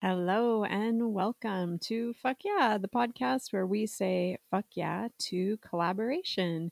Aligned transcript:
Hello 0.00 0.62
and 0.62 1.12
welcome 1.12 1.80
to 1.80 2.12
Fuck 2.22 2.44
Yeah, 2.44 2.78
the 2.80 2.86
podcast 2.86 3.52
where 3.52 3.66
we 3.66 3.84
say 3.86 4.38
fuck 4.48 4.66
yeah 4.74 5.08
to 5.18 5.56
collaboration. 5.56 6.70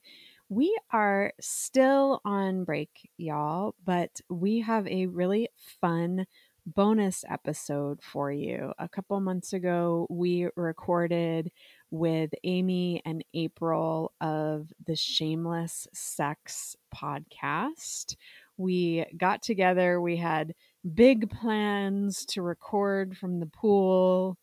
We 0.49 0.79
are 0.93 1.33
still 1.41 2.21
on 2.25 2.63
break, 2.63 3.11
y'all, 3.17 3.75
but 3.85 4.21
we 4.31 4.61
have 4.61 4.87
a 4.87 5.07
really 5.07 5.49
fun 5.81 6.27
bonus 6.67 7.25
episode 7.29 8.01
for 8.01 8.31
you. 8.31 8.73
A 8.79 8.89
couple 8.89 9.19
months 9.19 9.53
ago, 9.53 10.07
we 10.09 10.49
recorded 10.55 11.51
with 11.91 12.31
Amy 12.45 13.03
and 13.05 13.25
April 13.35 14.13
of 14.21 14.73
the 14.87 14.95
Shameless 14.95 15.89
Sex 15.93 16.77
podcast. 16.95 18.15
We 18.57 19.05
got 19.17 19.43
together, 19.43 20.01
we 20.01 20.17
had 20.17 20.55
big 20.95 21.31
plans 21.31 22.25
to 22.27 22.43
record 22.43 23.17
from 23.17 23.41
the 23.41 23.47
pool, 23.47 24.39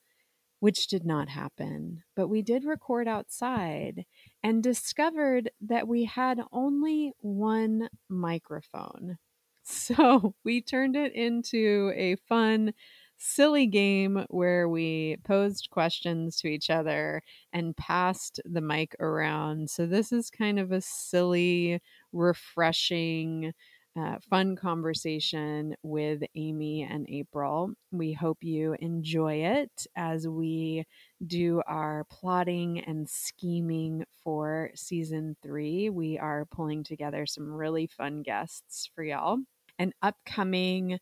which 0.60 0.88
did 0.88 1.06
not 1.06 1.30
happen. 1.30 2.04
But 2.16 2.28
we 2.28 2.42
did 2.42 2.66
record 2.66 3.08
outside 3.08 4.06
and 4.44 4.64
discovered 4.64 5.52
that 5.62 5.88
we 5.88 6.06
had 6.06 6.42
only 6.52 7.14
one 7.20 7.90
microphone. 8.10 9.18
So 9.66 10.36
we 10.44 10.62
turned 10.62 10.98
it 10.98 11.14
into 11.16 11.94
a 11.96 12.18
fun, 12.28 12.74
silly 13.16 13.66
game 13.66 14.26
where 14.30 14.68
we 14.68 15.16
posed 15.24 15.70
questions 15.72 16.36
to 16.42 16.50
each 16.50 16.70
other 16.70 17.22
and 17.54 17.78
passed 17.78 18.42
the 18.44 18.60
mic 18.60 18.94
around. 19.00 19.70
So 19.70 19.86
this 19.86 20.12
is 20.12 20.30
kind 20.30 20.60
of 20.60 20.74
a 20.74 20.82
silly, 20.82 21.82
refreshing, 22.12 23.54
uh, 23.96 24.18
fun 24.30 24.56
conversation 24.56 25.76
with 25.84 26.24
Amy 26.36 26.88
and 26.90 27.06
April. 27.10 27.72
We 27.92 28.14
hope 28.14 28.40
you 28.42 28.76
enjoy 28.80 29.36
it 29.36 29.86
as 29.96 30.28
we 30.28 30.86
do 31.26 31.62
our 31.68 32.06
plotting 32.10 32.80
and 32.80 33.08
scheming 33.08 34.06
for 34.24 34.72
season 34.74 35.36
three. 35.44 35.90
We 35.90 36.18
are 36.18 36.46
pulling 36.46 36.84
together 36.84 37.26
some 37.26 37.54
really 37.54 37.88
fun 37.88 38.24
guests 38.24 38.90
for 38.96 39.04
y'all. 39.04 39.38
An 39.78 39.94
upcoming 40.02 41.00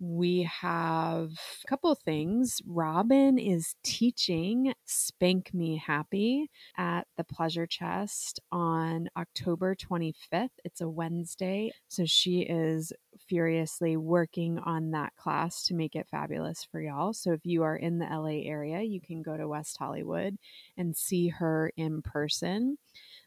we 0.00 0.44
have 0.44 1.30
a 1.64 1.68
couple 1.68 1.94
things. 1.94 2.62
Robin 2.66 3.38
is 3.38 3.74
teaching 3.84 4.72
Spank 4.86 5.52
Me 5.52 5.76
Happy 5.76 6.50
at 6.78 7.06
the 7.18 7.24
Pleasure 7.24 7.66
Chest 7.66 8.40
on 8.50 9.08
October 9.16 9.74
25th. 9.74 10.48
It's 10.64 10.80
a 10.80 10.88
Wednesday. 10.88 11.70
So 11.88 12.06
she 12.06 12.40
is 12.40 12.92
furiously 13.28 13.98
working 13.98 14.58
on 14.60 14.90
that 14.92 15.14
class 15.16 15.64
to 15.64 15.74
make 15.74 15.94
it 15.94 16.08
fabulous 16.10 16.66
for 16.70 16.80
y'all. 16.80 17.12
So 17.12 17.32
if 17.32 17.44
you 17.44 17.62
are 17.62 17.76
in 17.76 17.98
the 17.98 18.06
LA 18.06 18.48
area, 18.48 18.80
you 18.80 19.00
can 19.02 19.20
go 19.20 19.36
to 19.36 19.48
West 19.48 19.76
Hollywood 19.78 20.38
and 20.78 20.96
see 20.96 21.28
her 21.28 21.72
in 21.76 22.00
person. 22.00 22.78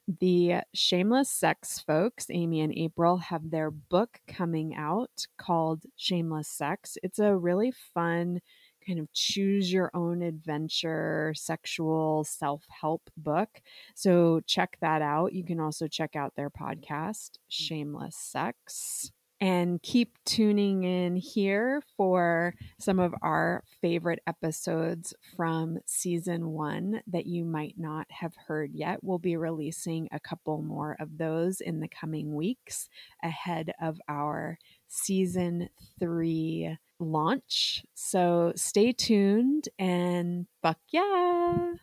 The 0.07 0.61
Shameless 0.73 1.29
Sex 1.29 1.79
folks, 1.79 2.27
Amy 2.29 2.59
and 2.61 2.73
April, 2.77 3.17
have 3.17 3.49
their 3.49 3.71
book 3.71 4.19
coming 4.27 4.75
out 4.75 5.25
called 5.37 5.83
Shameless 5.95 6.49
Sex. 6.49 6.97
It's 7.03 7.19
a 7.19 7.35
really 7.35 7.71
fun, 7.93 8.41
kind 8.85 8.99
of 8.99 9.11
choose 9.13 9.71
your 9.71 9.91
own 9.93 10.21
adventure 10.21 11.33
sexual 11.37 12.25
self 12.25 12.65
help 12.69 13.09
book. 13.15 13.61
So 13.95 14.41
check 14.45 14.77
that 14.81 15.01
out. 15.01 15.31
You 15.33 15.45
can 15.45 15.61
also 15.61 15.87
check 15.87 16.17
out 16.17 16.33
their 16.35 16.49
podcast, 16.49 17.31
mm. 17.31 17.37
Shameless 17.47 18.17
Sex 18.17 19.11
and 19.43 19.81
keep 19.83 20.15
tuning 20.23 20.85
in 20.85 21.17
here 21.17 21.83
for 21.97 22.55
some 22.79 22.97
of 22.97 23.13
our 23.21 23.61
favorite 23.81 24.21
episodes 24.25 25.13
from 25.35 25.77
season 25.85 26.51
one 26.51 27.01
that 27.07 27.25
you 27.25 27.43
might 27.43 27.73
not 27.77 28.07
have 28.09 28.33
heard 28.47 28.71
yet. 28.73 29.03
We'll 29.03 29.19
be 29.19 29.35
releasing 29.35 30.07
a 30.13 30.19
couple 30.21 30.61
more 30.61 30.95
of 30.97 31.17
those 31.17 31.59
in 31.59 31.81
the 31.81 31.89
coming 31.89 32.33
weeks 32.33 32.87
ahead 33.21 33.73
of 33.81 33.99
our 34.07 34.57
season 34.87 35.67
three 35.99 36.77
launch. 36.97 37.83
So 37.95 38.53
stay 38.55 38.93
tuned 38.93 39.67
and 39.77 40.47
fuck 40.61 40.79
yeah. 40.89 41.73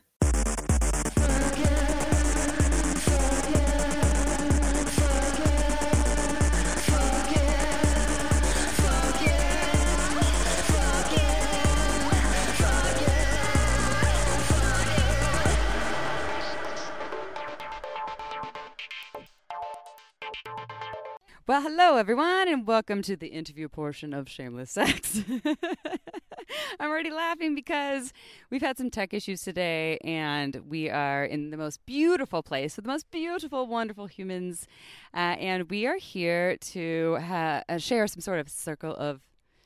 Well, 21.50 21.62
hello 21.62 21.96
everyone, 21.96 22.46
and 22.46 22.64
welcome 22.64 23.02
to 23.02 23.16
the 23.16 23.26
interview 23.26 23.68
portion 23.68 24.14
of 24.14 24.28
Shameless 24.28 24.70
Sex. 24.70 25.24
I'm 26.78 26.88
already 26.88 27.10
laughing 27.10 27.56
because 27.56 28.12
we've 28.50 28.62
had 28.62 28.78
some 28.78 28.88
tech 28.88 29.12
issues 29.12 29.42
today, 29.42 29.98
and 30.04 30.62
we 30.68 30.88
are 30.88 31.24
in 31.24 31.50
the 31.50 31.56
most 31.56 31.84
beautiful 31.86 32.44
place 32.44 32.76
with 32.76 32.84
the 32.84 32.88
most 32.92 33.10
beautiful, 33.10 33.66
wonderful 33.66 34.06
humans, 34.06 34.68
uh, 35.12 35.34
and 35.40 35.68
we 35.68 35.88
are 35.88 35.96
here 35.96 36.56
to 36.56 37.18
ha- 37.20 37.64
uh, 37.68 37.78
share 37.78 38.06
some 38.06 38.20
sort 38.20 38.38
of 38.38 38.48
circle 38.48 38.94
of 38.94 39.20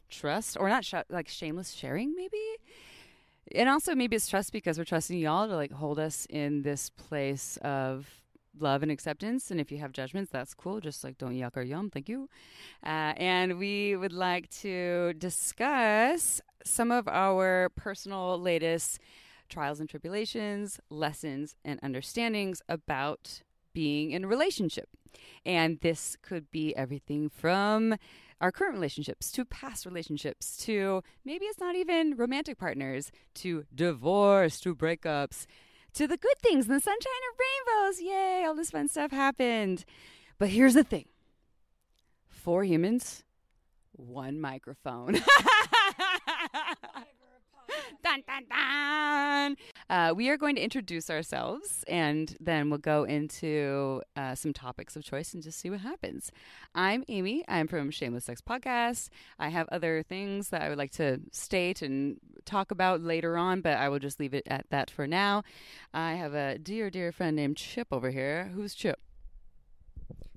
trust, 0.08 0.56
or 0.58 0.70
not 0.70 0.86
sh- 0.86 0.94
like 1.10 1.28
shameless 1.28 1.72
sharing, 1.72 2.14
maybe. 2.16 2.40
And 3.54 3.68
also, 3.68 3.94
maybe 3.94 4.16
it's 4.16 4.26
trust 4.26 4.52
because 4.52 4.78
we're 4.78 4.84
trusting 4.84 5.18
y'all 5.18 5.48
to 5.48 5.54
like 5.54 5.72
hold 5.72 5.98
us 5.98 6.26
in 6.30 6.62
this 6.62 6.88
place 6.88 7.58
of 7.58 8.23
love 8.58 8.82
and 8.82 8.90
acceptance. 8.90 9.50
And 9.50 9.60
if 9.60 9.70
you 9.70 9.78
have 9.78 9.92
judgments, 9.92 10.30
that's 10.30 10.54
cool. 10.54 10.80
Just 10.80 11.04
like 11.04 11.18
don't 11.18 11.34
yuck 11.34 11.56
or 11.56 11.62
yum. 11.62 11.90
Thank 11.90 12.08
you. 12.08 12.28
Uh, 12.84 13.12
and 13.16 13.58
we 13.58 13.96
would 13.96 14.12
like 14.12 14.50
to 14.60 15.14
discuss 15.14 16.40
some 16.64 16.90
of 16.90 17.08
our 17.08 17.70
personal 17.76 18.38
latest 18.40 18.98
trials 19.48 19.80
and 19.80 19.88
tribulations, 19.88 20.80
lessons, 20.90 21.54
and 21.64 21.78
understandings 21.82 22.62
about 22.68 23.42
being 23.72 24.12
in 24.12 24.24
a 24.24 24.28
relationship. 24.28 24.88
And 25.44 25.80
this 25.80 26.16
could 26.22 26.50
be 26.50 26.74
everything 26.74 27.28
from 27.28 27.96
our 28.40 28.50
current 28.50 28.74
relationships 28.74 29.30
to 29.32 29.44
past 29.44 29.86
relationships 29.86 30.56
to 30.58 31.02
maybe 31.24 31.44
it's 31.46 31.60
not 31.60 31.76
even 31.76 32.16
romantic 32.16 32.58
partners 32.58 33.12
to 33.34 33.64
divorce 33.74 34.60
to 34.60 34.74
breakups 34.74 35.46
to 35.94 36.06
the 36.06 36.16
good 36.16 36.38
things 36.42 36.68
and 36.68 36.76
the 36.76 36.80
sunshine 36.80 37.12
and 37.30 37.40
rainbows. 37.40 38.00
Yay, 38.00 38.44
all 38.46 38.54
this 38.54 38.70
fun 38.70 38.88
stuff 38.88 39.10
happened. 39.10 39.84
But 40.38 40.48
here's 40.48 40.74
the 40.74 40.84
thing 40.84 41.06
four 42.28 42.64
humans, 42.64 43.24
one 43.92 44.40
microphone. 44.40 45.22
dun, 48.04 48.22
dun, 48.26 48.44
dun. 48.48 49.56
Uh, 49.90 50.12
we 50.14 50.28
are 50.28 50.36
going 50.36 50.56
to 50.56 50.62
introduce 50.62 51.10
ourselves 51.10 51.84
and 51.88 52.36
then 52.40 52.70
we'll 52.70 52.78
go 52.78 53.04
into 53.04 54.02
uh, 54.16 54.34
some 54.34 54.52
topics 54.52 54.96
of 54.96 55.04
choice 55.04 55.34
and 55.34 55.42
just 55.42 55.58
see 55.58 55.70
what 55.70 55.80
happens. 55.80 56.30
I'm 56.74 57.04
Amy. 57.08 57.44
I'm 57.48 57.68
from 57.68 57.90
Shameless 57.90 58.24
Sex 58.24 58.40
Podcast. 58.40 59.08
I 59.38 59.48
have 59.48 59.68
other 59.70 60.02
things 60.02 60.48
that 60.50 60.62
I 60.62 60.68
would 60.68 60.78
like 60.78 60.92
to 60.92 61.20
state 61.32 61.82
and 61.82 62.18
talk 62.44 62.70
about 62.70 63.00
later 63.00 63.36
on, 63.36 63.60
but 63.60 63.76
I 63.76 63.88
will 63.88 63.98
just 63.98 64.20
leave 64.20 64.34
it 64.34 64.44
at 64.46 64.66
that 64.70 64.90
for 64.90 65.06
now. 65.06 65.42
I 65.92 66.14
have 66.14 66.34
a 66.34 66.58
dear, 66.58 66.90
dear 66.90 67.12
friend 67.12 67.36
named 67.36 67.56
Chip 67.56 67.88
over 67.90 68.10
here. 68.10 68.50
Who's 68.54 68.74
Chip? 68.74 69.00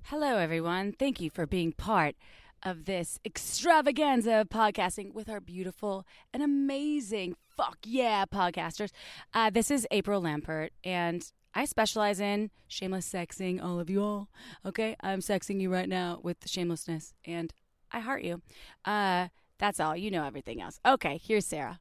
Hello, 0.04 0.38
everyone. 0.38 0.92
Thank 0.92 1.20
you 1.20 1.28
for 1.28 1.46
being 1.46 1.72
part 1.72 2.16
of 2.62 2.84
this 2.84 3.18
extravaganza 3.24 4.40
of 4.40 4.48
podcasting 4.48 5.12
with 5.12 5.28
our 5.28 5.40
beautiful 5.40 6.06
and 6.32 6.42
amazing 6.42 7.34
fuck 7.56 7.78
yeah 7.84 8.24
podcasters. 8.24 8.90
Uh, 9.34 9.50
this 9.50 9.70
is 9.70 9.86
April 9.90 10.22
Lampert, 10.22 10.70
and 10.84 11.30
I 11.54 11.64
specialize 11.64 12.20
in 12.20 12.50
shameless 12.66 13.08
sexing 13.08 13.62
all 13.62 13.80
of 13.80 13.90
you 13.90 14.02
all. 14.02 14.28
Okay, 14.64 14.96
I'm 15.00 15.20
sexing 15.20 15.60
you 15.60 15.72
right 15.72 15.88
now 15.88 16.20
with 16.22 16.48
shamelessness, 16.48 17.14
and 17.24 17.52
I 17.92 18.00
heart 18.00 18.22
you. 18.22 18.42
Uh, 18.84 19.28
that's 19.58 19.80
all. 19.80 19.96
You 19.96 20.10
know 20.10 20.24
everything 20.24 20.60
else. 20.60 20.78
Okay, 20.86 21.20
here's 21.22 21.46
Sarah. 21.46 21.80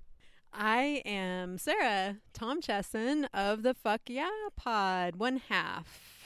I 0.54 1.04
am 1.06 1.57
Sarah 1.57 2.18
Tomchesson 2.34 3.28
of 3.34 3.63
the 3.63 3.74
Fuck 3.74 4.01
Yeah 4.07 4.30
Pod, 4.56 5.18
one 5.18 5.42
half 5.50 6.17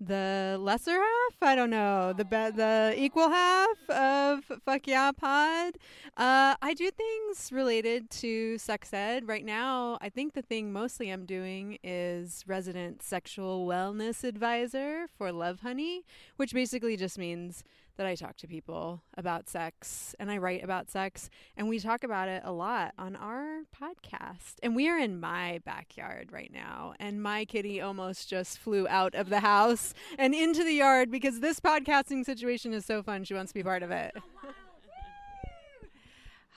the 0.00 0.56
lesser 0.60 0.92
half? 0.92 1.36
I 1.42 1.54
don't 1.54 1.70
know. 1.70 2.12
The 2.12 2.24
be- 2.24 2.50
the 2.50 2.94
equal 2.96 3.28
half 3.30 3.90
of 3.90 4.44
fuck 4.64 4.86
yeah 4.86 5.12
pod? 5.12 5.74
Uh, 6.16 6.54
i 6.62 6.74
do 6.74 6.90
things 6.90 7.50
related 7.52 8.10
to 8.10 8.58
sex 8.58 8.92
ed. 8.92 9.26
Right 9.26 9.44
now 9.44 9.98
i 10.00 10.08
think 10.08 10.34
the 10.34 10.42
thing 10.42 10.72
mostly 10.72 11.10
i'm 11.10 11.26
doing 11.26 11.78
is 11.82 12.44
resident 12.46 13.02
sexual 13.02 13.66
wellness 13.66 14.24
advisor 14.24 15.06
for 15.16 15.30
Lovehoney 15.30 16.00
which 16.36 16.52
basically 16.52 16.96
just 16.96 17.18
means 17.18 17.64
that 17.98 18.06
I 18.06 18.14
talk 18.14 18.36
to 18.38 18.46
people 18.46 19.02
about 19.16 19.48
sex 19.48 20.14
and 20.18 20.30
I 20.30 20.38
write 20.38 20.64
about 20.64 20.88
sex 20.90 21.28
and 21.56 21.68
we 21.68 21.78
talk 21.78 22.04
about 22.04 22.28
it 22.28 22.42
a 22.44 22.52
lot 22.52 22.94
on 22.96 23.14
our 23.16 23.64
podcast. 23.78 24.54
And 24.62 24.74
we 24.74 24.88
are 24.88 24.98
in 24.98 25.20
my 25.20 25.60
backyard 25.66 26.30
right 26.32 26.50
now 26.52 26.94
and 26.98 27.22
my 27.22 27.44
kitty 27.44 27.80
almost 27.80 28.30
just 28.30 28.58
flew 28.58 28.88
out 28.88 29.14
of 29.14 29.28
the 29.28 29.40
house 29.40 29.92
and 30.18 30.34
into 30.34 30.64
the 30.64 30.72
yard 30.72 31.10
because 31.10 31.40
this 31.40 31.60
podcasting 31.60 32.24
situation 32.24 32.72
is 32.72 32.86
so 32.86 33.02
fun. 33.02 33.24
She 33.24 33.34
wants 33.34 33.52
to 33.52 33.58
be 33.58 33.62
part 33.62 33.82
of 33.82 33.90
it. 33.90 34.16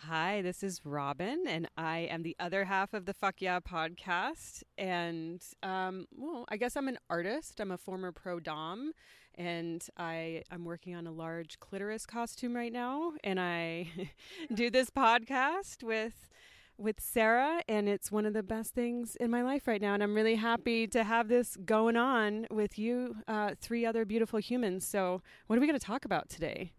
Hi, 0.08 0.42
this 0.42 0.64
is 0.64 0.82
Robin, 0.84 1.44
and 1.48 1.70
I 1.78 2.00
am 2.00 2.24
the 2.24 2.36
other 2.40 2.66
half 2.66 2.94
of 2.96 3.06
the 3.06 3.14
Fuck 3.14 3.36
Yeah 3.40 3.60
podcast. 3.60 4.64
And, 4.76 5.42
um, 5.62 6.08
well, 6.18 6.46
I 6.50 6.58
guess 6.58 6.76
I'm 6.76 6.88
an 6.88 6.98
artist. 7.08 7.60
I'm 7.60 7.70
a 7.70 7.78
former 7.78 8.12
pro 8.12 8.40
dom, 8.40 8.94
and 9.36 9.86
I 9.98 10.44
I'm 10.52 10.66
working 10.66 10.96
on 10.96 11.08
a 11.08 11.12
large 11.12 11.60
clitoris 11.60 12.06
costume 12.06 12.56
right 12.56 12.72
now, 12.72 13.14
and 13.24 13.40
I 13.40 13.90
do 14.54 14.70
this 14.70 14.90
podcast 14.90 15.84
with 15.84 16.30
with 16.78 17.00
Sarah, 17.00 17.62
and 17.68 17.88
it's 17.88 18.12
one 18.12 18.26
of 18.26 18.34
the 18.34 18.44
best 18.44 18.74
things 18.74 19.16
in 19.16 19.30
my 19.30 19.44
life 19.44 19.68
right 19.68 19.82
now. 19.82 19.94
And 19.94 20.02
I'm 20.02 20.16
really 20.16 20.36
happy 20.36 20.88
to 20.88 21.04
have 21.04 21.28
this 21.28 21.56
going 21.64 21.96
on 21.96 22.48
with 22.50 22.80
you, 22.80 23.18
uh, 23.28 23.52
three 23.62 23.86
other 23.86 24.04
beautiful 24.04 24.40
humans. 24.40 24.86
So, 24.86 25.22
what 25.48 25.58
are 25.58 25.60
we 25.60 25.68
going 25.68 25.80
to 25.80 25.86
talk 25.86 26.06
about 26.06 26.30
today? 26.30 26.72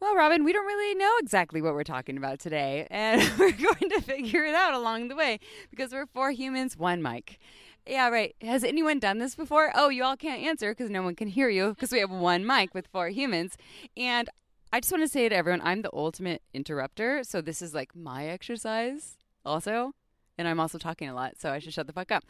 Well, 0.00 0.16
Robin, 0.16 0.42
we 0.42 0.52
don't 0.52 0.66
really 0.66 0.96
know 0.96 1.12
exactly 1.20 1.62
what 1.62 1.74
we're 1.74 1.84
talking 1.84 2.16
about 2.16 2.40
today, 2.40 2.88
and 2.90 3.22
we're 3.38 3.52
going 3.52 3.90
to 3.90 4.00
figure 4.00 4.44
it 4.44 4.54
out 4.54 4.74
along 4.74 5.06
the 5.06 5.14
way 5.14 5.38
because 5.70 5.92
we're 5.92 6.06
four 6.06 6.32
humans, 6.32 6.76
one 6.76 7.00
mic. 7.00 7.38
Yeah, 7.86 8.08
right. 8.10 8.34
Has 8.40 8.62
anyone 8.62 8.98
done 8.98 9.18
this 9.18 9.34
before? 9.34 9.72
Oh, 9.74 9.88
you 9.88 10.04
all 10.04 10.16
can't 10.16 10.42
answer 10.42 10.70
because 10.70 10.90
no 10.90 11.02
one 11.02 11.16
can 11.16 11.28
hear 11.28 11.48
you 11.48 11.70
because 11.70 11.90
we 11.90 11.98
have 11.98 12.10
one 12.10 12.46
mic 12.46 12.74
with 12.74 12.86
four 12.86 13.08
humans. 13.08 13.56
And 13.96 14.30
I 14.72 14.80
just 14.80 14.92
want 14.92 15.02
to 15.02 15.08
say 15.08 15.28
to 15.28 15.34
everyone, 15.34 15.60
I'm 15.64 15.82
the 15.82 15.90
ultimate 15.92 16.42
interrupter. 16.54 17.24
So 17.24 17.40
this 17.40 17.60
is 17.60 17.74
like 17.74 17.94
my 17.96 18.26
exercise 18.26 19.16
also 19.44 19.92
and 20.38 20.48
I'm 20.48 20.60
also 20.60 20.78
talking 20.78 21.08
a 21.08 21.14
lot, 21.14 21.38
so 21.38 21.50
I 21.50 21.58
should 21.58 21.72
shut 21.72 21.86
the 21.86 21.92
fuck 21.92 22.10
up. 22.10 22.24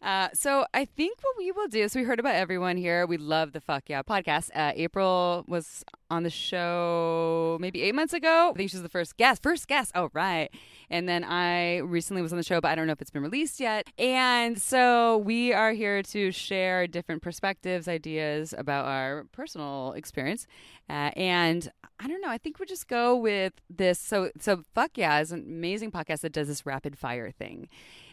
Uh, 0.00 0.28
so 0.32 0.66
I 0.72 0.84
think 0.84 1.18
what 1.22 1.34
we 1.36 1.50
will 1.50 1.68
do 1.68 1.82
is 1.82 1.94
we 1.94 2.02
heard 2.04 2.20
about 2.20 2.34
everyone 2.34 2.76
here. 2.76 3.06
We 3.06 3.16
love 3.16 3.52
the 3.52 3.60
Fuck 3.60 3.84
Yeah 3.88 4.02
podcast. 4.02 4.50
Uh, 4.54 4.72
April 4.76 5.44
was 5.48 5.84
on 6.10 6.22
the 6.22 6.30
show 6.30 7.58
maybe 7.60 7.82
eight 7.82 7.94
months 7.94 8.12
ago. 8.12 8.50
I 8.54 8.56
think 8.56 8.70
she 8.70 8.76
was 8.76 8.82
the 8.82 8.88
first 8.88 9.16
guest. 9.16 9.42
First 9.42 9.68
guest. 9.68 9.92
Oh, 9.94 10.10
right. 10.12 10.48
And 10.90 11.08
then 11.08 11.24
I 11.24 11.78
recently 11.78 12.22
was 12.22 12.32
on 12.32 12.38
the 12.38 12.44
show, 12.44 12.60
but 12.60 12.68
I 12.68 12.74
don't 12.74 12.86
know 12.86 12.92
if 12.92 13.02
it's 13.02 13.10
been 13.10 13.22
released 13.22 13.60
yet. 13.60 13.88
And 13.98 14.60
so 14.60 15.18
we 15.18 15.52
are 15.52 15.72
here 15.72 16.02
to 16.02 16.32
share 16.32 16.86
different 16.86 17.22
perspectives, 17.22 17.88
ideas 17.88 18.54
about 18.56 18.86
our 18.86 19.24
personal 19.32 19.92
experience. 19.92 20.46
Uh, 20.88 21.10
and 21.16 21.70
I 22.00 22.08
don't 22.08 22.22
know. 22.22 22.30
I 22.30 22.38
think 22.38 22.58
we'll 22.58 22.66
just 22.66 22.88
go 22.88 23.14
with 23.14 23.52
this. 23.68 23.98
So, 23.98 24.30
so 24.40 24.62
fuck 24.74 24.92
yeah 24.96 25.20
is 25.20 25.32
an 25.32 25.44
amazing 25.46 25.90
podcast 25.90 26.20
that 26.20 26.32
does 26.32 26.48
this 26.48 26.64
rapid 26.64 26.96
fire 26.96 27.30
thing. 27.30 27.68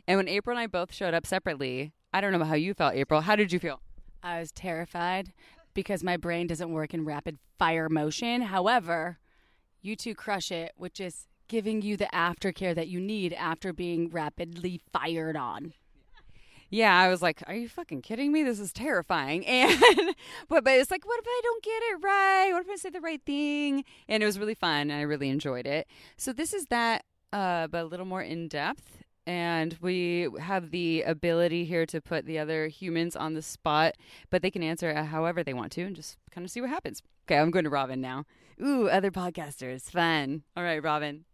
And 0.07 0.17
when 0.17 0.27
April 0.27 0.55
and 0.55 0.61
I 0.61 0.67
both 0.67 0.93
showed 0.93 1.13
up 1.13 1.25
separately, 1.25 1.93
I 2.13 2.21
don't 2.21 2.31
know 2.31 2.43
how 2.43 2.55
you 2.55 2.73
felt, 2.73 2.95
April. 2.95 3.21
How 3.21 3.35
did 3.35 3.51
you 3.51 3.59
feel? 3.59 3.81
I 4.21 4.39
was 4.39 4.51
terrified 4.51 5.33
because 5.75 6.03
my 6.03 6.17
brain 6.17 6.47
doesn't 6.47 6.71
work 6.71 6.95
in 6.95 7.05
rapid 7.05 7.37
fire 7.59 7.89
motion. 7.89 8.41
However, 8.41 9.19
you 9.83 9.95
two 9.95 10.15
crush 10.15 10.51
it 10.51 10.71
which 10.75 10.99
is 10.99 11.27
giving 11.47 11.83
you 11.83 11.95
the 11.95 12.09
aftercare 12.11 12.73
that 12.73 12.87
you 12.87 12.99
need 12.99 13.33
after 13.33 13.71
being 13.71 14.09
rapidly 14.09 14.81
fired 14.91 15.37
on. 15.37 15.73
Yeah, 16.71 16.97
I 16.99 17.09
was 17.09 17.21
like, 17.21 17.43
"Are 17.45 17.53
you 17.53 17.69
fucking 17.69 18.01
kidding 18.01 18.31
me? 18.31 18.43
This 18.43 18.59
is 18.59 18.73
terrifying." 18.73 19.45
And 19.47 20.15
but 20.49 20.63
but 20.63 20.73
it's 20.73 20.89
like, 20.89 21.05
what 21.05 21.19
if 21.19 21.25
I 21.27 21.41
don't 21.43 21.63
get 21.63 21.83
it 21.83 22.03
right? 22.03 22.49
What 22.51 22.63
if 22.65 22.69
I 22.69 22.75
say 22.75 22.89
the 22.89 23.01
right 23.01 23.21
thing? 23.23 23.85
And 24.09 24.23
it 24.23 24.25
was 24.25 24.39
really 24.39 24.55
fun, 24.55 24.89
and 24.89 24.93
I 24.93 25.01
really 25.01 25.29
enjoyed 25.29 25.67
it. 25.67 25.87
So 26.17 26.33
this 26.33 26.53
is 26.53 26.65
that, 26.65 27.05
uh, 27.31 27.67
but 27.67 27.83
a 27.83 27.85
little 27.85 28.05
more 28.05 28.23
in 28.23 28.47
depth. 28.47 29.03
And 29.27 29.77
we 29.81 30.27
have 30.39 30.69
the 30.71 31.01
ability 31.01 31.65
here 31.65 31.85
to 31.87 31.99
put 31.99 32.25
the 32.25 32.37
other 32.37 32.67
humans 32.67 33.15
on 33.15 33.33
the 33.33 33.41
spot, 33.41 33.95
but 34.29 34.41
they 34.41 34.51
can 34.51 34.61
answer 34.61 34.93
however 34.93 35.43
they 35.43 35.53
want 35.53 35.71
to 35.73 35.81
and 35.81 35.95
just 35.95 36.17
kind 36.31 36.45
of 36.45 36.51
see 36.51 36.61
what 36.61 36.69
happens. 36.69 37.01
Okay, 37.27 37.39
I'm 37.39 37.49
going 37.49 37.65
to 37.65 37.71
Robin 37.71 38.01
now. 38.01 38.25
Ooh, 38.61 38.87
other 38.87 39.11
podcasters. 39.11 39.89
Fun. 39.89 40.43
All 40.55 40.63
right, 40.63 40.81
Robin. 40.83 41.25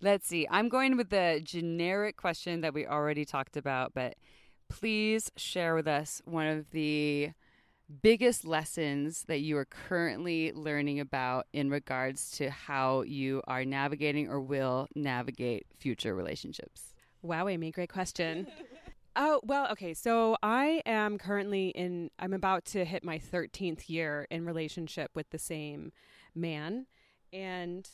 Let's 0.00 0.26
see. 0.26 0.46
I'm 0.50 0.68
going 0.68 0.96
with 0.96 1.10
the 1.10 1.40
generic 1.44 2.16
question 2.16 2.62
that 2.62 2.74
we 2.74 2.86
already 2.86 3.24
talked 3.24 3.56
about, 3.56 3.92
but 3.94 4.16
please 4.68 5.30
share 5.36 5.74
with 5.74 5.86
us 5.86 6.22
one 6.24 6.46
of 6.46 6.70
the 6.70 7.30
biggest 8.02 8.44
lessons 8.44 9.24
that 9.26 9.40
you 9.40 9.56
are 9.56 9.64
currently 9.64 10.52
learning 10.52 11.00
about 11.00 11.46
in 11.52 11.70
regards 11.70 12.30
to 12.30 12.50
how 12.50 13.02
you 13.02 13.42
are 13.46 13.64
navigating 13.64 14.28
or 14.28 14.40
will 14.40 14.88
navigate 14.94 15.66
future 15.76 16.14
relationships. 16.14 16.89
Wow, 17.22 17.48
Amy, 17.48 17.70
great 17.70 17.92
question. 17.92 18.46
Oh, 19.16 19.40
well, 19.44 19.68
okay. 19.72 19.92
So 19.92 20.36
I 20.42 20.82
am 20.86 21.18
currently 21.18 21.68
in, 21.70 22.10
I'm 22.18 22.32
about 22.32 22.64
to 22.66 22.84
hit 22.84 23.04
my 23.04 23.18
13th 23.18 23.88
year 23.88 24.26
in 24.30 24.46
relationship 24.46 25.10
with 25.14 25.28
the 25.30 25.38
same 25.38 25.92
man. 26.34 26.86
And, 27.32 27.88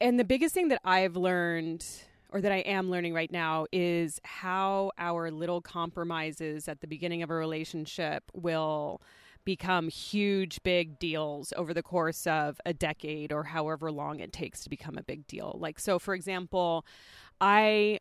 and 0.00 0.20
the 0.20 0.24
biggest 0.24 0.54
thing 0.54 0.68
that 0.68 0.80
I've 0.84 1.16
learned 1.16 1.84
or 2.30 2.40
that 2.40 2.52
I 2.52 2.58
am 2.58 2.90
learning 2.90 3.14
right 3.14 3.30
now 3.30 3.66
is 3.72 4.20
how 4.24 4.92
our 4.98 5.30
little 5.30 5.60
compromises 5.60 6.68
at 6.68 6.80
the 6.80 6.86
beginning 6.86 7.22
of 7.22 7.30
a 7.30 7.34
relationship 7.34 8.24
will 8.32 9.02
become 9.44 9.88
huge, 9.88 10.62
big 10.62 10.98
deals 10.98 11.52
over 11.56 11.74
the 11.74 11.82
course 11.82 12.26
of 12.26 12.60
a 12.64 12.72
decade 12.72 13.32
or 13.32 13.42
however 13.42 13.90
long 13.90 14.20
it 14.20 14.32
takes 14.32 14.62
to 14.64 14.70
become 14.70 14.96
a 14.96 15.02
big 15.02 15.26
deal. 15.26 15.56
Like, 15.60 15.78
so 15.78 15.98
for 15.98 16.14
example, 16.14 16.86
I 17.40 17.98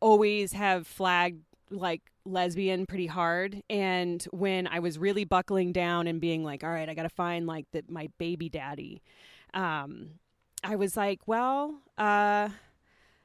always 0.00 0.52
have 0.52 0.86
flagged 0.86 1.42
like 1.70 2.02
lesbian 2.24 2.86
pretty 2.86 3.06
hard. 3.06 3.62
And 3.70 4.22
when 4.30 4.66
i 4.66 4.78
was 4.78 4.98
really 4.98 5.24
buckling 5.24 5.72
down 5.72 6.06
and 6.06 6.20
being 6.20 6.44
like 6.44 6.62
all 6.64 6.70
right 6.70 6.88
i 6.88 6.94
gotta 6.94 7.08
find 7.08 7.46
like 7.46 7.66
that 7.72 7.90
my 7.90 8.08
baby 8.18 8.48
daddy 8.48 9.02
um 9.54 10.10
i 10.62 10.76
was 10.76 10.96
like 10.96 11.20
well 11.26 11.74
uh 11.96 12.48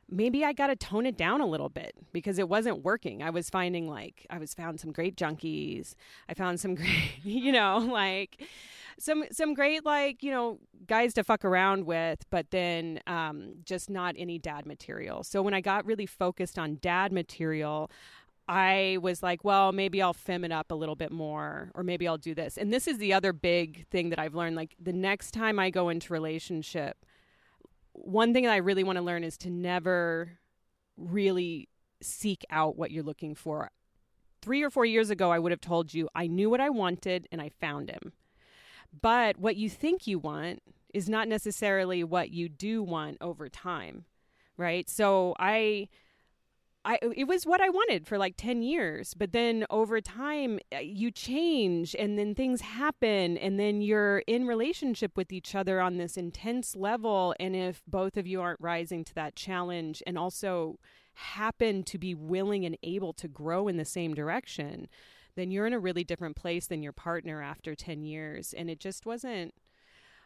maybe 0.10 0.46
i 0.46 0.54
gotta 0.54 0.76
tone 0.76 1.06
it 1.06 1.18
down 1.18 1.42
a 1.42 1.46
little 1.46 1.70
bit 1.70 1.96
because 2.12 2.38
it 2.38 2.48
wasn't 2.48 2.84
working. 2.84 3.24
I 3.24 3.30
was 3.30 3.50
finding 3.50 3.88
like 3.88 4.26
i 4.30 4.38
was 4.38 4.54
found 4.54 4.80
some 4.80 4.92
great 4.92 5.16
junkies. 5.16 5.96
I 6.30 6.34
found 6.34 6.60
some 6.60 6.76
great 6.82 7.12
you 7.24 7.52
know 7.52 7.78
like 7.78 8.42
some 9.00 9.24
some 9.32 9.54
great 9.54 9.86
like 9.86 10.24
you 10.24 10.32
know 10.32 10.60
guys 10.88 11.14
to 11.16 11.24
fuck 11.24 11.46
around 11.46 11.86
with, 11.86 12.26
but 12.30 12.52
then 12.52 13.00
um, 13.08 13.56
just 13.66 13.90
not 13.90 14.16
any 14.18 14.40
dad 14.40 14.66
material. 14.66 15.24
So 15.24 15.42
when 15.42 15.54
I 15.54 15.62
got 15.62 15.86
really 15.86 16.06
focused 16.06 16.58
on 16.60 16.78
dad 16.82 17.12
material. 17.12 17.90
I 18.46 18.98
was 19.02 19.24
like, 19.24 19.46
well, 19.46 19.72
maybe 19.72 20.02
I'll 20.02 20.12
fem 20.12 20.44
it 20.44 20.52
up 20.52 20.70
a 20.70 20.76
little 20.76 20.98
bit 20.98 21.14
more, 21.14 21.72
or 21.76 21.82
maybe 21.82 22.10
I'll 22.10 22.18
do 22.18 22.36
this. 22.36 22.58
And 22.58 22.74
this 22.74 22.90
is 22.90 22.98
the 22.98 23.14
other 23.14 23.32
big 23.32 23.88
thing 23.88 24.10
that 24.10 24.20
I've 24.20 24.36
learned. 24.36 24.58
Like 24.58 24.76
the 24.78 24.92
next 24.92 25.32
time 25.32 25.60
I 25.60 25.70
go 25.70 25.88
into 25.88 26.12
relationship, 26.12 27.06
one 27.94 28.34
thing 28.34 28.44
that 28.44 28.52
I 28.52 28.58
really 28.58 28.84
want 28.84 28.98
to 28.98 29.02
learn 29.02 29.24
is 29.24 29.38
to 29.40 29.50
never 29.50 30.40
really 30.98 31.70
seek 32.02 32.44
out 32.50 32.78
what 32.78 32.92
you're 32.92 33.04
looking 33.04 33.36
for. 33.36 33.72
Three 34.42 34.62
or 34.62 34.70
four 34.70 34.86
years 34.86 35.10
ago, 35.10 35.32
I 35.32 35.40
would 35.40 35.52
have 35.52 35.62
told 35.62 35.94
you 35.94 36.10
I 36.14 36.28
knew 36.28 36.50
what 36.50 36.60
I 36.60 36.70
wanted 36.70 37.28
and 37.32 37.42
I 37.42 37.50
found 37.50 37.90
him. 37.90 38.12
But 39.02 39.38
what 39.38 39.56
you 39.56 39.70
think 39.70 40.08
you 40.08 40.20
want 40.20 40.62
is 40.94 41.10
not 41.10 41.28
necessarily 41.28 42.04
what 42.04 42.30
you 42.30 42.48
do 42.48 42.84
want 42.84 43.18
over 43.20 43.50
time, 43.50 44.06
right? 44.58 44.88
So 44.90 45.36
I 45.40 45.90
I 46.86 47.00
it 47.16 47.28
was 47.28 47.46
what 47.46 47.62
I 47.62 47.70
wanted 47.70 48.06
for 48.06 48.18
like 48.18 48.36
10 48.38 48.62
years, 48.62 49.14
but 49.14 49.32
then 49.32 49.66
over 49.70 50.02
time 50.02 50.60
uh, 50.76 50.80
you 50.80 51.12
change 51.12 51.96
and 51.98 52.20
then 52.20 52.36
things 52.36 52.62
happen 52.62 53.38
and 53.38 53.60
then 53.60 53.82
you're 53.82 54.20
in 54.28 54.46
relationship 54.46 55.16
with 55.16 55.32
each 55.32 55.56
other 55.56 55.80
on 55.80 55.98
this 55.98 56.18
intense 56.18 56.76
level 56.76 57.34
and 57.40 57.56
if 57.56 57.82
both 57.88 58.18
of 58.18 58.28
you 58.28 58.42
aren't 58.42 58.60
rising 58.62 59.04
to 59.06 59.16
that 59.16 59.36
challenge 59.36 60.04
and 60.06 60.18
also 60.18 60.78
happen 61.14 61.84
to 61.84 61.98
be 61.98 62.14
willing 62.14 62.66
and 62.66 62.78
able 62.84 63.14
to 63.14 63.28
grow 63.28 63.68
in 63.68 63.78
the 63.78 63.86
same 63.86 64.14
direction, 64.14 64.88
then 65.36 65.52
you're 65.52 65.66
in 65.66 65.74
a 65.74 65.80
really 65.80 66.04
different 66.04 66.36
place 66.36 66.68
than 66.68 66.84
your 66.84 66.92
partner 66.92 67.42
after 67.42 67.76
10 67.76 68.04
years. 68.04 68.54
And 68.54 68.70
it 68.70 68.80
just 68.80 69.06
wasn't 69.06 69.54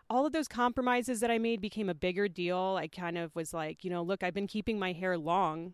all 0.09 0.25
of 0.25 0.33
those 0.33 0.47
compromises 0.47 1.19
that 1.19 1.31
I 1.31 1.37
made 1.37 1.61
became 1.61 1.89
a 1.89 1.93
bigger 1.93 2.27
deal. 2.27 2.77
I 2.79 2.87
kind 2.87 3.17
of 3.17 3.35
was 3.35 3.53
like, 3.53 3.83
you 3.83 3.89
know, 3.89 4.01
look, 4.01 4.23
I've 4.23 4.33
been 4.33 4.47
keeping 4.47 4.79
my 4.79 4.93
hair 4.93 5.17
long 5.17 5.73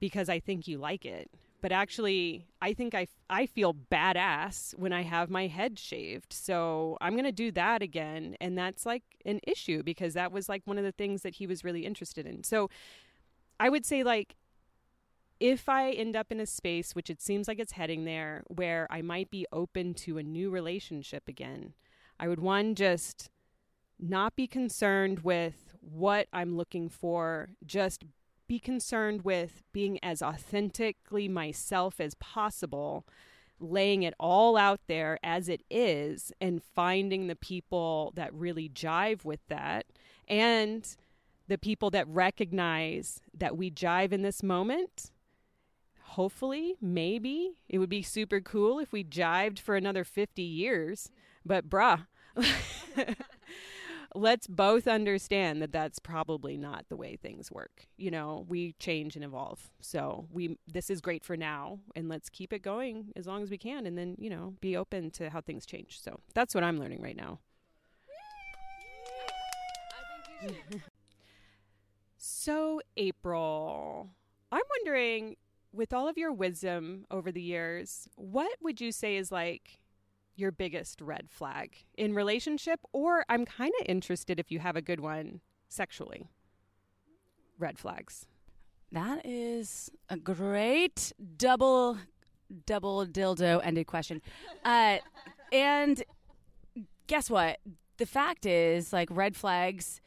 because 0.00 0.28
I 0.28 0.40
think 0.40 0.66
you 0.66 0.78
like 0.78 1.04
it. 1.04 1.30
But 1.60 1.70
actually, 1.70 2.48
I 2.60 2.74
think 2.74 2.92
I, 2.92 3.06
I 3.30 3.46
feel 3.46 3.72
badass 3.72 4.76
when 4.76 4.92
I 4.92 5.02
have 5.02 5.30
my 5.30 5.46
head 5.46 5.78
shaved. 5.78 6.32
So 6.32 6.98
I'm 7.00 7.12
going 7.12 7.24
to 7.24 7.30
do 7.30 7.52
that 7.52 7.82
again. 7.82 8.36
And 8.40 8.58
that's 8.58 8.84
like 8.84 9.04
an 9.24 9.38
issue 9.46 9.84
because 9.84 10.14
that 10.14 10.32
was 10.32 10.48
like 10.48 10.62
one 10.64 10.76
of 10.76 10.82
the 10.82 10.90
things 10.90 11.22
that 11.22 11.36
he 11.36 11.46
was 11.46 11.62
really 11.62 11.86
interested 11.86 12.26
in. 12.26 12.42
So 12.42 12.68
I 13.60 13.68
would 13.68 13.86
say, 13.86 14.02
like, 14.02 14.34
if 15.42 15.68
I 15.68 15.90
end 15.90 16.14
up 16.14 16.30
in 16.30 16.38
a 16.38 16.46
space, 16.46 16.94
which 16.94 17.10
it 17.10 17.20
seems 17.20 17.48
like 17.48 17.58
it's 17.58 17.72
heading 17.72 18.04
there, 18.04 18.44
where 18.46 18.86
I 18.90 19.02
might 19.02 19.28
be 19.28 19.44
open 19.50 19.92
to 19.94 20.16
a 20.16 20.22
new 20.22 20.50
relationship 20.50 21.24
again, 21.26 21.74
I 22.20 22.28
would 22.28 22.38
one 22.38 22.76
just 22.76 23.28
not 23.98 24.36
be 24.36 24.46
concerned 24.46 25.20
with 25.24 25.74
what 25.80 26.28
I'm 26.32 26.56
looking 26.56 26.88
for, 26.88 27.48
just 27.66 28.04
be 28.46 28.60
concerned 28.60 29.22
with 29.22 29.64
being 29.72 29.98
as 30.00 30.22
authentically 30.22 31.26
myself 31.26 31.98
as 32.00 32.14
possible, 32.14 33.04
laying 33.58 34.04
it 34.04 34.14
all 34.20 34.56
out 34.56 34.82
there 34.86 35.18
as 35.24 35.48
it 35.48 35.64
is, 35.68 36.32
and 36.40 36.62
finding 36.62 37.26
the 37.26 37.34
people 37.34 38.12
that 38.14 38.32
really 38.32 38.68
jive 38.68 39.24
with 39.24 39.40
that. 39.48 39.86
And 40.28 40.86
the 41.48 41.58
people 41.58 41.90
that 41.90 42.06
recognize 42.06 43.20
that 43.34 43.56
we 43.56 43.72
jive 43.72 44.12
in 44.12 44.22
this 44.22 44.44
moment 44.44 45.10
hopefully, 46.12 46.76
maybe 46.80 47.56
it 47.68 47.78
would 47.78 47.88
be 47.88 48.02
super 48.02 48.40
cool 48.40 48.78
if 48.78 48.92
we 48.92 49.02
jived 49.02 49.58
for 49.58 49.76
another 49.76 50.04
50 50.04 50.42
years. 50.42 51.10
But, 51.44 51.68
bruh, 51.68 52.06
let's 54.14 54.46
both 54.46 54.86
understand 54.86 55.62
that 55.62 55.72
that's 55.72 55.98
probably 55.98 56.56
not 56.58 56.84
the 56.88 56.96
way 56.96 57.16
things 57.16 57.50
work. 57.50 57.86
You 57.96 58.10
know, 58.10 58.44
we 58.46 58.74
change 58.78 59.16
and 59.16 59.24
evolve. 59.24 59.70
So, 59.80 60.26
we 60.30 60.58
this 60.70 60.90
is 60.90 61.00
great 61.00 61.24
for 61.24 61.36
now 61.36 61.80
and 61.96 62.08
let's 62.08 62.28
keep 62.28 62.52
it 62.52 62.62
going 62.62 63.12
as 63.16 63.26
long 63.26 63.42
as 63.42 63.50
we 63.50 63.58
can 63.58 63.86
and 63.86 63.96
then, 63.96 64.16
you 64.18 64.28
know, 64.28 64.54
be 64.60 64.76
open 64.76 65.10
to 65.12 65.30
how 65.30 65.40
things 65.40 65.64
change. 65.64 65.98
So, 66.00 66.20
that's 66.34 66.54
what 66.54 66.62
I'm 66.62 66.78
learning 66.78 67.02
right 67.02 67.16
now. 67.16 67.38
so, 72.18 72.82
April, 72.96 74.10
I'm 74.50 74.62
wondering 74.78 75.36
with 75.72 75.92
all 75.92 76.08
of 76.08 76.18
your 76.18 76.32
wisdom 76.32 77.06
over 77.10 77.32
the 77.32 77.42
years, 77.42 78.08
what 78.16 78.52
would 78.60 78.80
you 78.80 78.92
say 78.92 79.16
is 79.16 79.32
like 79.32 79.78
your 80.36 80.52
biggest 80.52 81.00
red 81.00 81.28
flag 81.30 81.76
in 81.96 82.14
relationship? 82.14 82.80
Or 82.92 83.24
I'm 83.28 83.44
kind 83.44 83.72
of 83.80 83.86
interested 83.88 84.38
if 84.38 84.50
you 84.50 84.58
have 84.58 84.76
a 84.76 84.82
good 84.82 85.00
one 85.00 85.40
sexually. 85.68 86.28
Red 87.58 87.78
flags. 87.78 88.26
That 88.90 89.24
is 89.24 89.90
a 90.10 90.16
great 90.16 91.12
double 91.36 91.98
double 92.66 93.06
dildo 93.06 93.60
ended 93.64 93.86
question. 93.86 94.20
Uh, 94.64 94.98
and 95.50 96.04
guess 97.06 97.30
what? 97.30 97.58
The 97.96 98.06
fact 98.06 98.44
is, 98.46 98.92
like, 98.92 99.08
red 99.10 99.36
flags 99.36 100.00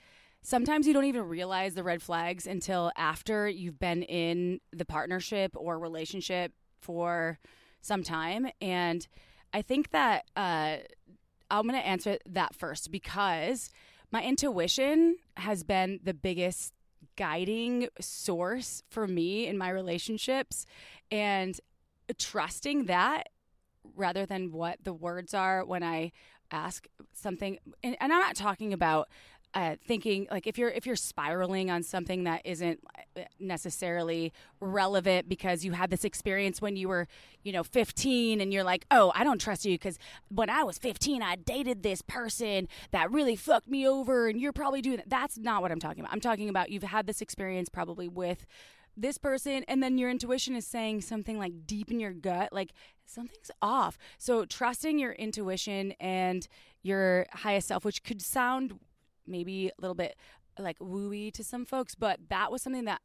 sometimes 0.46 0.86
you 0.86 0.94
don't 0.94 1.06
even 1.06 1.24
realize 1.24 1.74
the 1.74 1.84
red 1.84 2.02
flags 2.02 2.46
until 2.46 2.92
after 2.96 3.50
you've 3.50 3.80
been 3.80 4.04
in 4.04 4.62
the 4.72 4.86
partnership 4.86 5.52
or 5.56 5.80
relationship 5.80 6.54
for 6.80 7.40
some 7.82 8.04
time. 8.04 8.48
And 8.62 9.08
I 9.54 9.64
think 9.64 9.90
that 9.90 10.26
uh, 10.36 10.78
I'm 11.50 11.68
going 11.68 11.74
to 11.74 11.88
answer 11.88 12.20
that 12.30 12.54
first 12.54 12.92
because 12.92 13.72
my 14.12 14.22
intuition 14.22 15.18
has 15.38 15.64
been 15.64 16.00
the 16.04 16.14
biggest 16.14 16.74
guiding 17.16 17.88
source 18.00 18.84
for 18.90 19.08
me 19.08 19.48
in 19.48 19.58
my 19.58 19.70
relationships. 19.70 20.68
And 21.10 21.60
trusting 22.20 22.86
that 22.86 23.30
rather 23.96 24.28
than 24.28 24.52
what 24.52 24.84
the 24.84 24.94
words 24.94 25.34
are 25.34 25.66
when 25.66 25.82
I 25.82 26.12
ask 26.52 26.88
something. 27.14 27.58
And, 27.84 27.98
and 28.00 28.14
I'm 28.14 28.20
not 28.20 28.36
talking 28.36 28.74
about 28.74 29.10
uh, 29.56 29.76
thinking 29.88 30.28
like 30.30 30.46
if 30.46 30.58
you're 30.58 30.70
if 30.70 30.86
you're 30.86 30.98
spiraling 30.98 31.72
on 31.72 31.82
something 31.82 32.26
that 32.26 32.42
isn't 32.44 32.80
uh, 33.18 33.22
necessarily 33.40 34.34
relevant 34.60 35.30
because 35.30 35.64
you 35.64 35.72
had 35.72 35.90
this 35.90 36.04
experience 36.04 36.62
when 36.62 36.76
you 36.76 36.90
were 36.90 37.08
you 37.44 37.54
know 37.54 37.64
15 37.64 38.42
and 38.42 38.54
you're 38.54 38.66
like 38.66 38.86
oh 38.92 39.14
i 39.16 39.24
don't 39.24 39.40
trust 39.40 39.66
you 39.66 39.76
because 39.76 39.98
when 40.28 40.50
i 40.50 40.62
was 40.62 40.78
15 40.78 41.22
i 41.22 41.38
dated 41.38 41.84
this 41.84 42.02
person 42.02 42.68
that 42.92 43.10
really 43.10 43.38
fucked 43.38 43.70
me 43.70 43.88
over 43.88 44.28
and 44.28 44.42
you're 44.42 44.52
probably 44.52 44.82
doing 44.82 44.98
that 44.98 45.10
that's 45.10 45.38
not 45.38 45.62
what 45.62 45.72
i'm 45.72 45.80
talking 45.80 46.02
about. 46.02 46.12
I'm 46.12 46.20
talking 46.20 46.50
about 46.50 46.70
you've 46.70 46.84
had 46.84 47.08
this 47.08 47.22
experience 47.22 47.70
probably 47.70 48.10
with 48.10 48.46
this 48.98 49.18
person 49.18 49.64
and 49.70 49.82
then 49.82 49.98
your 49.98 50.10
intuition 50.10 50.56
is 50.56 50.68
saying 50.68 51.02
something 51.02 51.38
like 51.38 51.66
deep 51.66 51.92
in 51.92 52.00
your 52.00 52.14
gut 52.14 52.52
like 52.52 52.74
something's 53.06 53.52
off. 53.62 53.98
So 54.18 54.46
trusting 54.46 55.00
your 55.00 55.14
intuition 55.14 55.94
and 56.00 56.48
your 56.82 57.28
highest 57.32 57.68
self 57.70 57.86
which 57.86 58.04
could 58.04 58.22
sound 58.22 58.80
maybe 59.28 59.68
a 59.68 59.82
little 59.82 59.96
bit 59.96 60.16
like 60.60 60.80
wooey 60.80 61.34
to 61.34 61.44
some 61.44 61.66
folks, 61.66 61.96
but 61.96 62.20
that 62.30 62.52
was 62.52 62.62
something 62.62 62.86
that 62.86 63.02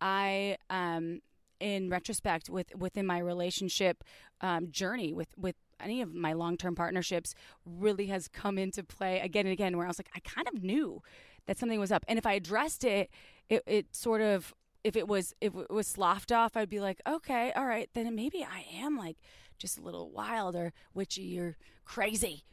I, 0.00 0.56
um, 0.70 1.20
in 1.60 1.90
retrospect, 1.90 2.50
with 2.50 2.74
within 2.76 3.06
my 3.06 3.18
relationship 3.18 4.04
um, 4.40 4.70
journey 4.70 5.12
with 5.12 5.28
with 5.36 5.56
any 5.80 6.00
of 6.00 6.14
my 6.14 6.32
long 6.32 6.56
term 6.56 6.74
partnerships, 6.74 7.34
really 7.64 8.06
has 8.06 8.28
come 8.28 8.58
into 8.58 8.82
play 8.82 9.20
again 9.20 9.46
and 9.46 9.52
again. 9.52 9.76
Where 9.76 9.86
I 9.86 9.88
was 9.88 9.98
like, 9.98 10.10
I 10.14 10.20
kind 10.20 10.48
of 10.48 10.62
knew 10.62 11.02
that 11.46 11.58
something 11.58 11.80
was 11.80 11.92
up, 11.92 12.04
and 12.08 12.18
if 12.18 12.26
I 12.26 12.34
addressed 12.34 12.84
it, 12.84 13.10
it, 13.48 13.62
it 13.66 13.94
sort 13.94 14.20
of 14.20 14.54
if 14.84 14.96
it 14.96 15.06
was 15.06 15.34
if 15.40 15.54
it 15.54 15.70
was 15.70 15.86
sloughed 15.86 16.32
off, 16.32 16.56
I'd 16.56 16.68
be 16.68 16.80
like, 16.80 17.00
okay, 17.06 17.52
all 17.52 17.66
right, 17.66 17.88
then 17.94 18.14
maybe 18.14 18.44
I 18.44 18.64
am 18.76 18.96
like 18.96 19.16
just 19.58 19.78
a 19.78 19.82
little 19.82 20.10
wild 20.10 20.56
or 20.56 20.72
witchy 20.94 21.38
or 21.38 21.56
crazy. 21.84 22.44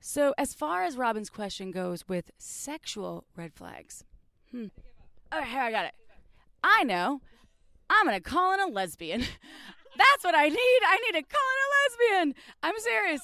So, 0.00 0.34
as 0.38 0.54
far 0.54 0.84
as 0.84 0.96
Robin's 0.96 1.28
question 1.28 1.70
goes 1.70 2.08
with 2.08 2.30
sexual 2.38 3.24
red 3.36 3.52
flags, 3.54 4.04
hmm. 4.50 4.66
Oh, 5.32 5.42
here, 5.42 5.60
I 5.60 5.70
got 5.70 5.84
it. 5.84 5.92
I 6.64 6.84
know. 6.84 7.20
I'm 7.88 8.06
going 8.06 8.16
to 8.16 8.22
call 8.22 8.54
in 8.54 8.60
a 8.60 8.66
lesbian. 8.66 9.20
That's 9.96 10.24
what 10.24 10.34
I 10.34 10.48
need. 10.48 10.80
I 10.86 10.98
need 11.04 11.20
to 11.20 11.26
call 11.26 11.40
in 11.52 11.60
a 11.66 11.70
lesbian. 12.16 12.34
I'm 12.62 12.78
serious. 12.78 13.20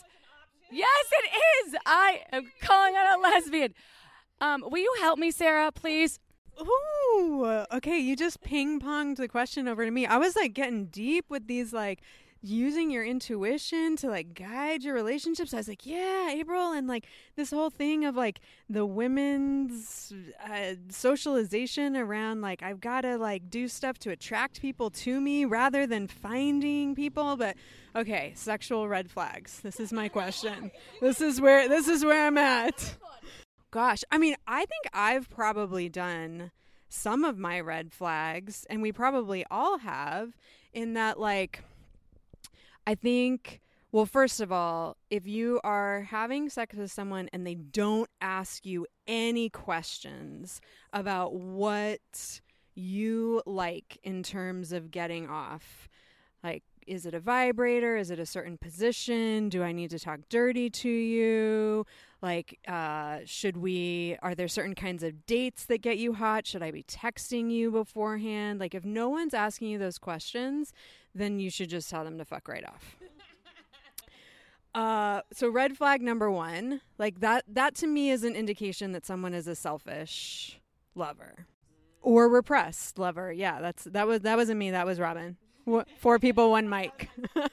Yes, 0.71 1.05
it 1.13 1.31
is. 1.69 1.77
I 1.87 2.21
am 2.33 2.51
calling 2.61 2.95
out 2.97 3.19
a 3.19 3.23
lesbian. 3.23 3.75
Um, 4.41 4.65
will 4.69 4.79
you 4.79 4.95
help 5.01 5.19
me, 5.19 5.31
Sarah, 5.31 5.73
please? 5.73 6.19
Ooh, 6.61 7.65
okay. 7.73 7.99
You 7.99 8.17
just 8.17 8.41
ping 8.41 8.81
ponged 8.81 9.17
the 9.17 9.29
question 9.29 9.69
over 9.69 9.85
to 9.85 9.91
me. 9.91 10.07
I 10.07 10.19
was 10.19 10.37
like 10.37 10.55
getting 10.55 10.87
deep 10.87 11.27
with 11.29 11.47
these 11.47 11.73
like 11.73 12.01
using 12.47 12.91
your 12.91 13.05
intuition 13.05 13.97
to 13.97 14.09
like 14.09 14.35
guide 14.35 14.83
your 14.83 14.95
relationships. 14.95 15.53
I 15.53 15.59
was 15.59 15.69
like, 15.69 15.85
yeah, 15.85 16.31
April, 16.31 16.73
and 16.73 16.87
like 16.87 17.07
this 17.37 17.51
whole 17.51 17.71
thing 17.71 18.05
of 18.05 18.17
like 18.17 18.41
the 18.69 18.87
women's 18.87 20.13
uh, 20.45 20.75
socialization 20.89 21.97
around 21.97 22.41
like 22.41 22.63
I've 22.63 22.81
got 22.81 23.03
to 23.03 23.17
like 23.17 23.51
do 23.51 23.69
stuff 23.69 23.99
to 24.01 24.11
attract 24.11 24.61
people 24.61 24.91
to 24.91 25.21
me 25.21 25.45
rather 25.45 25.87
than 25.87 26.07
finding 26.07 26.95
people. 26.95 27.37
But 27.37 27.57
okay, 27.95 28.33
sexual 28.35 28.89
red 28.89 29.11
flags. 29.11 29.61
This 29.61 29.81
is 29.81 29.93
my 29.93 30.09
question. 30.09 30.71
This 31.01 31.21
is 31.21 31.41
where 31.41 31.69
this 31.69 31.89
is 31.89 32.05
where 32.05 32.27
I'm 32.27 32.39
at. 32.39 32.97
Gosh, 33.71 34.05
I 34.11 34.19
mean, 34.19 34.37
I 34.47 34.61
think 34.61 34.87
I've 34.95 35.29
probably 35.29 35.89
done 35.89 36.51
some 36.89 37.25
of 37.25 37.37
my 37.37 37.61
red 37.61 37.93
flags, 37.93 38.65
and 38.71 38.81
we 38.81 38.93
probably 38.93 39.45
all 39.51 39.79
have, 39.79 40.37
in 40.73 40.95
that 40.95 41.19
like 41.19 41.63
I 42.87 42.95
think, 42.95 43.61
well, 43.93 44.07
first 44.07 44.41
of 44.41 44.53
all, 44.53 44.97
if 45.11 45.27
you 45.27 45.61
are 45.65 46.03
having 46.03 46.49
sex 46.49 46.77
with 46.77 46.93
someone 46.93 47.29
and 47.33 47.47
they 47.47 47.55
don't 47.55 48.09
ask 48.21 48.65
you 48.65 48.87
any 49.07 49.49
questions 49.49 50.61
about 50.93 51.35
what 51.35 52.41
you 52.75 53.43
like 53.47 53.99
in 54.03 54.23
terms 54.23 54.73
of 54.73 54.91
getting 54.91 55.29
off, 55.29 55.89
like, 56.45 56.63
is 56.87 57.07
it 57.07 57.15
a 57.15 57.21
vibrator? 57.21 57.97
Is 57.97 58.11
it 58.11 58.19
a 58.19 58.27
certain 58.27 58.59
position? 58.59 59.49
Do 59.49 59.63
I 59.63 59.73
need 59.73 59.91
to 59.91 59.99
talk 59.99 60.21
dirty 60.29 60.71
to 60.71 60.89
you? 60.89 61.87
Like, 62.23 62.59
uh, 62.67 63.19
should 63.25 63.57
we, 63.57 64.17
are 64.23 64.35
there 64.35 64.49
certain 64.49 64.75
kinds 64.75 65.03
of 65.03 65.27
dates 65.27 65.67
that 65.67 65.83
get 65.83 65.99
you 65.99 66.15
hot? 66.15 66.47
Should 66.47 66.63
I 66.63 66.71
be 66.71 66.83
texting 66.83 67.51
you 67.51 67.71
beforehand? 67.71 68.61
Like, 68.61 68.75
if 68.75 68.85
no 68.85 69.09
one's 69.09 69.35
asking 69.35 69.69
you 69.69 69.79
those 69.79 69.99
questions, 69.99 70.73
then 71.15 71.39
you 71.39 71.51
should 71.51 71.69
just 71.69 71.91
tell 71.91 72.05
them 72.05 72.19
to 72.19 72.25
fuck 72.25 72.49
right 72.49 72.65
off. 72.67 72.97
Uh, 74.75 75.23
so 75.33 75.49
red 75.49 75.75
flag 75.75 76.03
number 76.03 76.31
one, 76.31 76.83
like 76.99 77.21
that, 77.21 77.43
that 77.49 77.75
to 77.75 77.87
me 77.87 78.11
is 78.11 78.25
an 78.25 78.37
indication 78.37 78.93
that 78.93 79.07
someone 79.07 79.33
is 79.33 79.49
a 79.49 79.55
selfish 79.55 80.61
lover 80.95 81.47
or 82.07 82.29
repressed 82.29 82.99
lover. 82.99 83.33
Yeah, 83.33 83.61
that's 83.61 83.85
that 83.85 84.07
was 84.07 84.21
that 84.21 84.37
wasn't 84.37 84.59
me. 84.59 84.71
That 84.71 84.87
was 84.87 85.01
Robin. 85.01 85.37
Four 85.99 86.19
people, 86.19 86.51
one 86.51 86.69
mic. 86.69 87.11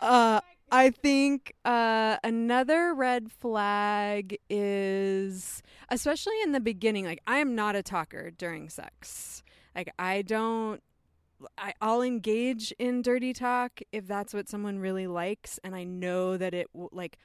uh, 0.00 0.40
I 0.70 0.90
think 0.90 1.54
uh, 1.64 2.18
another 2.22 2.94
red 2.94 3.32
flag 3.32 4.38
is, 4.48 5.62
especially 5.88 6.34
in 6.42 6.52
the 6.52 6.60
beginning, 6.60 7.06
like 7.06 7.22
I 7.26 7.38
am 7.38 7.54
not 7.54 7.74
a 7.74 7.82
talker 7.82 8.30
during 8.30 8.68
sex. 8.68 9.42
Like 9.74 9.92
I 9.98 10.22
don't 10.22 10.82
I, 11.56 11.72
I'll 11.80 12.02
engage 12.02 12.72
in 12.78 13.02
dirty 13.02 13.32
talk 13.32 13.80
if 13.92 14.06
that's 14.06 14.34
what 14.34 14.48
someone 14.48 14.78
really 14.78 15.06
likes, 15.06 15.58
and 15.64 15.74
I 15.74 15.84
know 15.84 16.36
that 16.36 16.54
it 16.54 16.68
like 16.74 17.18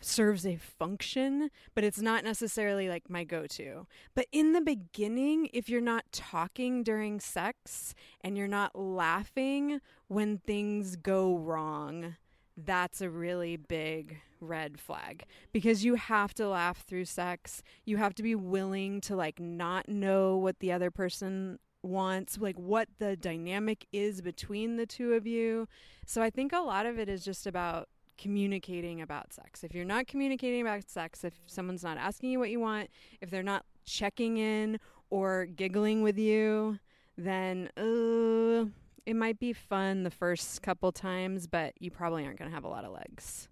serves 0.00 0.46
a 0.46 0.56
function, 0.56 1.50
but 1.74 1.84
it's 1.84 2.00
not 2.00 2.24
necessarily 2.24 2.88
like 2.88 3.10
my 3.10 3.24
go-to. 3.24 3.86
But 4.14 4.26
in 4.32 4.52
the 4.52 4.60
beginning, 4.60 5.48
if 5.52 5.68
you're 5.68 5.80
not 5.80 6.04
talking 6.12 6.82
during 6.82 7.20
sex 7.20 7.94
and 8.20 8.36
you're 8.36 8.46
not 8.46 8.78
laughing 8.78 9.80
when 10.08 10.38
things 10.38 10.96
go 10.96 11.36
wrong, 11.36 12.16
that's 12.56 13.00
a 13.00 13.10
really 13.10 13.56
big 13.56 14.20
red 14.40 14.78
flag 14.78 15.24
because 15.52 15.84
you 15.84 15.94
have 15.94 16.34
to 16.34 16.48
laugh 16.48 16.84
through 16.84 17.04
sex. 17.04 17.62
You 17.84 17.96
have 17.96 18.14
to 18.16 18.22
be 18.22 18.34
willing 18.34 19.00
to 19.02 19.16
like 19.16 19.40
not 19.40 19.88
know 19.88 20.36
what 20.36 20.60
the 20.60 20.72
other 20.72 20.90
person 20.90 21.58
wants, 21.82 22.38
like 22.38 22.58
what 22.58 22.88
the 22.98 23.16
dynamic 23.16 23.86
is 23.92 24.20
between 24.20 24.76
the 24.76 24.86
two 24.86 25.14
of 25.14 25.26
you. 25.26 25.68
So 26.06 26.22
I 26.22 26.30
think 26.30 26.52
a 26.52 26.60
lot 26.60 26.86
of 26.86 26.98
it 26.98 27.08
is 27.08 27.24
just 27.24 27.46
about 27.46 27.88
communicating 28.18 29.00
about 29.00 29.32
sex. 29.32 29.64
If 29.64 29.74
you're 29.74 29.84
not 29.84 30.06
communicating 30.06 30.60
about 30.60 30.88
sex, 30.90 31.24
if 31.24 31.34
someone's 31.46 31.84
not 31.84 31.96
asking 31.96 32.30
you 32.30 32.38
what 32.38 32.50
you 32.50 32.60
want, 32.60 32.90
if 33.20 33.30
they're 33.30 33.42
not 33.42 33.64
checking 33.86 34.36
in 34.36 34.78
or 35.10 35.46
giggling 35.46 36.02
with 36.02 36.18
you, 36.18 36.78
then 37.16 37.70
uh, 37.76 38.68
it 39.06 39.16
might 39.16 39.38
be 39.38 39.52
fun 39.52 40.02
the 40.02 40.10
first 40.10 40.60
couple 40.62 40.92
times, 40.92 41.46
but 41.46 41.72
you 41.80 41.90
probably 41.90 42.24
aren't 42.24 42.38
going 42.38 42.50
to 42.50 42.54
have 42.54 42.64
a 42.64 42.68
lot 42.68 42.84
of 42.84 42.92
legs. 42.92 43.48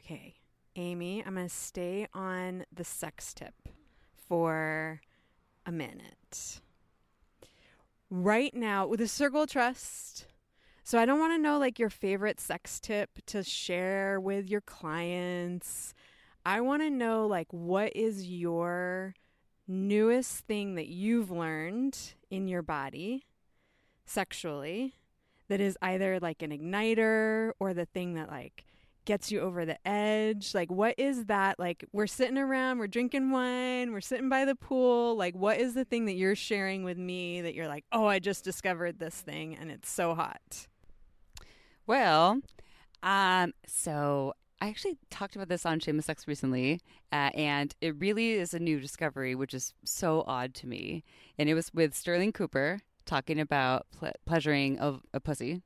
Okay, 0.00 0.34
Amy, 0.76 1.24
I'm 1.24 1.34
going 1.34 1.48
to 1.48 1.54
stay 1.54 2.06
on 2.12 2.66
the 2.70 2.84
sex 2.84 3.32
tip 3.32 3.54
for 4.28 5.00
a 5.64 5.72
minute. 5.72 6.60
Right 8.10 8.54
now, 8.54 8.86
with 8.86 9.00
a 9.00 9.08
circle 9.08 9.42
of 9.42 9.50
trust, 9.50 10.26
so 10.86 10.98
I 10.98 11.06
don't 11.06 11.18
want 11.18 11.32
to 11.32 11.38
know 11.38 11.58
like 11.58 11.78
your 11.78 11.88
favorite 11.88 12.38
sex 12.38 12.78
tip 12.78 13.18
to 13.26 13.42
share 13.42 14.20
with 14.20 14.50
your 14.50 14.60
clients. 14.60 15.94
I 16.44 16.60
want 16.60 16.82
to 16.82 16.90
know 16.90 17.26
like 17.26 17.48
what 17.50 17.96
is 17.96 18.28
your 18.28 19.14
newest 19.66 20.40
thing 20.40 20.74
that 20.74 20.88
you've 20.88 21.30
learned 21.30 21.98
in 22.30 22.48
your 22.48 22.60
body 22.60 23.24
sexually 24.04 24.92
that 25.48 25.58
is 25.58 25.78
either 25.80 26.20
like 26.20 26.42
an 26.42 26.50
igniter 26.50 27.52
or 27.58 27.72
the 27.72 27.86
thing 27.86 28.14
that 28.14 28.28
like 28.28 28.66
gets 29.06 29.32
you 29.32 29.40
over 29.40 29.64
the 29.64 29.78
edge? 29.88 30.54
Like, 30.54 30.70
what 30.70 30.94
is 30.98 31.26
that? 31.26 31.58
Like, 31.58 31.84
we're 31.92 32.06
sitting 32.06 32.38
around, 32.38 32.78
we're 32.78 32.86
drinking 32.88 33.30
wine, 33.30 33.92
we're 33.92 34.00
sitting 34.00 34.28
by 34.28 34.44
the 34.44 34.54
pool. 34.54 35.16
Like, 35.16 35.34
what 35.34 35.58
is 35.58 35.74
the 35.74 35.84
thing 35.84 36.04
that 36.06 36.14
you're 36.14 36.36
sharing 36.36 36.84
with 36.84 36.98
me 36.98 37.40
that 37.40 37.54
you're 37.54 37.68
like, 37.68 37.84
oh, 37.92 38.06
I 38.06 38.18
just 38.18 38.44
discovered 38.44 38.98
this 38.98 39.14
thing 39.14 39.56
and 39.56 39.70
it's 39.70 39.90
so 39.90 40.14
hot? 40.14 40.68
Well, 41.86 42.40
um, 43.02 43.52
so 43.66 44.34
I 44.60 44.68
actually 44.68 44.96
talked 45.10 45.36
about 45.36 45.48
this 45.48 45.66
on 45.66 45.80
Shameless 45.80 46.06
Sex 46.06 46.26
recently, 46.26 46.80
uh, 47.12 47.30
and 47.34 47.74
it 47.82 47.94
really 47.98 48.32
is 48.32 48.54
a 48.54 48.58
new 48.58 48.80
discovery, 48.80 49.34
which 49.34 49.52
is 49.52 49.74
so 49.84 50.24
odd 50.26 50.54
to 50.54 50.66
me. 50.66 51.04
And 51.38 51.48
it 51.50 51.54
was 51.54 51.70
with 51.74 51.94
Sterling 51.94 52.32
Cooper 52.32 52.80
talking 53.04 53.38
about 53.38 53.86
ple- 53.98 54.12
pleasuring 54.24 54.78
of 54.78 55.02
a 55.12 55.20
pussy. 55.20 55.60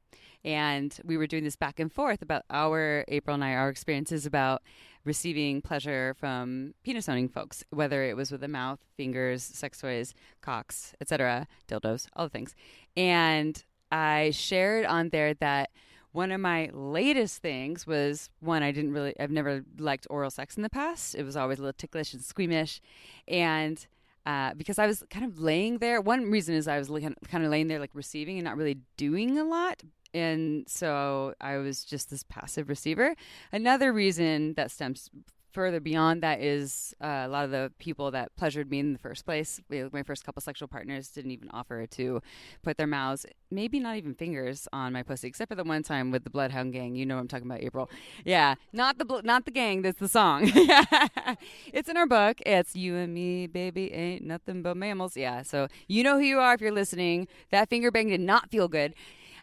And 0.44 0.96
we 1.04 1.16
were 1.16 1.28
doing 1.28 1.44
this 1.44 1.54
back 1.54 1.78
and 1.78 1.92
forth 1.92 2.22
about 2.22 2.42
our, 2.50 3.04
April 3.06 3.34
and 3.34 3.44
I, 3.44 3.54
our 3.54 3.68
experiences 3.68 4.26
about 4.26 4.62
receiving 5.04 5.62
pleasure 5.62 6.16
from 6.18 6.74
penis 6.82 7.08
owning 7.08 7.28
folks, 7.28 7.62
whether 7.70 8.02
it 8.02 8.16
was 8.16 8.32
with 8.32 8.40
the 8.40 8.48
mouth, 8.48 8.80
fingers, 8.96 9.44
sex 9.44 9.80
toys, 9.80 10.14
cocks, 10.40 10.94
etc., 11.00 11.46
dildos, 11.68 12.08
all 12.16 12.26
the 12.26 12.30
things. 12.30 12.56
And 12.96 13.62
I 13.92 14.30
shared 14.32 14.84
on 14.84 15.10
there 15.10 15.34
that 15.34 15.70
one 16.12 16.32
of 16.32 16.40
my 16.40 16.70
latest 16.72 17.42
things 17.42 17.86
was 17.86 18.30
one 18.40 18.62
I 18.62 18.72
didn't 18.72 18.92
really, 18.92 19.14
I've 19.20 19.30
never 19.30 19.64
liked 19.78 20.06
oral 20.10 20.30
sex 20.30 20.56
in 20.56 20.62
the 20.62 20.70
past. 20.70 21.14
It 21.14 21.22
was 21.22 21.36
always 21.36 21.58
a 21.58 21.62
little 21.62 21.76
ticklish 21.76 22.14
and 22.14 22.22
squeamish. 22.22 22.80
And 23.26 23.86
uh, 24.26 24.52
because 24.54 24.78
I 24.78 24.86
was 24.86 25.02
kind 25.08 25.24
of 25.24 25.40
laying 25.40 25.78
there. 25.78 26.02
One 26.02 26.30
reason 26.30 26.54
is 26.54 26.68
I 26.68 26.78
was 26.78 26.88
kind 26.88 27.44
of 27.44 27.50
laying 27.50 27.68
there, 27.68 27.78
like 27.78 27.94
receiving 27.94 28.36
and 28.36 28.44
not 28.44 28.58
really 28.58 28.78
doing 28.98 29.38
a 29.38 29.44
lot. 29.44 29.82
And 30.12 30.68
so 30.68 31.34
I 31.40 31.56
was 31.56 31.82
just 31.84 32.10
this 32.10 32.24
passive 32.24 32.68
receiver. 32.68 33.14
Another 33.52 33.90
reason 33.90 34.54
that 34.54 34.70
stems 34.70 35.10
further 35.52 35.80
beyond 35.80 36.22
that 36.22 36.40
is 36.40 36.94
uh, 37.02 37.24
a 37.24 37.28
lot 37.28 37.44
of 37.44 37.50
the 37.50 37.72
people 37.78 38.10
that 38.10 38.34
pleasured 38.36 38.70
me 38.70 38.78
in 38.78 38.92
the 38.92 38.98
first 38.98 39.24
place, 39.24 39.60
my 39.70 40.02
first 40.02 40.24
couple 40.24 40.40
sexual 40.40 40.68
partners, 40.68 41.08
didn't 41.08 41.30
even 41.30 41.48
offer 41.50 41.86
to 41.86 42.20
put 42.62 42.76
their 42.76 42.86
mouths, 42.86 43.26
maybe 43.50 43.80
not 43.80 43.96
even 43.96 44.14
fingers, 44.14 44.68
on 44.72 44.92
my 44.92 45.02
pussy, 45.02 45.28
except 45.28 45.50
for 45.50 45.54
the 45.54 45.64
one 45.64 45.82
time 45.82 46.10
with 46.10 46.24
the 46.24 46.30
Bloodhound 46.30 46.72
Gang. 46.72 46.94
You 46.94 47.06
know 47.06 47.16
what 47.16 47.22
I'm 47.22 47.28
talking 47.28 47.46
about, 47.46 47.62
April? 47.62 47.90
Yeah, 48.24 48.54
not 48.72 48.98
the 48.98 49.20
not 49.24 49.44
the 49.44 49.50
gang. 49.50 49.82
That's 49.82 49.98
the 49.98 50.08
song. 50.08 50.50
it's 51.72 51.88
in 51.88 51.96
our 51.96 52.06
book. 52.06 52.40
It's 52.44 52.76
you 52.76 52.96
and 52.96 53.12
me, 53.14 53.46
baby, 53.46 53.92
ain't 53.92 54.24
nothing 54.24 54.62
but 54.62 54.76
mammals. 54.76 55.16
Yeah, 55.16 55.42
so 55.42 55.68
you 55.86 56.02
know 56.02 56.18
who 56.18 56.24
you 56.24 56.38
are 56.38 56.54
if 56.54 56.60
you're 56.60 56.72
listening. 56.72 57.28
That 57.50 57.68
finger 57.68 57.90
bang 57.90 58.08
did 58.08 58.20
not 58.20 58.50
feel 58.50 58.68
good. 58.68 58.94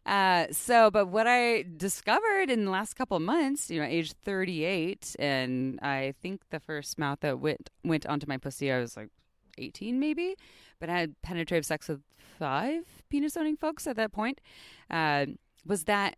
Uh, 0.06 0.46
so, 0.52 0.92
but 0.92 1.08
what 1.08 1.26
I 1.28 1.66
discovered 1.78 2.52
in 2.52 2.66
the 2.66 2.72
last 2.72 2.96
couple 2.96 3.20
months, 3.20 3.72
you 3.72 3.80
know, 3.80 3.88
age 3.88 4.14
38, 4.14 5.16
and 5.18 5.80
I 5.82 6.14
think 6.22 6.42
the 6.52 6.60
first 6.60 7.00
mouth 7.00 7.20
that 7.22 7.40
went 7.40 7.70
went 7.84 8.06
onto 8.06 8.28
my 8.28 8.38
pussy, 8.38 8.72
I 8.72 8.80
was 8.80 8.96
like 8.96 9.10
18 9.58 10.00
maybe, 10.00 10.36
but 10.80 10.90
I 10.90 11.00
had 11.00 11.22
penetrative 11.24 11.66
sex 11.66 11.88
with 11.88 12.02
five 12.18 12.84
penis 13.10 13.36
owning 13.36 13.58
folks 13.58 13.88
at 13.88 13.96
that 13.96 14.12
point, 14.12 14.42
uh, 14.92 15.26
was 15.66 15.86
that 15.86 16.18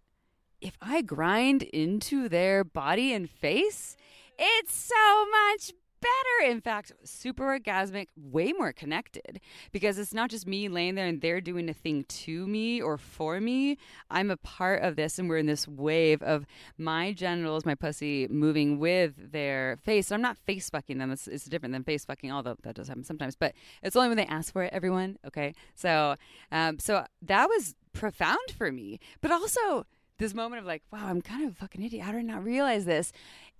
if 0.60 0.76
I 0.82 1.02
grind 1.02 1.63
into 1.63 2.28
their 2.28 2.63
body 2.63 3.13
and 3.13 3.30
face, 3.30 3.95
it's 4.38 4.76
so 4.76 5.26
much 5.30 5.71
better. 6.08 6.52
In 6.52 6.62
fact, 6.62 6.91
super 7.04 7.60
orgasmic, 7.60 8.08
way 8.15 8.54
more 8.54 8.74
connected 8.74 9.39
because 9.72 9.98
it's 9.98 10.13
not 10.13 10.30
just 10.30 10.48
me 10.48 10.70
laying 10.70 10.96
there 10.96 11.06
and 11.06 11.22
they're 11.22 11.41
doing 11.41 11.70
a 11.70 11.74
thing 11.74 12.06
to 12.06 12.48
me 12.48 12.82
or 12.82 12.98
for 12.98 13.39
me. 13.39 13.78
I'm 14.10 14.32
a 14.32 14.38
part 14.38 14.84
of 14.84 14.96
this, 14.96 15.20
and 15.20 15.30
we're 15.30 15.38
in 15.38 15.46
this 15.46 15.67
wave 15.67 16.22
of 16.22 16.46
my 16.78 17.13
genitals, 17.13 17.65
my 17.65 17.76
pussy 17.76 18.28
moving 18.30 18.80
with 18.80 19.32
their 19.32 19.78
face. 19.84 20.12
I'm 20.12 20.22
not 20.22 20.38
face 20.38 20.70
fucking 20.70 20.98
them. 20.98 21.12
It's, 21.12 21.28
it's 21.28 21.46
different 21.46 21.74
than 21.74 21.84
face 21.84 22.06
fucking, 22.06 22.32
although 22.32 22.56
that 22.63 22.76
does 22.76 22.88
happen 22.88 23.04
sometimes. 23.04 23.36
But 23.36 23.54
it's 23.84 23.96
only 23.96 24.10
when 24.10 24.17
they 24.17 24.26
ask 24.26 24.54
for 24.54 24.63
it. 24.63 24.74
Everyone, 24.74 25.17
okay. 25.26 25.54
So, 25.76 26.15
um, 26.52 26.80
so 26.80 27.06
that 27.22 27.48
was 27.48 27.76
profound 27.93 28.52
for 28.56 28.72
me, 28.72 29.00
but 29.22 29.32
also 29.32 29.86
this 30.17 30.34
moment 30.34 30.62
of 30.62 30.65
like, 30.65 30.84
wow, 30.91 31.06
I'm 31.08 31.21
kind 31.21 31.45
of 31.45 31.51
a 31.51 31.56
fucking 31.56 31.84
idiot. 31.84 32.03
How 32.03 32.12
did 32.12 32.19
I 32.19 32.21
not 32.23 32.43
realize 32.43 32.86
this? 32.86 33.12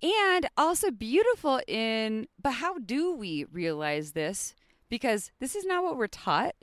And 0.02 0.48
also 0.56 0.90
beautiful 0.90 1.60
in, 1.66 2.28
but 2.40 2.54
how 2.54 2.78
do 2.78 3.14
we 3.14 3.44
realize 3.44 4.12
this? 4.12 4.54
Because 4.88 5.30
this 5.40 5.54
is 5.54 5.64
not 5.64 5.84
what 5.84 5.96
we're 5.96 6.06
taught. 6.06 6.54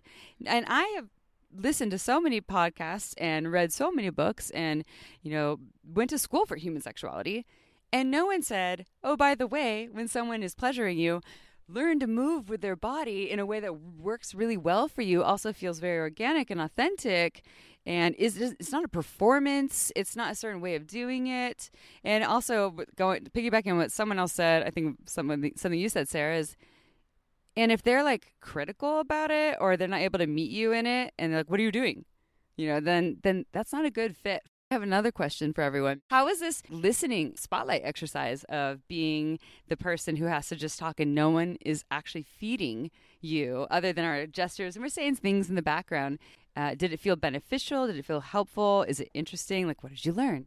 And 0.46 0.66
I 0.68 0.84
have 0.96 1.08
listened 1.56 1.92
to 1.92 1.98
so 1.98 2.20
many 2.20 2.42
podcasts 2.42 3.14
and 3.18 3.52
read 3.52 3.72
so 3.72 3.92
many 3.92 4.10
books 4.10 4.50
and, 4.52 4.84
you 5.22 5.32
know, 5.32 5.60
went 5.86 6.10
to 6.10 6.18
school 6.18 6.46
for 6.46 6.56
human 6.56 6.82
sexuality. 6.82 7.46
And 7.94 8.12
no 8.12 8.26
one 8.26 8.42
said, 8.42 8.86
oh, 9.04 9.16
by 9.16 9.36
the 9.36 9.48
way, 9.48 9.88
when 9.92 10.08
someone 10.08 10.44
is 10.44 10.56
pleasuring 10.56 10.98
you, 10.98 11.22
learn 11.68 12.00
to 12.00 12.08
move 12.08 12.50
with 12.50 12.62
their 12.62 12.76
body 12.76 13.30
in 13.30 13.40
a 13.40 13.46
way 13.46 13.60
that 13.60 13.80
works 13.80 14.36
really 14.36 14.58
well 14.58 14.88
for 14.88 15.02
you, 15.02 15.24
also 15.24 15.54
feels 15.54 15.80
very 15.80 15.98
organic 15.98 16.50
and 16.50 16.60
authentic 16.60 17.44
and 17.86 18.16
is 18.16 18.38
it's 18.38 18.72
not 18.72 18.84
a 18.84 18.88
performance. 18.88 19.92
It's 19.96 20.16
not 20.16 20.32
a 20.32 20.36
certain 20.36 20.62
way 20.62 20.76
of 20.76 20.88
doing 20.88 21.28
it. 21.28 21.70
And 22.04 22.24
also 22.24 22.76
going 22.96 23.26
piggybacking 23.26 23.72
on 23.72 23.78
what 23.78 23.92
someone 23.92 24.20
else 24.20 24.34
said 24.34 24.64
i 24.64 24.70
think 24.70 24.98
someone 25.06 25.52
something 25.56 25.80
you 25.80 25.90
said 25.90 26.08
sarah 26.08 26.38
is 26.38 26.56
and 27.58 27.72
if 27.72 27.84
they're 27.84 28.04
like 28.04 28.34
critical 28.42 29.00
about 29.00 29.32
it 29.32 29.58
or 29.62 29.78
they're 29.78 29.88
not 29.88 30.02
able 30.02 30.20
to 30.20 30.28
meet 30.28 30.52
you 30.52 30.72
in 30.72 30.86
it 30.86 31.14
and 31.18 31.32
they're 31.32 31.40
like 31.42 31.50
what 31.50 31.60
are 31.60 31.64
you 31.64 31.72
doing? 31.72 32.06
You 32.58 32.68
know 32.68 32.80
then 32.80 33.18
then 33.24 33.46
that's 33.52 33.74
not 33.74 33.86
a 33.86 33.92
good 33.92 34.16
fit. 34.16 34.44
I 34.72 34.74
have 34.74 34.82
another 34.82 35.12
question 35.12 35.54
for 35.54 35.62
everyone. 35.62 36.02
How 36.10 36.28
is 36.28 36.40
this 36.40 36.64
listening 36.70 37.36
spotlight 37.38 37.82
exercise 37.84 38.44
of 38.46 38.86
being 38.88 39.38
the 39.68 39.78
person 39.78 40.16
who 40.16 40.26
has 40.26 40.48
to 40.48 40.56
just 40.56 40.80
talk 40.80 41.00
and 41.00 41.14
no 41.14 41.30
one 41.30 41.58
is 41.62 41.84
actually 41.92 42.24
feeding 42.24 42.90
you 43.22 43.68
other 43.70 43.94
than 43.94 44.06
our 44.06 44.26
gestures? 44.26 44.76
And 44.76 44.84
we're 44.84 44.90
saying 44.90 45.18
things 45.18 45.50
in 45.50 45.56
the 45.56 45.62
background? 45.62 46.18
Uh, 46.56 46.74
did 46.74 46.94
it 46.94 47.00
feel 47.00 47.16
beneficial? 47.16 47.88
Did 47.88 47.98
it 47.98 48.06
feel 48.06 48.22
helpful? 48.22 48.84
Is 48.84 49.00
it 49.00 49.10
interesting? 49.14 49.68
Like, 49.68 49.84
what 49.84 49.92
did 49.92 50.06
you 50.06 50.14
learn? 50.14 50.46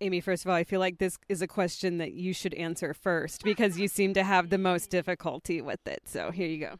Amy, 0.00 0.20
first 0.20 0.44
of 0.44 0.50
all, 0.50 0.56
I 0.56 0.64
feel 0.64 0.80
like 0.80 0.98
this 0.98 1.18
is 1.28 1.42
a 1.42 1.48
question 1.48 1.98
that 1.98 2.12
you 2.12 2.32
should 2.32 2.54
answer 2.54 2.94
first 2.94 3.42
because 3.44 3.78
you 3.78 3.88
seem 3.88 4.14
to 4.14 4.22
have 4.22 4.48
the 4.48 4.58
most 4.58 4.90
difficulty 4.90 5.60
with 5.60 5.86
it. 5.86 6.02
So 6.04 6.30
here 6.30 6.48
you 6.48 6.58
go. 6.58 6.76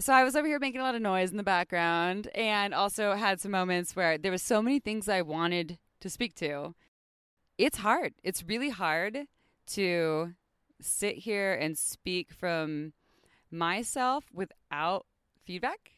So 0.00 0.12
I 0.12 0.24
was 0.24 0.34
over 0.36 0.46
here 0.46 0.58
making 0.58 0.80
a 0.80 0.84
lot 0.84 0.94
of 0.94 1.02
noise 1.02 1.30
in 1.30 1.36
the 1.36 1.42
background 1.42 2.28
and 2.34 2.74
also 2.74 3.14
had 3.14 3.40
some 3.40 3.52
moments 3.52 3.94
where 3.94 4.18
there 4.18 4.32
was 4.32 4.42
so 4.42 4.60
many 4.60 4.80
things 4.80 5.08
I 5.08 5.22
wanted 5.22 5.78
to 6.00 6.10
speak 6.10 6.34
to. 6.36 6.74
It's 7.56 7.78
hard. 7.78 8.14
It's 8.22 8.42
really 8.42 8.70
hard 8.70 9.26
to 9.68 10.34
sit 10.80 11.18
here 11.18 11.54
and 11.54 11.78
speak 11.78 12.32
from 12.32 12.92
myself 13.50 14.24
without 14.32 15.06
feedback 15.44 15.93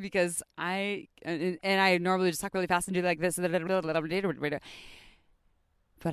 because 0.00 0.42
I 0.56 1.08
and, 1.22 1.58
and 1.62 1.80
I 1.80 1.98
normally 1.98 2.30
just 2.30 2.40
talk 2.40 2.54
really 2.54 2.66
fast 2.66 2.88
and 2.88 2.94
do 2.94 3.02
like 3.02 3.20
this, 3.20 3.36
but 3.36 3.54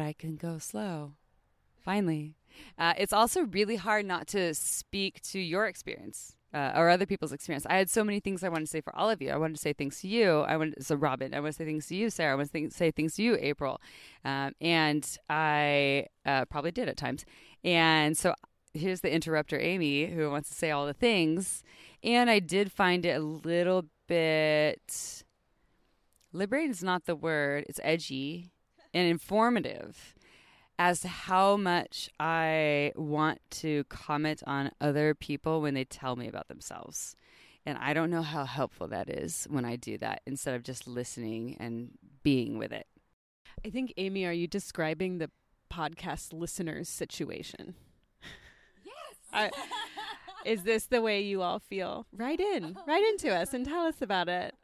I 0.01 0.13
can 0.13 0.35
go 0.35 0.57
slow. 0.57 1.13
Finally, 1.83 2.35
uh, 2.77 2.93
it's 2.97 3.13
also 3.13 3.41
really 3.41 3.75
hard 3.75 4.05
not 4.05 4.27
to 4.27 4.53
speak 4.55 5.21
to 5.21 5.39
your 5.39 5.67
experience 5.67 6.35
uh, 6.55 6.71
or 6.75 6.89
other 6.89 7.05
people's 7.05 7.33
experience. 7.33 7.65
I 7.69 7.75
had 7.75 7.89
so 7.89 8.03
many 8.03 8.19
things 8.19 8.43
I 8.43 8.49
wanted 8.49 8.65
to 8.65 8.71
say 8.71 8.81
for 8.81 8.95
all 8.95 9.09
of 9.09 9.21
you. 9.21 9.29
I 9.29 9.37
wanted 9.37 9.57
to 9.57 9.61
say 9.61 9.73
things 9.73 9.99
to 10.01 10.07
you. 10.07 10.39
I 10.41 10.55
wanted 10.55 10.83
so 10.83 10.95
Robin. 10.95 11.33
I 11.33 11.41
want 11.41 11.53
to 11.53 11.57
say 11.57 11.65
things 11.65 11.87
to 11.87 11.95
you, 11.95 12.09
Sarah. 12.09 12.31
I 12.31 12.35
want 12.35 12.51
to 12.51 12.69
say 12.71 12.91
things 12.91 13.15
to 13.15 13.23
you, 13.23 13.37
April. 13.39 13.81
Um, 14.23 14.53
and 14.61 15.17
I 15.29 16.07
uh, 16.25 16.45
probably 16.45 16.71
did 16.71 16.87
at 16.87 16.97
times. 16.97 17.25
And 17.63 18.17
so 18.17 18.33
here's 18.75 19.01
the 19.01 19.13
interrupter, 19.13 19.59
Amy, 19.59 20.07
who 20.07 20.29
wants 20.29 20.49
to 20.49 20.55
say 20.55 20.71
all 20.71 20.85
the 20.85 20.93
things. 20.93 21.63
And 22.03 22.29
I 22.29 22.39
did 22.39 22.71
find 22.71 23.05
it 23.05 23.17
a 23.17 23.19
little 23.19 23.85
bit 24.07 25.23
liberating 26.35 26.71
is 26.71 26.83
not 26.83 27.05
the 27.05 27.15
word. 27.15 27.65
It's 27.67 27.79
edgy 27.83 28.51
and 28.93 29.07
informative 29.07 30.13
as 30.77 31.01
to 31.01 31.07
how 31.07 31.55
much 31.55 32.09
I 32.19 32.91
want 32.95 33.39
to 33.49 33.85
comment 33.85 34.43
on 34.45 34.71
other 34.81 35.15
people 35.15 35.61
when 35.61 35.73
they 35.73 35.85
tell 35.85 36.15
me 36.15 36.27
about 36.27 36.49
themselves. 36.49 37.15
And 37.65 37.77
I 37.77 37.93
don't 37.93 38.11
know 38.11 38.21
how 38.21 38.43
helpful 38.43 38.87
that 38.89 39.09
is 39.09 39.47
when 39.49 39.65
I 39.65 39.77
do 39.77 39.97
that 39.99 40.21
instead 40.25 40.53
of 40.53 40.63
just 40.63 40.87
listening 40.87 41.55
and 41.59 41.91
being 42.21 42.57
with 42.57 42.71
it. 42.71 42.87
I 43.65 43.69
think, 43.69 43.93
Amy, 43.97 44.25
are 44.25 44.33
you 44.33 44.47
describing 44.47 45.17
the 45.17 45.31
podcast 45.71 46.33
listeners 46.33 46.89
situation? 46.89 47.75
Yes. 49.35 49.53
is 50.45 50.63
this 50.63 50.85
the 50.85 51.01
way 51.01 51.21
you 51.21 51.41
all 51.41 51.59
feel? 51.59 52.05
Write 52.13 52.39
in, 52.39 52.77
write 52.87 53.03
into 53.03 53.33
us 53.33 53.53
and 53.53 53.65
tell 53.65 53.85
us 53.85 54.01
about 54.01 54.29
it. 54.29 54.55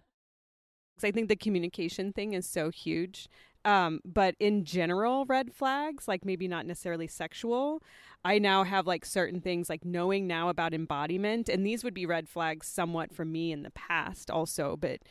Because 0.95 1.07
I 1.07 1.11
think 1.11 1.29
the 1.29 1.35
communication 1.35 2.13
thing 2.13 2.33
is 2.33 2.47
so 2.47 2.69
huge. 2.69 3.27
Um, 3.63 3.99
but 4.03 4.35
in 4.39 4.65
general, 4.65 5.25
red 5.25 5.53
flags, 5.53 6.07
like 6.07 6.25
maybe 6.25 6.47
not 6.47 6.65
necessarily 6.65 7.07
sexual, 7.07 7.83
I 8.25 8.39
now 8.39 8.63
have 8.63 8.87
like 8.87 9.05
certain 9.05 9.41
things 9.41 9.69
like 9.69 9.85
knowing 9.85 10.27
now 10.27 10.49
about 10.49 10.73
embodiment. 10.73 11.49
And 11.49 11.65
these 11.65 11.83
would 11.83 11.93
be 11.93 12.05
red 12.05 12.27
flags 12.27 12.67
somewhat 12.67 13.13
for 13.13 13.25
me 13.25 13.51
in 13.51 13.63
the 13.63 13.71
past 13.71 14.31
also. 14.31 14.75
But 14.77 15.01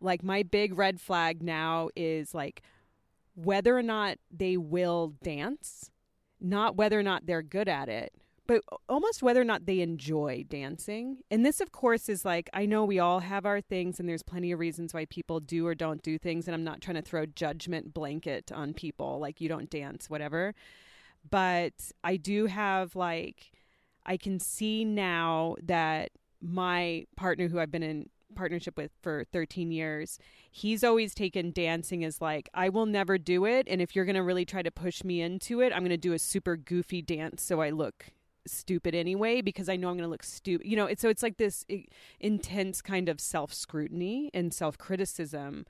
like 0.00 0.22
my 0.22 0.42
big 0.42 0.76
red 0.76 1.00
flag 1.00 1.42
now 1.42 1.88
is 1.96 2.34
like 2.34 2.62
whether 3.34 3.76
or 3.76 3.82
not 3.82 4.18
they 4.30 4.56
will 4.56 5.14
dance, 5.22 5.90
not 6.40 6.76
whether 6.76 6.98
or 6.98 7.02
not 7.02 7.26
they're 7.26 7.42
good 7.42 7.68
at 7.68 7.88
it 7.88 8.12
but 8.46 8.62
almost 8.88 9.22
whether 9.22 9.40
or 9.40 9.44
not 9.44 9.66
they 9.66 9.80
enjoy 9.80 10.44
dancing. 10.48 11.18
And 11.30 11.46
this, 11.46 11.60
of 11.60 11.72
course, 11.72 12.08
is 12.08 12.24
like 12.24 12.50
I 12.52 12.66
know 12.66 12.84
we 12.84 12.98
all 12.98 13.20
have 13.20 13.46
our 13.46 13.60
things, 13.60 13.98
and 13.98 14.08
there's 14.08 14.22
plenty 14.22 14.52
of 14.52 14.58
reasons 14.58 14.92
why 14.92 15.06
people 15.06 15.40
do 15.40 15.66
or 15.66 15.74
don't 15.74 16.02
do 16.02 16.18
things. 16.18 16.46
And 16.46 16.54
I'm 16.54 16.64
not 16.64 16.80
trying 16.80 16.96
to 16.96 17.02
throw 17.02 17.26
judgment 17.26 17.94
blanket 17.94 18.52
on 18.52 18.74
people 18.74 19.18
like 19.18 19.40
you 19.40 19.48
don't 19.48 19.70
dance, 19.70 20.10
whatever. 20.10 20.54
But 21.28 21.72
I 22.02 22.16
do 22.16 22.46
have 22.46 22.94
like, 22.94 23.52
I 24.04 24.18
can 24.18 24.38
see 24.38 24.84
now 24.84 25.56
that 25.62 26.10
my 26.42 27.06
partner, 27.16 27.48
who 27.48 27.58
I've 27.58 27.70
been 27.70 27.82
in 27.82 28.10
partnership 28.34 28.76
with 28.76 28.90
for 29.00 29.24
13 29.32 29.70
years, 29.72 30.18
he's 30.50 30.84
always 30.84 31.14
taken 31.14 31.50
dancing 31.50 32.04
as 32.04 32.20
like, 32.20 32.50
I 32.52 32.68
will 32.68 32.84
never 32.84 33.16
do 33.16 33.46
it. 33.46 33.66
And 33.70 33.80
if 33.80 33.96
you're 33.96 34.04
going 34.04 34.16
to 34.16 34.22
really 34.22 34.44
try 34.44 34.60
to 34.60 34.70
push 34.70 35.02
me 35.02 35.22
into 35.22 35.62
it, 35.62 35.72
I'm 35.72 35.80
going 35.80 35.90
to 35.90 35.96
do 35.96 36.12
a 36.12 36.18
super 36.18 36.56
goofy 36.56 37.00
dance 37.00 37.42
so 37.42 37.62
I 37.62 37.70
look 37.70 38.12
stupid 38.46 38.94
anyway 38.94 39.40
because 39.40 39.68
I 39.68 39.76
know 39.76 39.88
I'm 39.88 39.96
going 39.96 40.06
to 40.06 40.10
look 40.10 40.22
stupid. 40.22 40.66
You 40.66 40.76
know, 40.76 40.86
it's 40.86 41.02
so 41.02 41.08
it's 41.08 41.22
like 41.22 41.36
this 41.36 41.64
intense 42.20 42.82
kind 42.82 43.08
of 43.08 43.20
self-scrutiny 43.20 44.30
and 44.34 44.52
self-criticism 44.52 45.66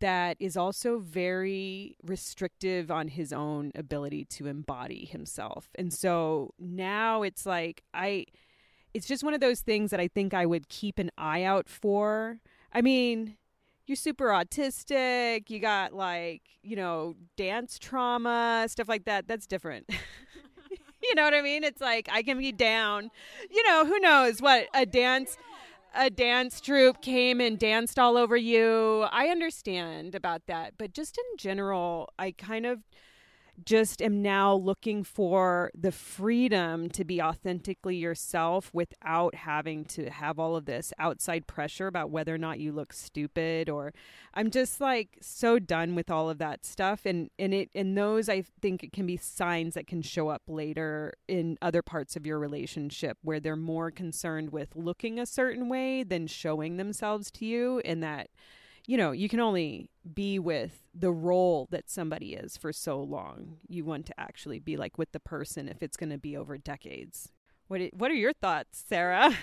that 0.00 0.36
is 0.40 0.56
also 0.56 0.98
very 0.98 1.96
restrictive 2.02 2.90
on 2.90 3.08
his 3.08 3.32
own 3.32 3.70
ability 3.74 4.24
to 4.24 4.46
embody 4.46 5.04
himself. 5.04 5.68
And 5.74 5.92
so 5.92 6.54
now 6.58 7.22
it's 7.22 7.46
like 7.46 7.82
I 7.92 8.26
it's 8.92 9.06
just 9.06 9.24
one 9.24 9.34
of 9.34 9.40
those 9.40 9.60
things 9.60 9.90
that 9.90 10.00
I 10.00 10.08
think 10.08 10.32
I 10.32 10.46
would 10.46 10.68
keep 10.68 10.98
an 10.98 11.10
eye 11.18 11.42
out 11.42 11.68
for. 11.68 12.38
I 12.72 12.80
mean, 12.80 13.36
you're 13.86 13.96
super 13.96 14.28
autistic, 14.28 15.50
you 15.50 15.58
got 15.58 15.92
like, 15.92 16.42
you 16.62 16.76
know, 16.76 17.14
dance 17.36 17.78
trauma, 17.78 18.66
stuff 18.68 18.88
like 18.88 19.04
that. 19.04 19.26
That's 19.26 19.46
different. 19.46 19.90
you 21.08 21.14
know 21.14 21.24
what 21.24 21.34
I 21.34 21.42
mean? 21.42 21.64
It's 21.64 21.80
like 21.80 22.08
I 22.10 22.22
can 22.22 22.38
be 22.38 22.52
down. 22.52 23.10
You 23.50 23.62
know, 23.68 23.84
who 23.84 23.98
knows 24.00 24.40
what 24.40 24.68
a 24.74 24.86
dance 24.86 25.36
a 25.96 26.10
dance 26.10 26.60
troupe 26.60 27.00
came 27.00 27.40
and 27.40 27.56
danced 27.56 28.00
all 28.00 28.16
over 28.16 28.36
you. 28.36 29.06
I 29.12 29.28
understand 29.28 30.16
about 30.16 30.46
that, 30.46 30.74
but 30.76 30.92
just 30.92 31.16
in 31.16 31.38
general, 31.38 32.08
I 32.18 32.32
kind 32.32 32.66
of 32.66 32.80
just 33.64 34.02
am 34.02 34.22
now 34.22 34.54
looking 34.54 35.04
for 35.04 35.70
the 35.74 35.92
freedom 35.92 36.88
to 36.90 37.04
be 37.04 37.20
authentically 37.20 37.96
yourself 37.96 38.70
without 38.72 39.34
having 39.34 39.84
to 39.84 40.10
have 40.10 40.38
all 40.38 40.56
of 40.56 40.64
this 40.64 40.92
outside 40.98 41.46
pressure 41.46 41.86
about 41.86 42.10
whether 42.10 42.34
or 42.34 42.38
not 42.38 42.58
you 42.58 42.72
look 42.72 42.92
stupid 42.92 43.68
or 43.68 43.92
I'm 44.34 44.50
just 44.50 44.80
like 44.80 45.18
so 45.20 45.58
done 45.58 45.94
with 45.94 46.10
all 46.10 46.28
of 46.28 46.38
that 46.38 46.64
stuff. 46.64 47.06
And 47.06 47.30
and 47.38 47.54
it 47.54 47.70
and 47.74 47.96
those 47.96 48.28
I 48.28 48.44
think 48.60 48.82
it 48.82 48.92
can 48.92 49.06
be 49.06 49.16
signs 49.16 49.74
that 49.74 49.86
can 49.86 50.02
show 50.02 50.28
up 50.28 50.42
later 50.48 51.14
in 51.28 51.56
other 51.62 51.82
parts 51.82 52.16
of 52.16 52.26
your 52.26 52.38
relationship 52.38 53.18
where 53.22 53.40
they're 53.40 53.56
more 53.56 53.90
concerned 53.90 54.50
with 54.50 54.74
looking 54.74 55.18
a 55.18 55.26
certain 55.26 55.68
way 55.68 56.02
than 56.02 56.26
showing 56.26 56.76
themselves 56.76 57.30
to 57.32 57.46
you 57.46 57.80
and 57.84 58.02
that 58.02 58.28
you 58.86 58.96
know, 58.96 59.12
you 59.12 59.28
can 59.28 59.40
only 59.40 59.88
be 60.12 60.38
with 60.38 60.82
the 60.94 61.12
role 61.12 61.66
that 61.70 61.88
somebody 61.88 62.34
is 62.34 62.56
for 62.56 62.72
so 62.72 63.00
long. 63.00 63.56
You 63.66 63.84
want 63.84 64.06
to 64.06 64.20
actually 64.20 64.58
be 64.58 64.76
like 64.76 64.98
with 64.98 65.12
the 65.12 65.20
person 65.20 65.68
if 65.68 65.82
it's 65.82 65.96
going 65.96 66.10
to 66.10 66.18
be 66.18 66.36
over 66.36 66.58
decades. 66.58 67.30
What 67.68 67.80
what 67.94 68.10
are 68.10 68.14
your 68.14 68.34
thoughts, 68.34 68.84
Sarah? 68.86 69.34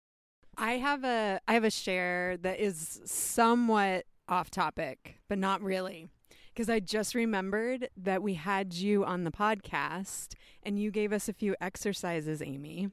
I 0.58 0.72
have 0.72 1.04
a 1.04 1.40
I 1.48 1.54
have 1.54 1.64
a 1.64 1.70
share 1.70 2.36
that 2.38 2.60
is 2.60 3.00
somewhat 3.04 4.04
off 4.28 4.50
topic, 4.50 5.18
but 5.28 5.38
not 5.38 5.62
really. 5.62 6.08
Because 6.48 6.68
I 6.68 6.80
just 6.80 7.14
remembered 7.14 7.88
that 7.96 8.22
we 8.22 8.34
had 8.34 8.74
you 8.74 9.06
on 9.06 9.24
the 9.24 9.30
podcast 9.30 10.34
and 10.62 10.78
you 10.78 10.90
gave 10.90 11.10
us 11.10 11.26
a 11.26 11.32
few 11.32 11.56
exercises, 11.62 12.42
Amy. 12.42 12.90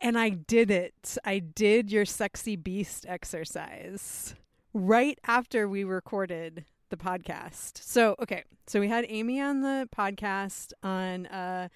And 0.00 0.18
I 0.18 0.30
did 0.30 0.70
it. 0.70 1.18
I 1.24 1.40
did 1.40 1.90
your 1.90 2.04
sexy 2.04 2.56
beast 2.56 3.04
exercise 3.08 4.34
right 4.72 5.18
after 5.26 5.68
we 5.68 5.84
recorded 5.84 6.64
the 6.90 6.96
podcast. 6.96 7.82
So, 7.82 8.14
okay. 8.20 8.44
So 8.66 8.80
we 8.80 8.88
had 8.88 9.06
Amy 9.08 9.40
on 9.40 9.60
the 9.62 9.88
podcast 9.96 10.72
on 10.82 11.26
uh 11.26 11.68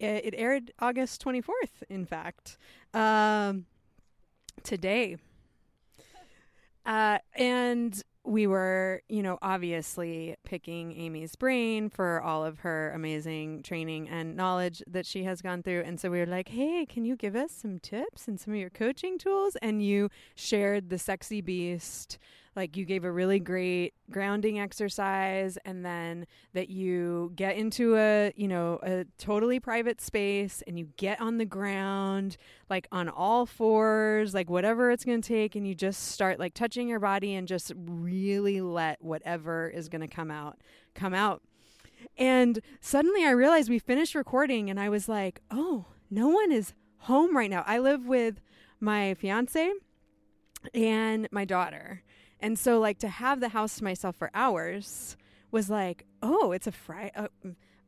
it, 0.00 0.34
aired 0.36 0.70
August 0.78 1.24
24th, 1.24 1.82
in 1.88 2.06
fact. 2.06 2.56
Um 2.94 3.66
today. 4.62 5.16
Uh 6.86 7.18
and 7.34 8.02
we 8.28 8.46
were, 8.46 9.02
you 9.08 9.22
know, 9.22 9.38
obviously 9.40 10.36
picking 10.44 10.92
Amy's 10.92 11.34
brain 11.34 11.88
for 11.88 12.20
all 12.20 12.44
of 12.44 12.60
her 12.60 12.92
amazing 12.94 13.62
training 13.62 14.08
and 14.08 14.36
knowledge 14.36 14.82
that 14.86 15.06
she 15.06 15.24
has 15.24 15.40
gone 15.40 15.62
through. 15.62 15.82
And 15.86 15.98
so 15.98 16.10
we 16.10 16.18
were 16.18 16.26
like, 16.26 16.48
hey, 16.48 16.84
can 16.86 17.06
you 17.06 17.16
give 17.16 17.34
us 17.34 17.52
some 17.52 17.78
tips 17.78 18.28
and 18.28 18.38
some 18.38 18.52
of 18.52 18.60
your 18.60 18.68
coaching 18.68 19.16
tools? 19.16 19.56
And 19.62 19.82
you 19.82 20.10
shared 20.34 20.90
the 20.90 20.98
Sexy 20.98 21.40
Beast 21.40 22.18
like 22.56 22.76
you 22.76 22.84
gave 22.84 23.04
a 23.04 23.12
really 23.12 23.38
great 23.38 23.94
grounding 24.10 24.58
exercise 24.58 25.58
and 25.64 25.84
then 25.84 26.26
that 26.54 26.68
you 26.68 27.32
get 27.36 27.56
into 27.56 27.96
a 27.96 28.32
you 28.36 28.48
know 28.48 28.78
a 28.82 29.04
totally 29.18 29.60
private 29.60 30.00
space 30.00 30.62
and 30.66 30.78
you 30.78 30.88
get 30.96 31.20
on 31.20 31.38
the 31.38 31.44
ground 31.44 32.36
like 32.68 32.86
on 32.92 33.08
all 33.08 33.46
fours 33.46 34.34
like 34.34 34.50
whatever 34.50 34.90
it's 34.90 35.04
going 35.04 35.20
to 35.20 35.28
take 35.28 35.54
and 35.54 35.66
you 35.66 35.74
just 35.74 36.08
start 36.08 36.38
like 36.38 36.54
touching 36.54 36.88
your 36.88 37.00
body 37.00 37.34
and 37.34 37.48
just 37.48 37.72
really 37.76 38.60
let 38.60 39.02
whatever 39.02 39.68
is 39.68 39.88
going 39.88 40.00
to 40.00 40.08
come 40.08 40.30
out 40.30 40.58
come 40.94 41.14
out. 41.14 41.42
And 42.16 42.60
suddenly 42.80 43.24
i 43.24 43.30
realized 43.30 43.68
we 43.68 43.78
finished 43.78 44.14
recording 44.14 44.70
and 44.70 44.78
i 44.78 44.88
was 44.88 45.08
like 45.08 45.40
oh 45.50 45.86
no 46.10 46.28
one 46.28 46.52
is 46.52 46.74
home 47.02 47.36
right 47.36 47.50
now. 47.50 47.64
I 47.66 47.78
live 47.78 48.06
with 48.06 48.40
my 48.80 49.14
fiance 49.14 49.70
and 50.74 51.28
my 51.30 51.44
daughter 51.44 52.02
and 52.40 52.58
so, 52.58 52.78
like, 52.78 52.98
to 52.98 53.08
have 53.08 53.40
the 53.40 53.50
house 53.50 53.76
to 53.78 53.84
myself 53.84 54.16
for 54.16 54.30
hours 54.34 55.16
was 55.50 55.70
like, 55.70 56.04
oh, 56.22 56.52
it's 56.52 56.66
a 56.66 56.72
Friday. 56.72 57.12
Uh, 57.16 57.28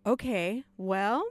okay, 0.07 0.65
well, 0.77 1.25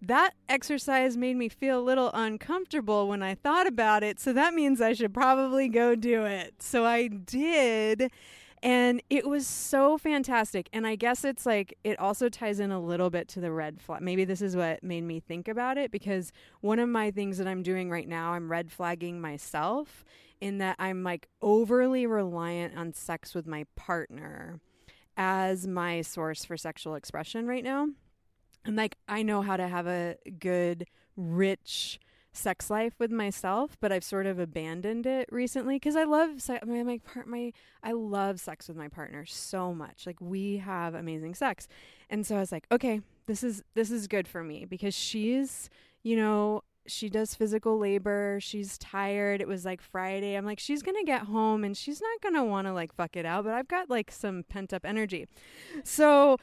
that 0.00 0.34
exercise 0.48 1.16
made 1.16 1.36
me 1.36 1.48
feel 1.48 1.78
a 1.78 1.82
little 1.82 2.10
uncomfortable 2.12 3.08
when 3.08 3.22
I 3.22 3.34
thought 3.34 3.66
about 3.66 4.02
it. 4.02 4.18
So 4.18 4.32
that 4.32 4.54
means 4.54 4.80
I 4.80 4.94
should 4.94 5.14
probably 5.14 5.68
go 5.68 5.94
do 5.94 6.24
it. 6.24 6.54
So 6.58 6.84
I 6.84 7.08
did. 7.08 8.10
And 8.64 9.02
it 9.10 9.28
was 9.28 9.46
so 9.46 9.98
fantastic. 9.98 10.68
And 10.72 10.86
I 10.86 10.94
guess 10.94 11.24
it's 11.24 11.44
like, 11.46 11.76
it 11.82 11.98
also 11.98 12.28
ties 12.28 12.60
in 12.60 12.70
a 12.70 12.80
little 12.80 13.10
bit 13.10 13.28
to 13.28 13.40
the 13.40 13.50
red 13.50 13.80
flag. 13.80 14.02
Maybe 14.02 14.24
this 14.24 14.40
is 14.40 14.56
what 14.56 14.82
made 14.84 15.02
me 15.02 15.20
think 15.20 15.48
about 15.48 15.78
it 15.78 15.90
because 15.90 16.32
one 16.60 16.78
of 16.78 16.88
my 16.88 17.10
things 17.10 17.38
that 17.38 17.48
I'm 17.48 17.62
doing 17.62 17.90
right 17.90 18.08
now, 18.08 18.32
I'm 18.32 18.50
red 18.50 18.70
flagging 18.70 19.20
myself 19.20 20.04
in 20.42 20.58
that 20.58 20.74
I'm 20.80 21.04
like 21.04 21.28
overly 21.40 22.04
reliant 22.04 22.76
on 22.76 22.92
sex 22.92 23.32
with 23.32 23.46
my 23.46 23.64
partner 23.76 24.60
as 25.16 25.68
my 25.68 26.02
source 26.02 26.44
for 26.44 26.56
sexual 26.56 26.96
expression 26.96 27.46
right 27.46 27.62
now. 27.62 27.86
And 28.64 28.74
like 28.74 28.96
I 29.08 29.22
know 29.22 29.42
how 29.42 29.56
to 29.56 29.68
have 29.68 29.86
a 29.86 30.16
good, 30.40 30.88
rich 31.16 32.00
sex 32.32 32.70
life 32.70 32.94
with 32.98 33.12
myself, 33.12 33.76
but 33.80 33.92
I've 33.92 34.02
sort 34.02 34.26
of 34.26 34.40
abandoned 34.40 35.06
it 35.06 35.28
recently 35.30 35.76
because 35.76 35.94
I 35.94 36.04
love 36.04 36.42
se- 36.42 36.60
my 36.66 36.82
my 36.82 36.98
part 36.98 37.28
my 37.28 37.52
I 37.84 37.92
love 37.92 38.40
sex 38.40 38.66
with 38.66 38.76
my 38.76 38.88
partner 38.88 39.24
so 39.24 39.72
much. 39.72 40.06
Like 40.06 40.20
we 40.20 40.56
have 40.56 40.94
amazing 40.94 41.36
sex, 41.36 41.68
and 42.10 42.26
so 42.26 42.36
I 42.36 42.40
was 42.40 42.50
like, 42.50 42.66
okay, 42.72 43.00
this 43.26 43.44
is 43.44 43.62
this 43.74 43.92
is 43.92 44.08
good 44.08 44.26
for 44.26 44.42
me 44.42 44.64
because 44.64 44.94
she's 44.94 45.70
you 46.02 46.16
know 46.16 46.64
she 46.86 47.08
does 47.08 47.34
physical 47.34 47.78
labor. 47.78 48.38
She's 48.40 48.78
tired. 48.78 49.40
It 49.40 49.48
was 49.48 49.64
like 49.64 49.80
Friday. 49.80 50.34
I'm 50.34 50.44
like, 50.44 50.58
she's 50.58 50.82
going 50.82 50.96
to 50.98 51.04
get 51.04 51.22
home 51.22 51.64
and 51.64 51.76
she's 51.76 52.00
not 52.00 52.20
going 52.20 52.34
to 52.34 52.44
want 52.44 52.66
to 52.66 52.72
like 52.72 52.94
fuck 52.94 53.16
it 53.16 53.24
out, 53.24 53.44
but 53.44 53.54
I've 53.54 53.68
got 53.68 53.90
like 53.90 54.10
some 54.10 54.44
pent 54.48 54.72
up 54.72 54.84
energy. 54.84 55.26
So 55.84 56.36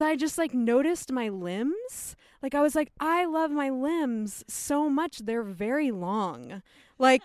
I 0.00 0.16
just 0.16 0.38
like 0.38 0.54
noticed 0.54 1.12
my 1.12 1.28
limbs. 1.28 2.16
Like 2.42 2.54
I 2.54 2.60
was 2.60 2.74
like, 2.74 2.90
I 3.00 3.24
love 3.26 3.50
my 3.50 3.70
limbs 3.70 4.44
so 4.48 4.88
much. 4.88 5.18
They're 5.18 5.42
very 5.42 5.90
long. 5.90 6.62
Like 6.98 7.24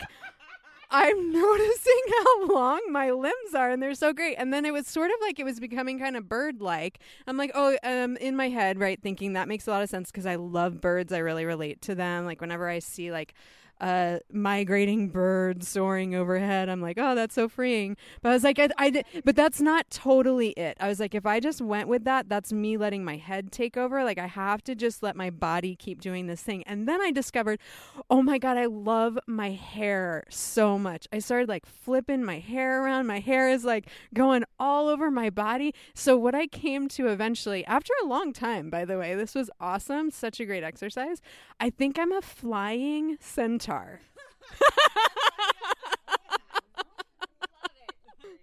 I'm 0.92 1.32
noticing 1.32 2.02
how 2.24 2.48
long 2.48 2.82
my 2.90 3.12
limbs 3.12 3.54
are 3.56 3.70
and 3.70 3.82
they're 3.82 3.94
so 3.96 4.14
great. 4.14 4.36
And 4.36 4.54
then 4.54 4.66
it 4.66 4.74
was 4.74 4.88
sort 4.88 5.12
of 5.12 5.18
like 5.22 5.40
it 5.40 5.44
was 5.44 5.60
becoming 5.60 6.00
kind 6.00 6.18
of 6.18 6.28
bird 6.28 6.62
like. 6.62 7.00
I'm 7.28 7.38
like, 7.38 7.52
oh, 7.54 7.78
um, 7.84 8.18
in 8.18 8.36
my 8.36 8.50
head, 8.50 8.80
right, 8.80 9.02
thinking 9.02 9.34
that 9.34 9.48
makes 9.48 9.68
a 9.68 9.72
lot 9.72 9.84
of 9.84 9.90
sense 9.90 10.12
because 10.12 10.26
I 10.26 10.36
love 10.36 10.82
birds. 10.82 11.14
I 11.14 11.20
really 11.20 11.46
relate 11.46 11.82
to 11.84 11.96
them. 11.96 12.26
Like 12.26 12.42
whenever 12.42 12.68
I 12.68 12.80
see 12.80 13.12
like 13.12 13.34
uh, 13.80 14.20
migrating 14.32 15.10
birds 15.10 15.68
soaring 15.68 16.14
overhead. 16.14 16.70
I'm 16.70 16.82
like, 16.82 16.98
oh, 17.00 17.16
that's 17.16 17.36
so 17.36 17.48
freeing. 17.48 17.96
But 18.22 18.30
I 18.30 18.34
was 18.34 18.44
like, 18.44 18.60
I, 18.60 18.70
I, 18.78 19.04
but 19.24 19.36
that's 19.36 19.62
not 19.62 19.90
totally 19.90 20.50
it. 20.50 20.76
I 20.80 20.88
was 20.88 21.00
like, 21.00 21.16
if 21.16 21.26
I 21.26 21.40
just 21.40 21.62
went 21.62 21.88
with 21.88 22.04
that, 22.04 22.28
that's 22.28 22.52
me 22.52 22.78
letting 22.78 23.06
my 23.06 23.18
head 23.18 23.52
take 23.52 23.78
over. 23.78 24.04
Like 24.04 24.18
I 24.18 24.28
have 24.28 24.64
to 24.66 24.76
just 24.76 25.02
let 25.02 25.16
my 25.16 25.30
body 25.30 25.76
keep 25.76 26.02
doing 26.02 26.28
this 26.28 26.42
thing. 26.42 26.64
And 26.64 26.88
then 26.88 27.02
I 27.02 27.12
discovered, 27.12 27.60
oh 28.10 28.22
my 28.22 28.38
god, 28.38 28.58
I 28.58 28.66
love 28.66 29.18
my 29.28 29.52
hair 29.52 30.26
so 30.30 30.78
much. 30.78 31.08
I 31.14 31.20
started 31.20 31.48
like 31.48 31.66
flipping 31.66 32.24
my 32.24 32.40
hair 32.40 32.84
around. 32.84 33.08
My 33.08 33.20
hair 33.20 33.50
is 33.50 33.64
like 33.64 33.88
going 34.14 34.44
all 34.60 34.90
over 34.90 35.10
my 35.10 35.30
body. 35.30 35.74
So 35.94 36.18
what 36.18 36.36
I 36.36 36.48
came 36.48 36.90
to 36.90 37.08
eventually, 37.08 37.66
after 37.66 37.94
a 38.04 38.08
long 38.08 38.34
time, 38.34 38.70
by 38.70 38.84
the 38.84 38.98
way, 38.98 39.16
this 39.16 39.36
was 39.36 39.50
awesome, 39.62 40.12
such 40.12 40.40
a 40.40 40.46
great 40.46 40.64
exercise. 40.64 41.22
I 41.60 41.70
think 41.70 41.98
I'm 41.98 42.12
a 42.12 42.22
flying 42.22 43.18
centaur 43.22 43.69
guitar. 43.70 44.00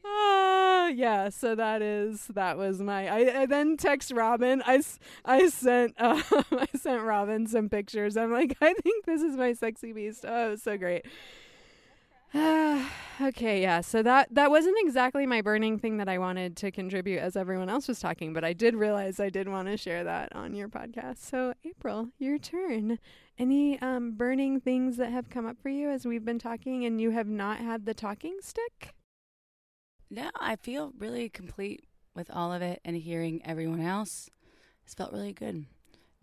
Uh, 0.04 0.88
yeah, 0.94 1.28
so 1.30 1.54
that 1.54 1.82
is 1.82 2.26
that 2.28 2.56
was 2.56 2.80
my. 2.80 3.08
I, 3.08 3.42
I 3.42 3.46
then 3.46 3.76
text 3.76 4.12
Robin. 4.12 4.62
I, 4.66 4.82
I 5.24 5.48
sent 5.48 5.94
uh, 5.98 6.22
I 6.52 6.66
sent 6.76 7.02
Robin 7.02 7.46
some 7.46 7.68
pictures. 7.68 8.16
I'm 8.16 8.32
like, 8.32 8.56
I 8.60 8.74
think 8.74 9.04
this 9.04 9.22
is 9.22 9.36
my 9.36 9.52
sexy 9.52 9.92
beast. 9.92 10.24
Oh, 10.26 10.48
it 10.48 10.50
was 10.52 10.62
so 10.62 10.76
great. 10.78 11.06
okay, 13.20 13.62
yeah. 13.62 13.80
So 13.80 14.02
that 14.02 14.28
that 14.34 14.50
wasn't 14.50 14.76
exactly 14.80 15.26
my 15.26 15.40
burning 15.40 15.78
thing 15.78 15.96
that 15.98 16.08
I 16.08 16.18
wanted 16.18 16.56
to 16.58 16.70
contribute 16.70 17.18
as 17.18 17.36
everyone 17.36 17.68
else 17.68 17.88
was 17.88 18.00
talking, 18.00 18.32
but 18.32 18.44
I 18.44 18.52
did 18.52 18.74
realize 18.74 19.20
I 19.20 19.30
did 19.30 19.48
want 19.48 19.68
to 19.68 19.76
share 19.76 20.04
that 20.04 20.34
on 20.34 20.54
your 20.54 20.68
podcast. 20.68 21.18
So, 21.18 21.54
April, 21.64 22.08
your 22.18 22.38
turn. 22.38 22.98
Any 23.38 23.80
um, 23.80 24.12
burning 24.12 24.60
things 24.60 24.96
that 24.96 25.12
have 25.12 25.30
come 25.30 25.46
up 25.46 25.56
for 25.62 25.68
you 25.68 25.90
as 25.90 26.06
we've 26.06 26.24
been 26.24 26.38
talking 26.38 26.84
and 26.84 27.00
you 27.00 27.10
have 27.10 27.28
not 27.28 27.58
had 27.58 27.86
the 27.86 27.94
talking 27.94 28.38
stick? 28.40 28.94
No, 30.10 30.30
I 30.38 30.56
feel 30.56 30.92
really 30.98 31.28
complete 31.28 31.84
with 32.14 32.30
all 32.30 32.52
of 32.52 32.62
it 32.62 32.80
and 32.84 32.96
hearing 32.96 33.42
everyone 33.44 33.80
else. 33.80 34.30
It's 34.84 34.94
felt 34.94 35.12
really 35.12 35.32
good. 35.32 35.66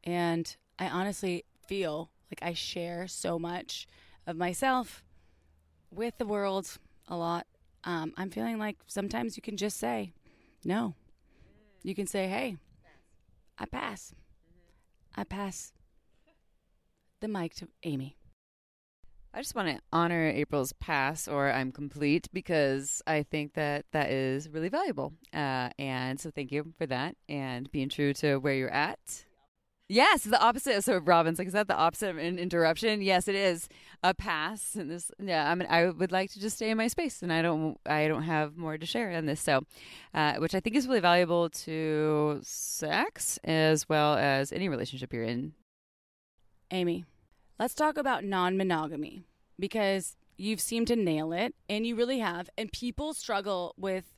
And 0.04 0.56
I 0.80 0.88
honestly 0.88 1.45
feel 1.67 2.10
like 2.32 2.39
I 2.41 2.54
share 2.54 3.08
so 3.08 3.38
much 3.38 3.88
of 4.26 4.36
myself 4.38 5.03
with 5.95 6.17
the 6.17 6.25
world 6.25 6.67
a 7.08 7.15
lot. 7.15 7.45
Um, 7.84 8.13
I'm 8.17 8.29
feeling 8.29 8.58
like 8.58 8.77
sometimes 8.88 9.36
you 9.36 9.41
can 9.41 9.58
just 9.58 9.77
say 9.77 10.13
no. 10.63 10.95
You 11.84 11.95
can 11.95 12.08
say, 12.08 12.27
hey, 12.27 12.58
I 13.58 13.65
pass. 13.65 14.13
I 15.15 15.23
pass 15.23 15.73
the 17.19 17.27
mic 17.27 17.56
to 17.56 17.67
Amy. 17.84 18.17
I 19.34 19.39
just 19.39 19.56
want 19.56 19.67
to 19.67 19.79
honor 19.91 20.29
April's 20.29 20.73
pass 20.73 21.27
or 21.27 21.51
I'm 21.51 21.71
complete 21.71 22.27
because 22.32 23.01
I 23.08 23.23
think 23.23 23.56
that 23.56 23.86
that 23.91 24.12
is 24.12 24.47
really 24.47 24.69
valuable. 24.69 25.13
Uh, 25.34 25.69
and 25.79 26.19
so 26.19 26.29
thank 26.29 26.51
you 26.51 26.71
for 26.77 26.86
that 26.86 27.15
and 27.27 27.71
being 27.71 27.89
true 27.89 28.13
to 28.15 28.38
where 28.38 28.53
you're 28.53 28.69
at. 28.69 29.25
Yes, 29.89 30.24
the 30.24 30.41
opposite. 30.41 30.84
So 30.84 30.98
Robin's 30.98 31.38
like, 31.38 31.48
is 31.48 31.54
that 31.54 31.67
the 31.67 31.76
opposite 31.76 32.10
of 32.10 32.17
an 32.17 32.39
interruption? 32.39 33.02
Yes, 33.02 33.28
it 33.28 33.36
is 33.36 33.67
a 34.02 34.13
pass. 34.13 34.76
And 34.76 34.89
this, 34.89 35.12
yeah, 35.22 35.52
I 35.52 35.56
mean, 35.56 35.67
I 35.69 35.89
would 35.89 36.12
like 36.12 36.32
to 36.32 36.39
just 36.39 36.56
stay 36.56 36.69
in 36.69 36.78
my 36.78 36.88
space, 36.88 37.22
and 37.22 37.32
I 37.32 37.41
don't, 37.41 37.78
I 37.86 38.08
don't 38.08 38.24
have 38.24 38.58
more 38.58 38.78
to 38.78 38.86
share 38.86 39.12
on 39.12 39.26
this. 39.26 39.41
So, 39.41 39.63
uh, 40.13 40.36
which 40.36 40.56
I 40.56 40.62
think 40.62 40.76
is 40.76 40.88
really 40.88 41.02
valuable 41.02 41.50
to 41.50 42.39
sex 42.41 43.39
as 43.43 43.88
well 43.88 44.15
as 44.15 44.52
any 44.52 44.69
relationship 44.69 45.13
you're 45.13 45.24
in. 45.24 45.54
Amy, 46.72 47.06
Let's 47.60 47.76
talk 47.76 47.98
about 47.98 48.26
non 48.26 48.58
monogamy 48.58 49.24
because 49.60 50.17
you've 50.38 50.60
seemed 50.60 50.88
to 50.88 50.96
nail 50.96 51.32
it 51.32 51.54
and 51.69 51.86
you 51.86 51.96
really 51.96 52.19
have. 52.19 52.50
And 52.58 52.72
people 52.72 53.13
struggle 53.13 53.76
with 53.78 54.12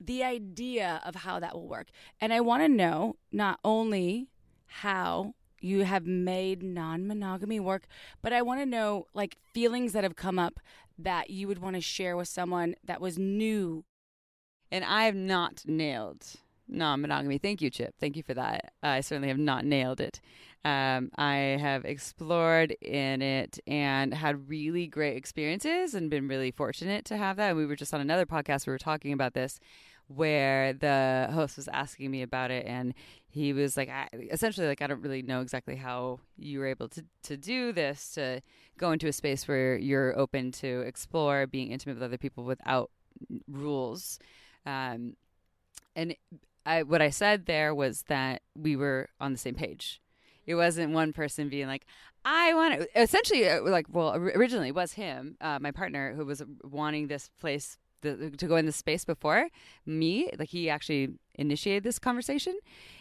the 0.00 0.22
idea 0.22 1.00
of 1.04 1.16
how 1.16 1.40
that 1.40 1.54
will 1.54 1.68
work. 1.68 1.88
And 2.20 2.32
I 2.32 2.40
want 2.40 2.62
to 2.62 2.68
know 2.68 3.16
not 3.32 3.58
only 3.64 4.28
how 4.72 5.34
you 5.60 5.84
have 5.84 6.06
made 6.06 6.62
non 6.62 7.06
monogamy 7.06 7.60
work, 7.60 7.86
but 8.20 8.32
I 8.32 8.42
want 8.42 8.60
to 8.60 8.66
know 8.66 9.06
like 9.14 9.36
feelings 9.52 9.92
that 9.92 10.04
have 10.04 10.16
come 10.16 10.38
up 10.38 10.58
that 10.98 11.30
you 11.30 11.48
would 11.48 11.58
want 11.58 11.76
to 11.76 11.80
share 11.80 12.16
with 12.16 12.28
someone 12.28 12.74
that 12.84 13.00
was 13.00 13.18
new. 13.18 13.84
And 14.70 14.84
I 14.84 15.04
have 15.04 15.14
not 15.14 15.62
nailed 15.66 16.24
non 16.66 17.02
monogamy. 17.02 17.38
Thank 17.38 17.60
you, 17.60 17.70
Chip. 17.70 17.94
Thank 18.00 18.16
you 18.16 18.22
for 18.22 18.34
that. 18.34 18.72
I 18.82 19.00
certainly 19.00 19.28
have 19.28 19.38
not 19.38 19.64
nailed 19.64 20.00
it. 20.00 20.20
Um, 20.64 21.10
I 21.16 21.58
have 21.60 21.84
explored 21.84 22.70
in 22.80 23.20
it 23.20 23.58
and 23.66 24.14
had 24.14 24.48
really 24.48 24.86
great 24.86 25.16
experiences 25.16 25.94
and 25.94 26.08
been 26.08 26.28
really 26.28 26.52
fortunate 26.52 27.04
to 27.06 27.16
have 27.16 27.36
that. 27.36 27.48
And 27.48 27.56
we 27.56 27.66
were 27.66 27.76
just 27.76 27.92
on 27.92 28.00
another 28.00 28.26
podcast, 28.26 28.66
we 28.66 28.72
were 28.72 28.78
talking 28.78 29.12
about 29.12 29.34
this 29.34 29.58
where 30.16 30.72
the 30.72 31.28
host 31.32 31.56
was 31.56 31.68
asking 31.68 32.10
me 32.10 32.22
about 32.22 32.50
it 32.50 32.66
and 32.66 32.94
he 33.28 33.52
was 33.52 33.76
like 33.76 33.88
I, 33.88 34.08
essentially 34.30 34.66
like 34.66 34.82
i 34.82 34.86
don't 34.86 35.02
really 35.02 35.22
know 35.22 35.40
exactly 35.40 35.76
how 35.76 36.20
you 36.38 36.58
were 36.58 36.66
able 36.66 36.88
to, 36.90 37.04
to 37.24 37.36
do 37.36 37.72
this 37.72 38.12
to 38.14 38.40
go 38.78 38.92
into 38.92 39.08
a 39.08 39.12
space 39.12 39.46
where 39.48 39.76
you're 39.76 40.18
open 40.18 40.52
to 40.52 40.80
explore 40.80 41.46
being 41.46 41.70
intimate 41.70 41.94
with 41.94 42.02
other 42.02 42.18
people 42.18 42.44
without 42.44 42.90
rules 43.48 44.18
um, 44.66 45.16
and 45.96 46.14
I, 46.64 46.82
what 46.82 47.02
i 47.02 47.10
said 47.10 47.46
there 47.46 47.74
was 47.74 48.02
that 48.08 48.42
we 48.56 48.76
were 48.76 49.08
on 49.20 49.32
the 49.32 49.38
same 49.38 49.54
page 49.54 50.00
it 50.46 50.54
wasn't 50.54 50.92
one 50.92 51.12
person 51.12 51.48
being 51.48 51.66
like, 51.66 51.86
I 52.24 52.54
want 52.54 52.80
to. 52.80 53.00
Essentially, 53.00 53.48
uh, 53.48 53.62
like, 53.62 53.86
well, 53.90 54.14
originally 54.14 54.68
it 54.68 54.74
was 54.74 54.92
him, 54.92 55.36
uh, 55.40 55.58
my 55.60 55.70
partner, 55.70 56.14
who 56.14 56.24
was 56.24 56.42
wanting 56.62 57.08
this 57.08 57.30
place 57.40 57.78
the, 58.02 58.30
to 58.30 58.46
go 58.46 58.56
in 58.56 58.66
this 58.66 58.76
space 58.76 59.04
before 59.04 59.48
me. 59.86 60.30
Like, 60.38 60.50
he 60.50 60.68
actually 60.68 61.14
initiated 61.36 61.82
this 61.82 61.98
conversation, 61.98 62.58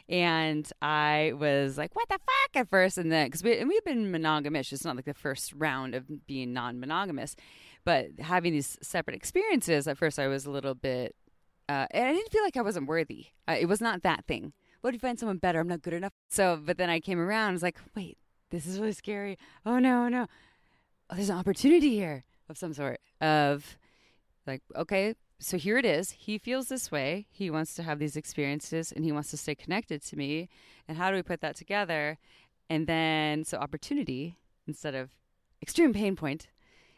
and 0.07 0.69
I 0.81 1.33
was 1.37 1.77
like, 1.77 1.95
"What 1.95 2.09
the 2.09 2.19
fuck?" 2.19 2.55
at 2.55 2.69
first, 2.69 2.97
and 2.97 3.11
then 3.11 3.27
because 3.27 3.43
we 3.43 3.57
and 3.57 3.67
we've 3.67 3.83
been 3.83 4.11
monogamous. 4.11 4.71
It's 4.71 4.85
not 4.85 4.95
like 4.95 5.05
the 5.05 5.13
first 5.13 5.53
round 5.55 5.95
of 5.95 6.27
being 6.27 6.53
non-monogamous, 6.53 7.35
but 7.83 8.07
having 8.19 8.53
these 8.53 8.77
separate 8.81 9.15
experiences. 9.15 9.87
At 9.87 9.97
first, 9.97 10.19
I 10.19 10.27
was 10.27 10.45
a 10.45 10.51
little 10.51 10.75
bit. 10.75 11.15
Uh, 11.69 11.87
and 11.91 12.05
I 12.05 12.11
didn't 12.11 12.31
feel 12.31 12.43
like 12.43 12.57
I 12.57 12.61
wasn't 12.61 12.87
worthy. 12.87 13.27
Uh, 13.47 13.55
it 13.57 13.67
was 13.67 13.79
not 13.79 14.01
that 14.01 14.25
thing 14.25 14.51
what 14.81 14.89
if 14.89 15.01
you 15.01 15.07
find 15.07 15.19
someone 15.19 15.37
better? 15.37 15.59
I'm 15.59 15.67
not 15.67 15.81
good 15.81 15.93
enough. 15.93 16.13
So, 16.29 16.59
but 16.63 16.77
then 16.77 16.89
I 16.89 16.99
came 16.99 17.19
around. 17.19 17.49
I 17.49 17.53
was 17.53 17.63
like, 17.63 17.79
wait, 17.95 18.17
this 18.49 18.65
is 18.65 18.79
really 18.79 18.91
scary. 18.93 19.37
Oh 19.65 19.79
no, 19.79 20.09
no. 20.09 20.27
Oh, 21.09 21.15
there's 21.15 21.29
an 21.29 21.37
opportunity 21.37 21.91
here 21.91 22.25
of 22.49 22.57
some 22.57 22.73
sort. 22.73 22.99
Of 23.21 23.77
like, 24.47 24.61
okay, 24.75 25.15
so 25.39 25.57
here 25.57 25.77
it 25.77 25.85
is. 25.85 26.11
He 26.11 26.37
feels 26.37 26.67
this 26.67 26.91
way. 26.91 27.27
He 27.29 27.49
wants 27.49 27.73
to 27.75 27.83
have 27.83 27.99
these 27.99 28.15
experiences, 28.15 28.91
and 28.91 29.03
he 29.03 29.11
wants 29.11 29.31
to 29.31 29.37
stay 29.37 29.55
connected 29.55 30.03
to 30.03 30.15
me. 30.15 30.49
And 30.87 30.97
how 30.97 31.09
do 31.09 31.15
we 31.15 31.23
put 31.23 31.41
that 31.41 31.55
together? 31.55 32.17
And 32.69 32.87
then, 32.87 33.43
so 33.43 33.57
opportunity 33.57 34.37
instead 34.67 34.95
of 34.95 35.11
extreme 35.61 35.93
pain 35.93 36.15
point. 36.15 36.47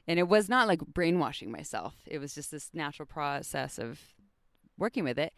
And 0.07 0.19
it 0.19 0.27
was 0.27 0.49
not 0.49 0.67
like 0.67 0.81
brainwashing 0.81 1.51
myself. 1.51 1.95
It 2.05 2.19
was 2.19 2.35
just 2.35 2.51
this 2.51 2.69
natural 2.73 3.05
process 3.05 3.79
of 3.79 3.99
working 4.77 5.03
with 5.03 5.17
it. 5.17 5.33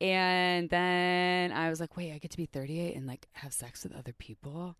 And 0.00 0.70
then 0.70 1.52
I 1.52 1.70
was 1.70 1.80
like, 1.80 1.96
wait, 1.96 2.12
I 2.12 2.18
get 2.18 2.30
to 2.32 2.36
be 2.36 2.46
38 2.46 2.96
and 2.96 3.06
like 3.06 3.26
have 3.32 3.52
sex 3.52 3.84
with 3.84 3.94
other 3.94 4.12
people 4.12 4.76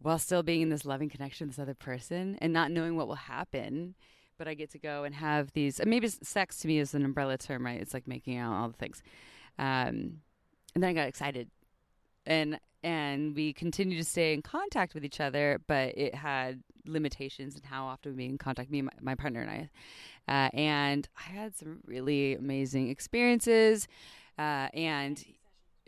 while 0.00 0.18
still 0.18 0.42
being 0.42 0.62
in 0.62 0.68
this 0.68 0.84
loving 0.84 1.08
connection 1.08 1.46
with 1.46 1.56
this 1.56 1.62
other 1.62 1.74
person 1.74 2.38
and 2.40 2.52
not 2.52 2.70
knowing 2.70 2.96
what 2.96 3.08
will 3.08 3.14
happen. 3.16 3.94
But 4.38 4.48
I 4.48 4.54
get 4.54 4.70
to 4.70 4.78
go 4.78 5.04
and 5.04 5.14
have 5.14 5.52
these. 5.52 5.80
Maybe 5.84 6.08
sex 6.08 6.58
to 6.60 6.68
me 6.68 6.78
is 6.78 6.94
an 6.94 7.04
umbrella 7.04 7.36
term, 7.36 7.66
right? 7.66 7.80
It's 7.80 7.92
like 7.92 8.06
making 8.06 8.38
out 8.38 8.52
all 8.52 8.68
the 8.68 8.76
things. 8.76 9.02
Um, 9.58 10.20
and 10.74 10.82
then 10.82 10.90
I 10.90 10.92
got 10.92 11.08
excited, 11.08 11.50
and 12.24 12.60
and 12.82 13.34
we 13.34 13.52
continued 13.52 13.98
to 13.98 14.04
stay 14.04 14.32
in 14.32 14.42
contact 14.42 14.94
with 14.94 15.04
each 15.04 15.20
other, 15.20 15.60
but 15.66 15.98
it 15.98 16.14
had 16.14 16.62
limitations 16.86 17.56
in 17.56 17.62
how 17.64 17.86
often 17.86 18.16
we 18.16 18.26
in 18.26 18.38
contact. 18.38 18.70
Me, 18.70 18.82
my, 18.82 18.92
my 19.00 19.14
partner, 19.14 19.42
and 19.42 19.50
I, 19.50 19.68
uh, 20.32 20.50
and 20.54 21.08
I 21.18 21.32
had 21.32 21.56
some 21.56 21.80
really 21.84 22.36
amazing 22.36 22.88
experiences, 22.88 23.88
uh, 24.38 24.68
and 24.72 25.24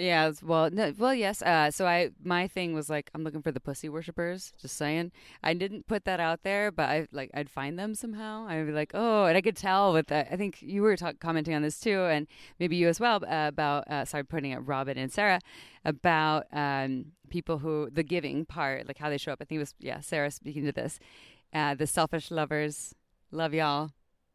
yeah, 0.00 0.32
well, 0.42 0.70
no, 0.70 0.92
well, 0.98 1.14
yes. 1.14 1.42
Uh, 1.42 1.70
so 1.70 1.86
I, 1.86 2.10
my 2.22 2.48
thing 2.48 2.74
was 2.74 2.88
like, 2.88 3.10
I'm 3.14 3.22
looking 3.22 3.42
for 3.42 3.52
the 3.52 3.60
pussy 3.60 3.88
worshippers. 3.88 4.52
Just 4.60 4.76
saying, 4.76 5.12
I 5.42 5.54
didn't 5.54 5.86
put 5.86 6.04
that 6.04 6.20
out 6.20 6.42
there, 6.42 6.70
but 6.70 6.88
I 6.88 7.06
like, 7.12 7.30
I'd 7.34 7.50
find 7.50 7.78
them 7.78 7.94
somehow. 7.94 8.46
I'd 8.48 8.66
be 8.66 8.72
like, 8.72 8.92
oh, 8.94 9.26
and 9.26 9.36
I 9.36 9.40
could 9.40 9.56
tell 9.56 9.92
with 9.92 10.06
that. 10.08 10.28
I 10.30 10.36
think 10.36 10.62
you 10.62 10.82
were 10.82 10.96
talk- 10.96 11.20
commenting 11.20 11.54
on 11.54 11.62
this 11.62 11.78
too, 11.78 12.04
and 12.04 12.26
maybe 12.58 12.76
you 12.76 12.88
as 12.88 12.98
well 12.98 13.22
uh, 13.24 13.48
about. 13.48 13.88
Uh, 13.88 14.04
sorry, 14.04 14.24
pointing 14.24 14.52
at 14.52 14.66
Robin 14.66 14.96
and 14.96 15.12
Sarah 15.12 15.40
about 15.84 16.46
um, 16.52 17.06
people 17.28 17.58
who 17.58 17.90
the 17.92 18.02
giving 18.02 18.44
part, 18.44 18.88
like 18.88 18.98
how 18.98 19.10
they 19.10 19.18
show 19.18 19.32
up. 19.32 19.38
I 19.40 19.44
think 19.44 19.56
it 19.56 19.60
was 19.60 19.74
yeah, 19.78 20.00
Sarah 20.00 20.30
speaking 20.30 20.64
to 20.64 20.72
this. 20.72 20.98
Uh, 21.52 21.74
the 21.74 21.86
selfish 21.86 22.30
lovers, 22.30 22.94
love 23.30 23.54
y'all 23.54 23.90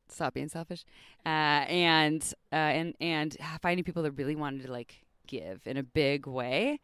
stop 0.08 0.36
being 0.36 0.48
selfish 0.48 0.86
uh, 1.26 1.66
and 1.68 2.34
uh, 2.54 2.56
and 2.56 2.94
and 3.02 3.36
finding 3.62 3.84
people 3.84 4.04
that 4.04 4.12
really 4.12 4.36
wanted 4.36 4.64
to 4.64 4.72
like 4.72 5.05
give 5.26 5.62
in 5.66 5.78
a 5.78 5.84
big 5.84 6.28
way. 6.28 6.80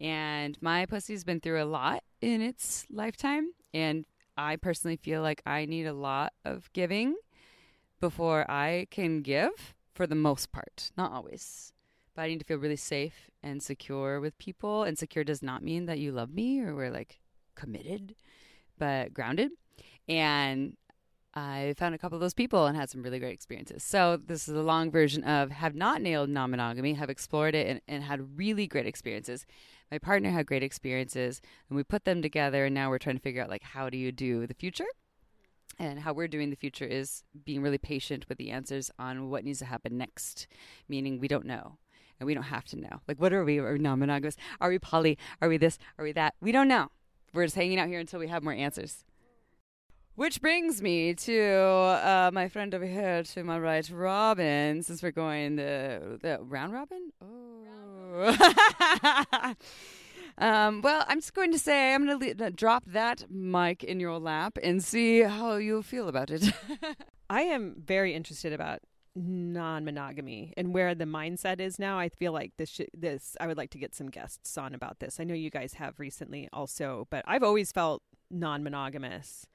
And 0.00 0.58
my 0.60 0.86
pussy's 0.86 1.24
been 1.24 1.40
through 1.40 1.62
a 1.62 1.64
lot 1.64 2.02
in 2.20 2.40
its 2.42 2.86
lifetime. 2.90 3.50
And 3.72 4.04
I 4.36 4.56
personally 4.56 4.96
feel 4.96 5.22
like 5.22 5.42
I 5.46 5.66
need 5.66 5.86
a 5.86 5.92
lot 5.92 6.32
of 6.44 6.72
giving 6.72 7.16
before 8.00 8.50
I 8.50 8.86
can 8.90 9.22
give 9.22 9.74
for 9.94 10.06
the 10.06 10.14
most 10.14 10.52
part. 10.52 10.90
Not 10.96 11.12
always. 11.12 11.72
But 12.14 12.22
I 12.22 12.28
need 12.28 12.40
to 12.40 12.44
feel 12.44 12.58
really 12.58 12.76
safe 12.76 13.30
and 13.42 13.62
secure 13.62 14.20
with 14.20 14.38
people. 14.38 14.82
And 14.84 14.98
secure 14.98 15.24
does 15.24 15.42
not 15.42 15.62
mean 15.62 15.86
that 15.86 15.98
you 15.98 16.12
love 16.12 16.32
me 16.32 16.60
or 16.60 16.74
we're 16.74 16.90
like 16.90 17.20
committed, 17.54 18.14
but 18.78 19.14
grounded. 19.14 19.52
And 20.08 20.76
I 21.36 21.74
found 21.76 21.94
a 21.94 21.98
couple 21.98 22.14
of 22.14 22.20
those 22.20 22.34
people 22.34 22.66
and 22.66 22.76
had 22.76 22.90
some 22.90 23.02
really 23.02 23.18
great 23.18 23.32
experiences. 23.32 23.82
So 23.82 24.16
this 24.16 24.48
is 24.48 24.54
a 24.54 24.62
long 24.62 24.90
version 24.90 25.24
of 25.24 25.50
have 25.50 25.74
not 25.74 26.00
nailed 26.00 26.30
non-monogamy, 26.30 26.94
have 26.94 27.10
explored 27.10 27.56
it 27.56 27.66
and, 27.66 27.80
and 27.88 28.04
had 28.04 28.38
really 28.38 28.68
great 28.68 28.86
experiences. 28.86 29.44
My 29.90 29.98
partner 29.98 30.30
had 30.30 30.46
great 30.46 30.62
experiences 30.62 31.42
and 31.68 31.76
we 31.76 31.82
put 31.82 32.04
them 32.04 32.22
together 32.22 32.66
and 32.66 32.74
now 32.74 32.88
we're 32.88 32.98
trying 32.98 33.16
to 33.16 33.22
figure 33.22 33.42
out 33.42 33.50
like 33.50 33.64
how 33.64 33.90
do 33.90 33.98
you 33.98 34.12
do 34.12 34.46
the 34.46 34.54
future? 34.54 34.86
And 35.76 35.98
how 35.98 36.12
we're 36.12 36.28
doing 36.28 36.50
the 36.50 36.56
future 36.56 36.84
is 36.84 37.24
being 37.44 37.60
really 37.60 37.78
patient 37.78 38.26
with 38.28 38.38
the 38.38 38.50
answers 38.50 38.92
on 38.96 39.28
what 39.28 39.44
needs 39.44 39.58
to 39.58 39.64
happen 39.64 39.98
next, 39.98 40.46
meaning 40.88 41.18
we 41.18 41.26
don't 41.26 41.46
know 41.46 41.78
and 42.20 42.28
we 42.28 42.34
don't 42.34 42.44
have 42.44 42.64
to 42.66 42.76
know. 42.78 43.00
Like, 43.08 43.20
what 43.20 43.32
are 43.32 43.44
we? 43.44 43.58
Are 43.58 43.72
we 43.72 43.80
non 43.80 43.98
monogamous? 43.98 44.36
Are 44.60 44.68
we 44.68 44.78
poly? 44.78 45.18
Are 45.42 45.48
we 45.48 45.56
this? 45.56 45.78
Are 45.98 46.04
we 46.04 46.12
that? 46.12 46.34
We 46.40 46.52
don't 46.52 46.68
know. 46.68 46.92
We're 47.32 47.44
just 47.44 47.56
hanging 47.56 47.80
out 47.80 47.88
here 47.88 47.98
until 47.98 48.20
we 48.20 48.28
have 48.28 48.44
more 48.44 48.52
answers. 48.52 49.04
Which 50.16 50.40
brings 50.40 50.80
me 50.80 51.12
to 51.14 51.42
uh, 51.42 52.30
my 52.32 52.48
friend 52.48 52.72
over 52.72 52.86
here 52.86 53.24
to 53.24 53.42
my 53.42 53.58
right, 53.58 53.88
Robin, 53.90 54.80
since 54.84 55.02
we're 55.02 55.10
going 55.10 55.56
the, 55.56 56.20
the 56.22 56.38
round 56.40 56.72
robin? 56.72 57.10
Oh. 57.20 58.36
um, 60.38 60.82
well, 60.82 61.04
I'm 61.08 61.18
just 61.18 61.34
going 61.34 61.50
to 61.50 61.58
say 61.58 61.92
I'm 61.92 62.06
going 62.06 62.20
to 62.20 62.44
le- 62.44 62.50
drop 62.52 62.84
that 62.86 63.28
mic 63.28 63.82
in 63.82 63.98
your 63.98 64.20
lap 64.20 64.56
and 64.62 64.84
see 64.84 65.22
how 65.22 65.56
you 65.56 65.82
feel 65.82 66.06
about 66.08 66.30
it. 66.30 66.44
I 67.28 67.42
am 67.42 67.74
very 67.84 68.14
interested 68.14 68.52
about 68.52 68.82
non-monogamy 69.16 70.54
and 70.56 70.72
where 70.72 70.94
the 70.94 71.06
mindset 71.06 71.58
is 71.58 71.80
now. 71.80 71.98
I 71.98 72.08
feel 72.08 72.32
like 72.32 72.52
this 72.56 72.68
sh- 72.68 72.82
this 72.96 73.36
I 73.40 73.48
would 73.48 73.56
like 73.56 73.70
to 73.70 73.78
get 73.78 73.96
some 73.96 74.10
guests 74.10 74.56
on 74.56 74.74
about 74.74 75.00
this. 75.00 75.18
I 75.18 75.24
know 75.24 75.34
you 75.34 75.50
guys 75.50 75.74
have 75.74 75.98
recently 75.98 76.48
also, 76.52 77.08
but 77.10 77.24
I've 77.26 77.42
always 77.42 77.72
felt 77.72 78.02
non-monogamous. 78.30 79.46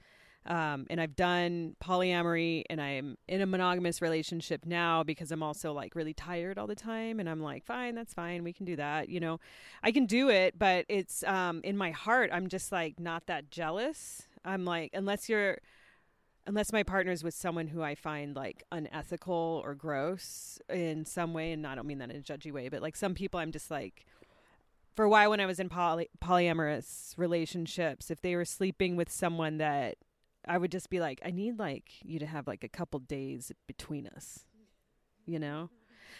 Um, 0.45 0.87
and 0.89 0.99
I've 1.01 1.15
done 1.15 1.75
polyamory 1.83 2.63
and 2.69 2.81
I'm 2.81 3.17
in 3.27 3.41
a 3.41 3.45
monogamous 3.45 4.01
relationship 4.01 4.65
now 4.65 5.03
because 5.03 5.31
I'm 5.31 5.43
also 5.43 5.73
like 5.73 5.95
really 5.95 6.13
tired 6.13 6.57
all 6.57 6.65
the 6.65 6.75
time. 6.75 7.19
And 7.19 7.29
I'm 7.29 7.41
like, 7.41 7.65
fine, 7.65 7.93
that's 7.93 8.13
fine. 8.13 8.43
We 8.43 8.53
can 8.53 8.65
do 8.65 8.75
that. 8.77 9.09
You 9.09 9.19
know, 9.19 9.39
I 9.83 9.91
can 9.91 10.05
do 10.05 10.29
it, 10.29 10.57
but 10.57 10.85
it's 10.87 11.23
um, 11.23 11.61
in 11.63 11.77
my 11.77 11.91
heart, 11.91 12.29
I'm 12.33 12.47
just 12.47 12.71
like 12.71 12.99
not 12.99 13.27
that 13.27 13.51
jealous. 13.51 14.23
I'm 14.45 14.65
like, 14.65 14.91
unless 14.93 15.29
you're, 15.29 15.59
unless 16.47 16.71
my 16.71 16.83
partner's 16.83 17.23
with 17.23 17.33
someone 17.35 17.67
who 17.67 17.83
I 17.83 17.93
find 17.93 18.35
like 18.35 18.63
unethical 18.71 19.61
or 19.63 19.75
gross 19.75 20.57
in 20.69 21.05
some 21.05 21.33
way. 21.33 21.51
And 21.51 21.67
I 21.67 21.75
don't 21.75 21.85
mean 21.85 21.99
that 21.99 22.09
in 22.09 22.15
a 22.15 22.21
judgy 22.21 22.51
way, 22.51 22.69
but 22.69 22.81
like 22.81 22.95
some 22.95 23.13
people, 23.13 23.39
I'm 23.39 23.51
just 23.51 23.69
like, 23.69 24.05
for 24.95 25.05
a 25.05 25.09
while 25.09 25.29
when 25.29 25.39
I 25.39 25.45
was 25.45 25.59
in 25.59 25.69
poly- 25.69 26.09
polyamorous 26.21 27.13
relationships, 27.17 28.09
if 28.09 28.21
they 28.21 28.35
were 28.35 28.45
sleeping 28.45 28.95
with 28.95 29.11
someone 29.11 29.57
that 29.57 29.97
I 30.49 30.57
would 30.57 30.71
just 30.71 30.89
be 30.89 30.99
like, 30.99 31.21
I 31.23 31.31
need 31.31 31.59
like 31.59 31.91
you 32.03 32.19
to 32.19 32.25
have 32.25 32.47
like 32.47 32.63
a 32.63 32.69
couple 32.69 32.99
days 32.99 33.51
between 33.67 34.07
us, 34.07 34.45
you 35.25 35.39
know? 35.39 35.69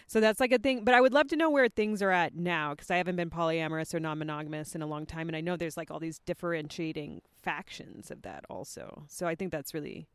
So 0.06 0.20
that's 0.20 0.38
like 0.40 0.52
a 0.52 0.58
thing. 0.58 0.84
But 0.84 0.94
I 0.94 1.00
would 1.00 1.12
love 1.12 1.28
to 1.28 1.36
know 1.36 1.50
where 1.50 1.68
things 1.68 2.00
are 2.00 2.12
at 2.12 2.34
now 2.34 2.70
because 2.74 2.90
I 2.90 2.96
haven't 2.96 3.16
been 3.16 3.28
polyamorous 3.28 3.92
or 3.92 4.00
non 4.00 4.18
monogamous 4.18 4.74
in 4.74 4.82
a 4.82 4.86
long 4.86 5.04
time. 5.04 5.28
And 5.28 5.36
I 5.36 5.40
know 5.40 5.56
there's 5.56 5.76
like 5.76 5.90
all 5.90 5.98
these 5.98 6.20
differentiating 6.20 7.22
factions 7.42 8.10
of 8.10 8.22
that 8.22 8.44
also. 8.48 9.04
So 9.08 9.26
I 9.26 9.34
think 9.34 9.50
that's 9.50 9.74
really 9.74 10.08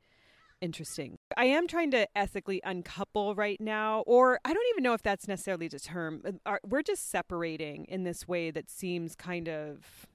interesting. 0.62 1.18
I 1.36 1.46
am 1.46 1.68
trying 1.68 1.92
to 1.92 2.08
ethically 2.18 2.62
uncouple 2.64 3.36
right 3.36 3.60
now, 3.60 4.04
or 4.08 4.40
I 4.46 4.54
don't 4.54 4.66
even 4.72 4.84
know 4.84 4.94
if 4.94 5.04
that's 5.04 5.28
necessarily 5.28 5.68
the 5.68 5.80
term. 5.80 6.40
Uh, 6.46 6.58
we're 6.66 6.82
just 6.82 7.12
separating 7.12 7.86
in 7.86 8.06
this 8.06 8.28
way 8.28 8.52
that 8.52 8.70
seems 8.70 9.16
kind 9.16 9.50
of 9.50 10.08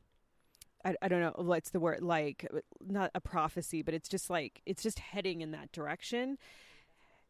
I, 0.85 0.95
I 1.03 1.09
don't 1.09 1.21
know 1.21 1.35
what's 1.37 1.71
the 1.71 1.81
word 1.81 2.03
like 2.03 2.47
uh, 2.55 2.61
not 2.87 3.11
a 3.15 3.21
prophecy 3.21 3.83
but 3.83 3.95
it's 3.95 4.09
just 4.09 4.31
like 4.31 4.63
it's 4.67 4.83
just 4.83 4.99
heading 4.99 5.41
in 5.41 5.51
that 5.53 5.73
direction. 5.73 6.39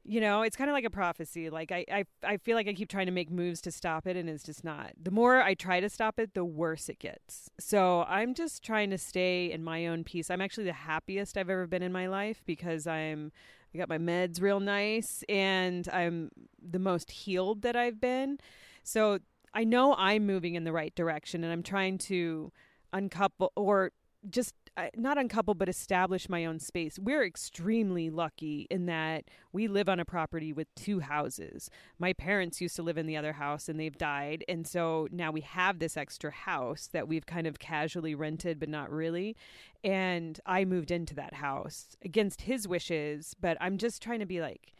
You 0.03 0.21
know 0.21 0.43
it's 0.43 0.57
kind 0.57 0.71
of 0.71 0.75
like 0.75 0.85
a 0.85 0.91
prophecy. 0.91 1.51
Like 1.51 1.73
I, 1.73 1.85
I 1.93 2.05
i 2.25 2.37
feel 2.37 2.57
like 2.57 2.69
i 2.69 2.73
keep 2.73 2.89
trying 2.89 3.07
to 3.07 3.13
make 3.13 3.31
moves 3.31 3.61
to 3.63 3.71
stop 3.71 4.07
it 4.07 4.17
and 4.17 4.29
it's 4.29 4.45
just 4.45 4.65
not. 4.65 4.93
The 5.01 5.11
more 5.11 5.43
i 5.43 5.55
try 5.55 5.81
to 5.81 5.89
stop 5.89 6.19
it 6.19 6.35
the 6.35 6.45
worse 6.45 6.89
it 6.89 6.99
gets. 6.99 7.51
So 7.59 8.05
i'm 8.09 8.35
just 8.35 8.63
trying 8.63 8.91
to 8.91 8.99
stay 8.99 9.51
in 9.51 9.63
my 9.65 9.87
own 9.87 10.05
peace. 10.05 10.31
I'm 10.31 10.41
actually 10.41 10.65
the 10.65 10.73
happiest 10.73 11.37
i've 11.37 11.51
ever 11.51 11.67
been 11.67 11.83
in 11.83 11.93
my 11.93 12.07
life 12.07 12.43
because 12.47 12.87
i'm 12.87 13.33
i 13.75 13.79
got 13.79 13.89
my 13.89 13.99
meds 13.99 14.41
real 14.41 14.61
nice 14.61 15.23
and 15.29 15.89
i'm 15.93 16.31
the 16.61 16.79
most 16.79 17.11
healed 17.11 17.63
that 17.63 17.77
i've 17.77 18.01
been. 18.01 18.39
So 18.85 19.19
i 19.53 19.65
know 19.65 19.95
i'm 19.97 20.25
moving 20.25 20.55
in 20.55 20.65
the 20.65 20.73
right 20.73 20.95
direction 20.95 21.45
and 21.45 21.53
i'm 21.53 21.63
trying 21.63 21.99
to 21.99 22.53
uncouple 22.93 23.53
or 23.57 23.93
just 24.29 24.55
uh, 24.77 24.89
not 24.97 25.17
uncouple 25.17 25.55
but 25.55 25.69
establish 25.69 26.29
my 26.29 26.45
own 26.45 26.59
space. 26.59 26.99
We're 26.99 27.25
extremely 27.25 28.11
lucky 28.11 28.67
in 28.71 28.87
that 28.87 29.25
we 29.53 29.67
live 29.67 29.89
on 29.89 29.99
a 29.99 30.05
property 30.05 30.53
with 30.53 30.75
two 30.75 31.01
houses. 31.01 31.71
My 31.99 32.13
parents 32.13 32.61
used 32.61 32.77
to 32.77 32.83
live 32.83 32.99
in 32.99 33.07
the 33.07 33.17
other 33.17 33.33
house 33.33 33.69
and 33.69 33.81
they've 33.81 33.97
died 33.97 34.45
and 34.49 34.67
so 34.67 35.09
now 35.11 35.31
we 35.31 35.41
have 35.41 35.79
this 35.79 35.97
extra 35.97 36.31
house 36.31 36.89
that 36.93 37.09
we've 37.09 37.27
kind 37.27 37.47
of 37.47 37.59
casually 37.59 38.15
rented 38.15 38.61
but 38.61 38.69
not 38.69 38.91
really. 38.91 39.37
And 39.83 40.39
I 40.45 40.65
moved 40.65 40.91
into 40.91 41.15
that 41.15 41.35
house 41.35 41.97
against 42.05 42.43
his 42.43 42.69
wishes, 42.69 43.35
but 43.41 43.57
I'm 43.61 43.79
just 43.79 44.03
trying 44.03 44.21
to 44.21 44.27
be 44.27 44.41
like 44.41 44.75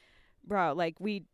bro, 0.45 0.73
like 0.73 0.97
we 1.01 1.25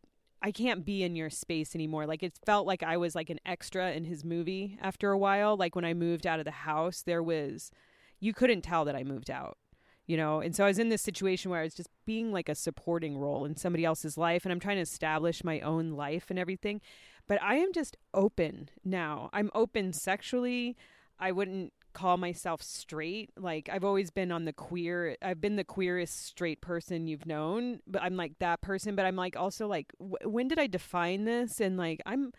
I 0.41 0.51
can't 0.51 0.85
be 0.85 1.03
in 1.03 1.15
your 1.15 1.29
space 1.29 1.73
anymore. 1.73 2.05
Like 2.05 2.23
it 2.23 2.37
felt 2.45 2.67
like 2.67 2.83
I 2.83 2.97
was 2.97 3.15
like 3.15 3.29
an 3.29 3.39
extra 3.45 3.91
in 3.91 4.05
his 4.05 4.23
movie 4.23 4.77
after 4.81 5.11
a 5.11 5.17
while. 5.17 5.57
Like 5.57 5.75
when 5.75 5.85
I 5.85 5.93
moved 5.93 6.27
out 6.27 6.39
of 6.39 6.45
the 6.45 6.51
house, 6.51 7.01
there 7.01 7.23
was 7.23 7.71
you 8.19 8.33
couldn't 8.33 8.61
tell 8.61 8.85
that 8.85 8.95
I 8.95 9.03
moved 9.03 9.29
out. 9.29 9.57
You 10.05 10.15
know, 10.15 10.39
and 10.39 10.55
so 10.55 10.63
I 10.63 10.67
was 10.67 10.79
in 10.79 10.87
this 10.87 11.01
situation 11.01 11.51
where 11.51 11.59
I 11.59 11.63
was 11.63 11.73
just 11.73 11.89
being 12.05 12.31
like 12.31 12.47
a 12.47 12.55
supporting 12.55 13.17
role 13.17 13.43
in 13.43 13.57
somebody 13.57 13.83
else's 13.83 14.17
life 14.17 14.45
and 14.45 14.53
I'm 14.53 14.59
trying 14.59 14.77
to 14.77 14.81
establish 14.81 15.43
my 15.43 15.59
own 15.59 15.91
life 15.91 16.27
and 16.29 16.39
everything. 16.39 16.79
But 17.27 17.41
I 17.43 17.55
am 17.55 17.73
just 17.73 17.97
open 18.13 18.69
now. 18.85 19.29
I'm 19.33 19.51
open 19.53 19.91
sexually. 19.91 20.77
I 21.19 21.33
wouldn't 21.33 21.73
call 21.97 22.17
myself 22.17 22.61
straight. 22.61 23.31
Like 23.35 23.69
I've 23.73 23.83
always 23.83 24.11
been 24.11 24.31
on 24.31 24.45
the 24.45 24.53
queer. 24.53 25.17
I've 25.19 25.41
been 25.41 25.55
the 25.55 25.63
queerest 25.63 26.27
straight 26.27 26.61
person 26.61 27.07
you've 27.07 27.25
known, 27.25 27.79
but 27.87 28.03
I'm 28.03 28.15
like 28.15 28.33
that 28.39 28.61
person. 28.61 28.95
But 28.95 29.07
I'm 29.07 29.15
like 29.15 29.35
also 29.35 29.67
like, 29.67 29.91
when 29.99 30.47
did 30.47 30.59
I 30.59 30.67
define 30.67 31.25
this? 31.25 31.59
And 31.59 31.75
like 31.75 31.99
I'm, 32.05 32.31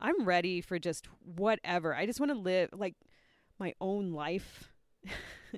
I'm 0.00 0.24
ready 0.24 0.60
for 0.60 0.78
just 0.78 1.08
whatever. 1.18 1.96
I 1.96 2.06
just 2.06 2.20
want 2.20 2.30
to 2.30 2.38
live 2.38 2.68
like 2.72 2.94
my 3.58 3.74
own 3.80 4.12
life. 4.12 4.72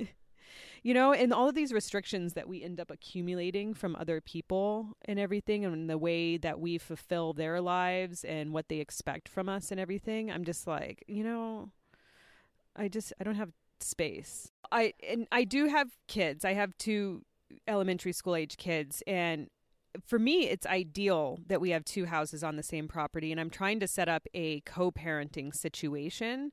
you 0.82 0.94
know, 0.94 1.12
and 1.12 1.30
all 1.30 1.50
of 1.50 1.54
these 1.54 1.72
restrictions 1.72 2.32
that 2.32 2.48
we 2.48 2.62
end 2.62 2.80
up 2.80 2.90
accumulating 2.90 3.74
from 3.74 3.94
other 3.96 4.22
people 4.22 4.96
and 5.04 5.18
everything, 5.18 5.66
and 5.66 5.90
the 5.90 5.98
way 5.98 6.38
that 6.38 6.60
we 6.60 6.78
fulfill 6.78 7.34
their 7.34 7.60
lives 7.60 8.24
and 8.24 8.54
what 8.54 8.68
they 8.70 8.78
expect 8.78 9.28
from 9.28 9.50
us 9.50 9.70
and 9.70 9.78
everything. 9.78 10.30
I'm 10.30 10.44
just 10.44 10.66
like, 10.66 11.04
you 11.06 11.24
know, 11.24 11.70
I 12.76 12.88
just 12.88 13.12
I 13.20 13.24
don't 13.24 13.36
have 13.36 13.52
space. 13.80 14.50
I 14.72 14.92
and 15.08 15.26
I 15.32 15.44
do 15.44 15.66
have 15.66 15.88
kids. 16.08 16.44
I 16.44 16.54
have 16.54 16.76
two 16.78 17.22
elementary 17.68 18.12
school 18.12 18.36
age 18.36 18.56
kids 18.56 19.02
and 19.06 19.48
for 20.06 20.18
me 20.18 20.48
it's 20.48 20.66
ideal 20.66 21.38
that 21.46 21.60
we 21.60 21.70
have 21.70 21.84
two 21.84 22.06
houses 22.06 22.42
on 22.42 22.56
the 22.56 22.62
same 22.64 22.88
property 22.88 23.30
and 23.30 23.40
I'm 23.40 23.50
trying 23.50 23.78
to 23.80 23.86
set 23.86 24.08
up 24.08 24.26
a 24.34 24.60
co-parenting 24.62 25.54
situation 25.54 26.50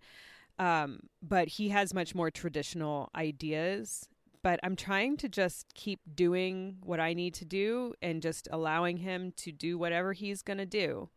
Um, 0.60 1.02
but 1.22 1.48
he 1.50 1.70
has 1.70 1.94
much 1.94 2.16
more 2.16 2.32
traditional 2.32 3.10
ideas. 3.16 4.08
But 4.44 4.60
I'm 4.64 4.76
trying 4.76 5.18
to 5.18 5.30
just 5.30 5.74
keep 5.76 6.00
doing 6.16 6.78
what 6.84 7.00
I 7.00 7.14
need 7.14 7.34
to 7.36 7.46
do 7.46 7.94
and 8.02 8.22
just 8.22 8.48
allowing 8.52 8.98
him 8.98 9.34
to 9.38 9.52
do 9.52 9.78
whatever 9.78 10.14
he's 10.14 10.42
going 10.42 10.58
to 10.58 10.66
do. 10.66 11.10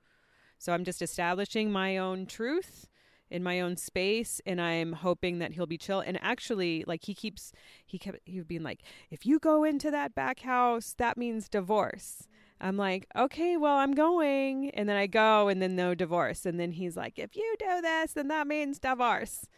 So 0.58 0.72
I'm 0.72 0.84
just 0.84 1.02
establishing 1.02 1.72
my 1.72 1.96
own 1.98 2.26
truth 2.26 2.88
in 3.34 3.42
my 3.42 3.60
own 3.60 3.76
space 3.76 4.40
and 4.46 4.60
I'm 4.60 4.92
hoping 4.92 5.40
that 5.40 5.52
he'll 5.52 5.66
be 5.66 5.76
chill. 5.76 5.98
And 5.98 6.20
actually, 6.22 6.84
like 6.86 7.04
he 7.04 7.14
keeps 7.14 7.50
he 7.84 7.98
kept 7.98 8.20
he 8.24 8.38
was 8.38 8.46
being 8.46 8.62
like, 8.62 8.82
if 9.10 9.26
you 9.26 9.40
go 9.40 9.64
into 9.64 9.90
that 9.90 10.14
back 10.14 10.40
house, 10.40 10.94
that 10.98 11.18
means 11.18 11.48
divorce. 11.48 12.28
I'm 12.60 12.76
like, 12.76 13.08
okay, 13.16 13.56
well, 13.56 13.76
I'm 13.76 13.90
going. 13.90 14.70
And 14.70 14.88
then 14.88 14.96
I 14.96 15.08
go 15.08 15.48
and 15.48 15.60
then 15.60 15.74
no 15.74 15.96
divorce. 15.96 16.46
And 16.46 16.60
then 16.60 16.70
he's 16.70 16.96
like, 16.96 17.18
if 17.18 17.34
you 17.34 17.56
do 17.58 17.80
this, 17.82 18.12
then 18.12 18.28
that 18.28 18.46
means 18.46 18.78
divorce. 18.78 19.48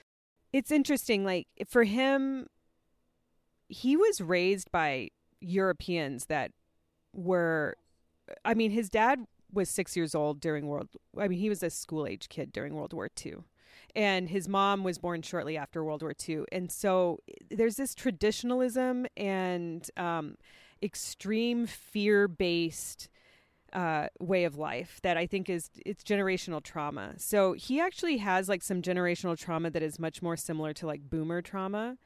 It's 0.54 0.70
interesting. 0.70 1.22
Like 1.22 1.46
for 1.68 1.84
him, 1.84 2.46
he 3.68 3.94
was 3.94 4.22
raised 4.22 4.72
by 4.72 5.10
Europeans 5.42 6.26
that 6.26 6.52
were, 7.12 7.76
I 8.42 8.54
mean, 8.54 8.70
his 8.70 8.88
dad 8.88 9.26
was 9.52 9.68
six 9.68 9.96
years 9.96 10.14
old 10.14 10.40
during 10.40 10.66
World, 10.66 10.88
I 11.18 11.28
mean, 11.28 11.38
he 11.38 11.50
was 11.50 11.62
a 11.62 11.68
school 11.68 12.06
age 12.06 12.30
kid 12.30 12.52
during 12.52 12.74
World 12.74 12.94
War 12.94 13.10
II 13.24 13.34
and 13.96 14.28
his 14.28 14.46
mom 14.46 14.84
was 14.84 14.98
born 14.98 15.22
shortly 15.22 15.56
after 15.56 15.82
World 15.82 16.02
War 16.02 16.12
II. 16.28 16.44
And 16.52 16.70
so 16.70 17.20
there's 17.50 17.76
this 17.76 17.94
traditionalism 17.94 19.06
and 19.16 19.90
um, 19.96 20.36
extreme 20.82 21.66
fear 21.66 22.28
based 22.28 23.08
uh, 23.72 24.08
way 24.20 24.44
of 24.44 24.58
life 24.58 25.00
that 25.02 25.16
I 25.16 25.26
think 25.26 25.48
is 25.48 25.70
it's 25.84 26.04
generational 26.04 26.62
trauma. 26.62 27.14
So 27.16 27.54
he 27.54 27.80
actually 27.80 28.18
has 28.18 28.50
like 28.50 28.62
some 28.62 28.82
generational 28.82 29.36
trauma 29.36 29.70
that 29.70 29.82
is 29.82 29.98
much 29.98 30.20
more 30.20 30.36
similar 30.36 30.74
to 30.74 30.86
like 30.86 31.08
boomer 31.08 31.40
trauma 31.40 31.96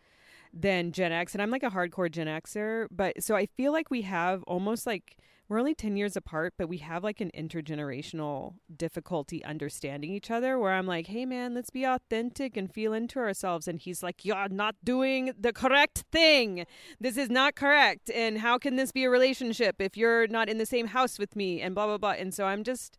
than 0.54 0.92
Gen 0.92 1.10
X. 1.10 1.34
And 1.34 1.42
I'm 1.42 1.50
like 1.50 1.64
a 1.64 1.70
hardcore 1.70 2.10
Gen 2.10 2.28
Xer, 2.28 2.86
but 2.90 3.22
so 3.22 3.34
I 3.34 3.46
feel 3.46 3.72
like 3.72 3.90
we 3.90 4.02
have 4.02 4.44
almost 4.44 4.86
like 4.86 5.16
we're 5.50 5.58
only 5.58 5.74
10 5.74 5.96
years 5.96 6.16
apart, 6.16 6.54
but 6.56 6.68
we 6.68 6.78
have 6.78 7.02
like 7.02 7.20
an 7.20 7.32
intergenerational 7.36 8.54
difficulty 8.74 9.44
understanding 9.44 10.12
each 10.12 10.30
other 10.30 10.56
where 10.56 10.74
I'm 10.74 10.86
like, 10.86 11.08
hey 11.08 11.26
man, 11.26 11.54
let's 11.54 11.70
be 11.70 11.82
authentic 11.82 12.56
and 12.56 12.72
feel 12.72 12.92
into 12.92 13.18
ourselves. 13.18 13.66
And 13.66 13.80
he's 13.80 14.00
like, 14.00 14.24
you're 14.24 14.48
not 14.48 14.76
doing 14.84 15.32
the 15.36 15.52
correct 15.52 16.04
thing. 16.12 16.66
This 17.00 17.16
is 17.16 17.28
not 17.28 17.56
correct. 17.56 18.12
And 18.12 18.38
how 18.38 18.58
can 18.58 18.76
this 18.76 18.92
be 18.92 19.02
a 19.02 19.10
relationship 19.10 19.82
if 19.82 19.96
you're 19.96 20.28
not 20.28 20.48
in 20.48 20.58
the 20.58 20.66
same 20.66 20.86
house 20.86 21.18
with 21.18 21.34
me 21.34 21.60
and 21.60 21.74
blah, 21.74 21.86
blah, 21.86 21.98
blah. 21.98 22.10
And 22.10 22.32
so 22.32 22.46
I'm 22.46 22.62
just, 22.62 22.96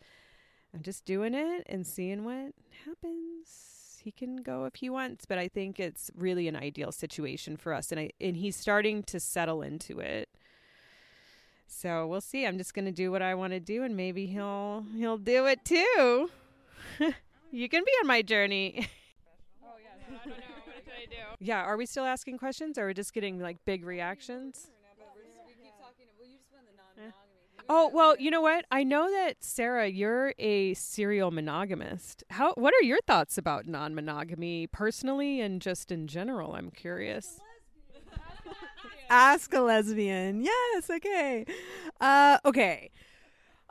I'm 0.73 0.81
just 0.81 1.05
doing 1.05 1.33
it 1.33 1.63
and 1.67 1.87
seeing 1.87 2.25
what 2.25 2.51
happens. 2.85 3.97
He 4.03 4.11
can 4.11 4.43
go 4.43 4.65
if 4.65 4.75
he 4.75 4.89
wants, 4.89 5.25
but 5.25 5.37
I 5.37 5.47
think 5.47 5.79
it's 5.79 6.11
really 6.17 6.49
an 6.49 6.57
ideal 6.57 6.91
situation 6.91 7.55
for 7.55 7.73
us. 7.73 7.93
And 7.93 8.01
I, 8.01 8.09
and 8.19 8.35
he's 8.35 8.57
starting 8.57 9.03
to 9.03 9.21
settle 9.21 9.61
into 9.61 10.01
it 10.01 10.27
so 11.71 12.05
we'll 12.05 12.21
see. 12.21 12.45
I'm 12.45 12.57
just 12.57 12.73
gonna 12.73 12.91
do 12.91 13.11
what 13.11 13.21
I 13.21 13.33
want 13.33 13.53
to 13.53 13.59
do, 13.59 13.83
and 13.83 13.95
maybe 13.95 14.25
he'll 14.25 14.85
he'll 14.95 15.17
do 15.17 15.45
it 15.45 15.63
too. 15.63 16.29
you 17.51 17.69
can 17.69 17.83
be 17.83 17.91
on 18.01 18.07
my 18.07 18.21
journey. 18.21 18.87
oh 19.63 19.67
yeah, 19.81 19.89
I 20.05 20.11
don't 20.11 20.27
know. 20.27 20.33
What 20.65 20.83
I 21.01 21.05
do? 21.05 21.15
Yeah, 21.39 21.61
are 21.61 21.77
we 21.77 21.85
still 21.85 22.03
asking 22.03 22.37
questions, 22.37 22.77
or 22.77 22.83
are 22.83 22.87
we 22.87 22.93
just 22.93 23.13
getting 23.13 23.39
like 23.39 23.57
big 23.65 23.85
reactions? 23.85 24.69
Oh 27.69 27.89
well, 27.93 28.17
you 28.19 28.31
know 28.31 28.41
what? 28.41 28.65
I 28.69 28.83
know 28.83 29.09
that 29.09 29.37
Sarah, 29.39 29.87
you're 29.87 30.33
a 30.39 30.73
serial 30.73 31.31
monogamist. 31.31 32.23
How? 32.29 32.53
What 32.55 32.73
are 32.73 32.83
your 32.83 32.99
thoughts 33.07 33.37
about 33.37 33.65
non-monogamy, 33.65 34.67
personally 34.67 35.39
and 35.39 35.61
just 35.61 35.89
in 35.89 36.07
general? 36.07 36.53
I'm 36.53 36.69
curious 36.69 37.39
ask 39.11 39.53
a 39.53 39.59
lesbian. 39.59 40.41
Yes, 40.41 40.89
okay. 40.89 41.45
Uh, 41.99 42.39
okay. 42.45 42.89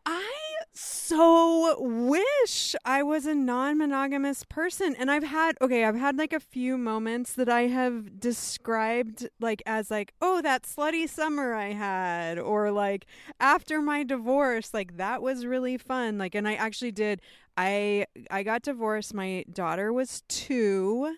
I 0.06 0.30
so 0.72 1.76
wish 1.80 2.74
I 2.84 3.02
was 3.02 3.26
a 3.26 3.34
non 3.34 3.78
monogamous 3.78 4.44
person. 4.44 4.94
And 4.98 5.10
I've 5.10 5.24
had, 5.24 5.56
okay, 5.60 5.84
I've 5.84 5.96
had 5.96 6.16
like 6.16 6.32
a 6.32 6.40
few 6.40 6.78
moments 6.78 7.32
that 7.34 7.48
I 7.48 7.62
have 7.62 8.20
described 8.20 9.28
like 9.40 9.62
as 9.66 9.90
like, 9.90 10.12
oh, 10.20 10.40
that 10.42 10.62
slutty 10.62 11.08
summer 11.08 11.54
I 11.54 11.72
had, 11.72 12.38
or 12.38 12.70
like 12.70 13.06
after 13.40 13.80
my 13.80 14.04
divorce, 14.04 14.72
like 14.72 14.96
that 14.96 15.22
was 15.22 15.46
really 15.46 15.76
fun. 15.76 16.18
Like, 16.18 16.34
and 16.34 16.46
I 16.46 16.54
actually 16.54 16.92
did, 16.92 17.20
I, 17.56 18.06
I 18.30 18.42
got 18.42 18.62
divorced. 18.62 19.14
My 19.14 19.44
daughter 19.52 19.92
was 19.92 20.22
two 20.28 21.16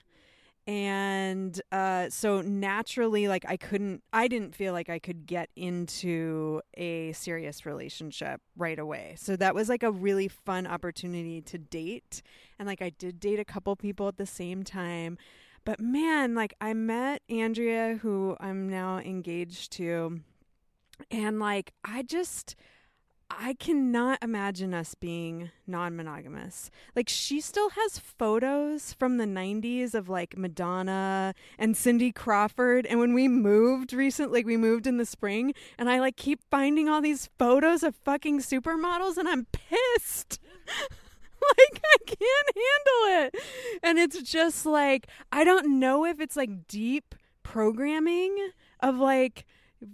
and 0.66 1.60
uh, 1.72 2.08
so 2.08 2.40
naturally 2.40 3.26
like 3.26 3.44
i 3.48 3.56
couldn't 3.56 4.02
i 4.12 4.28
didn't 4.28 4.54
feel 4.54 4.72
like 4.72 4.88
i 4.88 4.98
could 4.98 5.26
get 5.26 5.48
into 5.56 6.60
a 6.74 7.12
serious 7.12 7.66
relationship 7.66 8.40
right 8.56 8.78
away. 8.78 9.14
So 9.18 9.36
that 9.36 9.54
was 9.54 9.68
like 9.68 9.82
a 9.82 9.90
really 9.90 10.28
fun 10.28 10.66
opportunity 10.66 11.40
to 11.42 11.58
date. 11.58 12.22
And 12.58 12.68
like 12.68 12.82
i 12.82 12.90
did 12.90 13.18
date 13.18 13.40
a 13.40 13.44
couple 13.44 13.74
people 13.76 14.08
at 14.08 14.18
the 14.18 14.26
same 14.26 14.62
time. 14.62 15.18
But 15.64 15.80
man 15.80 16.34
like 16.34 16.54
i 16.60 16.72
met 16.74 17.22
andrea 17.28 17.98
who 18.02 18.36
i'm 18.38 18.68
now 18.68 18.98
engaged 18.98 19.72
to. 19.72 20.20
And 21.10 21.40
like 21.40 21.72
i 21.84 22.02
just 22.02 22.54
I 23.38 23.54
cannot 23.54 24.22
imagine 24.22 24.74
us 24.74 24.94
being 24.94 25.50
non 25.66 25.96
monogamous. 25.96 26.70
Like, 26.94 27.08
she 27.08 27.40
still 27.40 27.70
has 27.70 27.98
photos 27.98 28.92
from 28.92 29.16
the 29.16 29.24
90s 29.24 29.94
of 29.94 30.08
like 30.08 30.36
Madonna 30.36 31.34
and 31.58 31.76
Cindy 31.76 32.12
Crawford. 32.12 32.86
And 32.86 33.00
when 33.00 33.14
we 33.14 33.28
moved 33.28 33.92
recently, 33.92 34.44
we 34.44 34.56
moved 34.56 34.86
in 34.86 34.96
the 34.96 35.06
spring, 35.06 35.54
and 35.78 35.88
I 35.88 36.00
like 36.00 36.16
keep 36.16 36.40
finding 36.50 36.88
all 36.88 37.00
these 37.00 37.30
photos 37.38 37.82
of 37.82 37.96
fucking 37.96 38.40
supermodels, 38.40 39.16
and 39.16 39.28
I'm 39.28 39.46
pissed. 39.52 40.38
like 41.58 41.82
I 41.84 41.96
can't 42.06 42.56
handle 42.56 43.26
it. 43.26 43.36
And 43.82 43.98
it's 43.98 44.22
just 44.22 44.66
like 44.66 45.06
I 45.30 45.44
don't 45.44 45.78
know 45.78 46.04
if 46.04 46.20
it's 46.20 46.36
like 46.36 46.66
deep 46.66 47.14
programming 47.42 48.50
of 48.80 48.96
like 48.96 49.44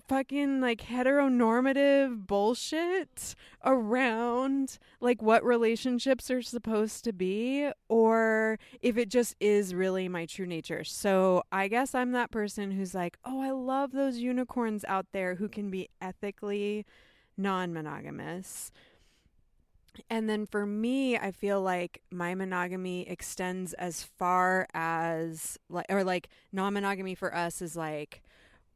fucking 0.06 0.60
like 0.60 0.82
heteronormative 0.82 2.26
bullshit 2.26 3.34
around 3.64 4.78
like 5.00 5.22
what 5.22 5.44
relationships 5.44 6.30
are 6.30 6.42
supposed 6.42 7.04
to 7.04 7.12
be 7.12 7.70
or 7.88 8.58
if 8.80 8.96
it 8.96 9.08
just 9.08 9.34
is 9.40 9.74
really 9.74 10.08
my 10.08 10.26
true 10.26 10.46
nature. 10.46 10.84
So 10.84 11.42
I 11.50 11.68
guess 11.68 11.94
I'm 11.94 12.12
that 12.12 12.30
person 12.30 12.72
who's 12.72 12.94
like, 12.94 13.18
"Oh, 13.24 13.40
I 13.40 13.50
love 13.50 13.92
those 13.92 14.18
unicorns 14.18 14.84
out 14.86 15.06
there 15.12 15.36
who 15.36 15.48
can 15.48 15.70
be 15.70 15.88
ethically 16.00 16.84
non-monogamous." 17.36 18.70
And 20.08 20.28
then 20.28 20.46
for 20.46 20.64
me, 20.64 21.16
I 21.16 21.32
feel 21.32 21.60
like 21.60 22.02
my 22.10 22.34
monogamy 22.34 23.08
extends 23.08 23.72
as 23.74 24.04
far 24.04 24.68
as 24.72 25.58
like 25.68 25.86
or 25.88 26.04
like 26.04 26.28
non-monogamy 26.52 27.14
for 27.14 27.34
us 27.34 27.60
is 27.60 27.76
like 27.76 28.22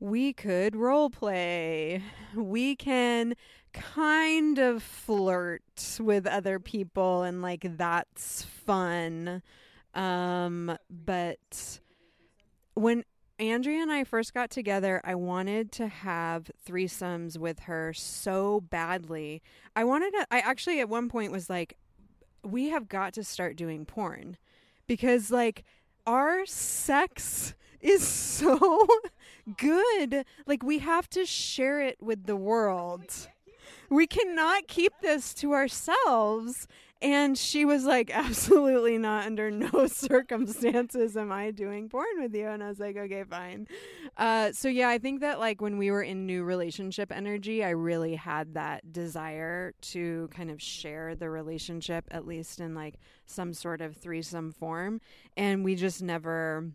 we 0.02 0.32
could 0.32 0.74
role 0.74 1.10
play. 1.10 2.02
We 2.34 2.74
can 2.74 3.34
kind 3.72 4.58
of 4.58 4.82
flirt 4.82 5.96
with 6.00 6.26
other 6.26 6.58
people 6.58 7.22
and 7.22 7.40
like 7.40 7.64
that's 7.76 8.42
fun. 8.42 9.42
Um 9.94 10.76
but 10.90 11.78
when 12.74 13.04
Andrea 13.38 13.80
and 13.80 13.92
I 13.92 14.02
first 14.02 14.34
got 14.34 14.50
together, 14.50 15.00
I 15.04 15.14
wanted 15.14 15.70
to 15.72 15.86
have 15.86 16.50
threesomes 16.66 17.38
with 17.38 17.60
her 17.60 17.92
so 17.92 18.60
badly. 18.60 19.40
I 19.76 19.84
wanted 19.84 20.10
to 20.14 20.26
I 20.32 20.40
actually 20.40 20.80
at 20.80 20.88
one 20.88 21.08
point 21.08 21.30
was 21.30 21.48
like 21.48 21.78
we 22.42 22.70
have 22.70 22.88
got 22.88 23.12
to 23.14 23.22
start 23.22 23.54
doing 23.54 23.84
porn 23.86 24.36
because 24.88 25.30
like 25.30 25.62
our 26.08 26.44
sex 26.44 27.54
is 27.80 28.04
so 28.08 28.88
good. 29.56 30.24
Like 30.46 30.62
we 30.62 30.78
have 30.78 31.08
to 31.10 31.24
share 31.24 31.80
it 31.80 31.96
with 32.00 32.26
the 32.26 32.36
world. 32.36 33.28
We 33.90 34.06
cannot 34.06 34.68
keep 34.68 34.92
this 35.02 35.34
to 35.34 35.52
ourselves. 35.52 36.66
And 37.02 37.36
she 37.36 37.64
was 37.64 37.84
like, 37.84 38.10
absolutely 38.14 38.96
not. 38.96 39.26
Under 39.26 39.50
no 39.50 39.86
circumstances 39.88 41.16
am 41.16 41.32
I 41.32 41.50
doing 41.50 41.88
porn 41.88 42.20
with 42.20 42.34
you. 42.34 42.46
And 42.46 42.62
I 42.62 42.68
was 42.68 42.78
like, 42.78 42.96
okay, 42.96 43.24
fine. 43.24 43.66
Uh, 44.16 44.52
so 44.52 44.68
yeah, 44.68 44.88
I 44.88 44.98
think 44.98 45.20
that 45.20 45.40
like 45.40 45.60
when 45.60 45.78
we 45.78 45.90
were 45.90 46.02
in 46.02 46.26
new 46.26 46.44
relationship 46.44 47.10
energy, 47.12 47.64
I 47.64 47.70
really 47.70 48.14
had 48.14 48.54
that 48.54 48.92
desire 48.92 49.74
to 49.82 50.28
kind 50.32 50.50
of 50.50 50.62
share 50.62 51.14
the 51.14 51.28
relationship, 51.28 52.06
at 52.10 52.26
least 52.26 52.60
in 52.60 52.74
like 52.74 52.94
some 53.26 53.52
sort 53.52 53.80
of 53.80 53.96
threesome 53.96 54.52
form. 54.52 55.00
And 55.36 55.64
we 55.64 55.74
just 55.74 56.02
never 56.02 56.70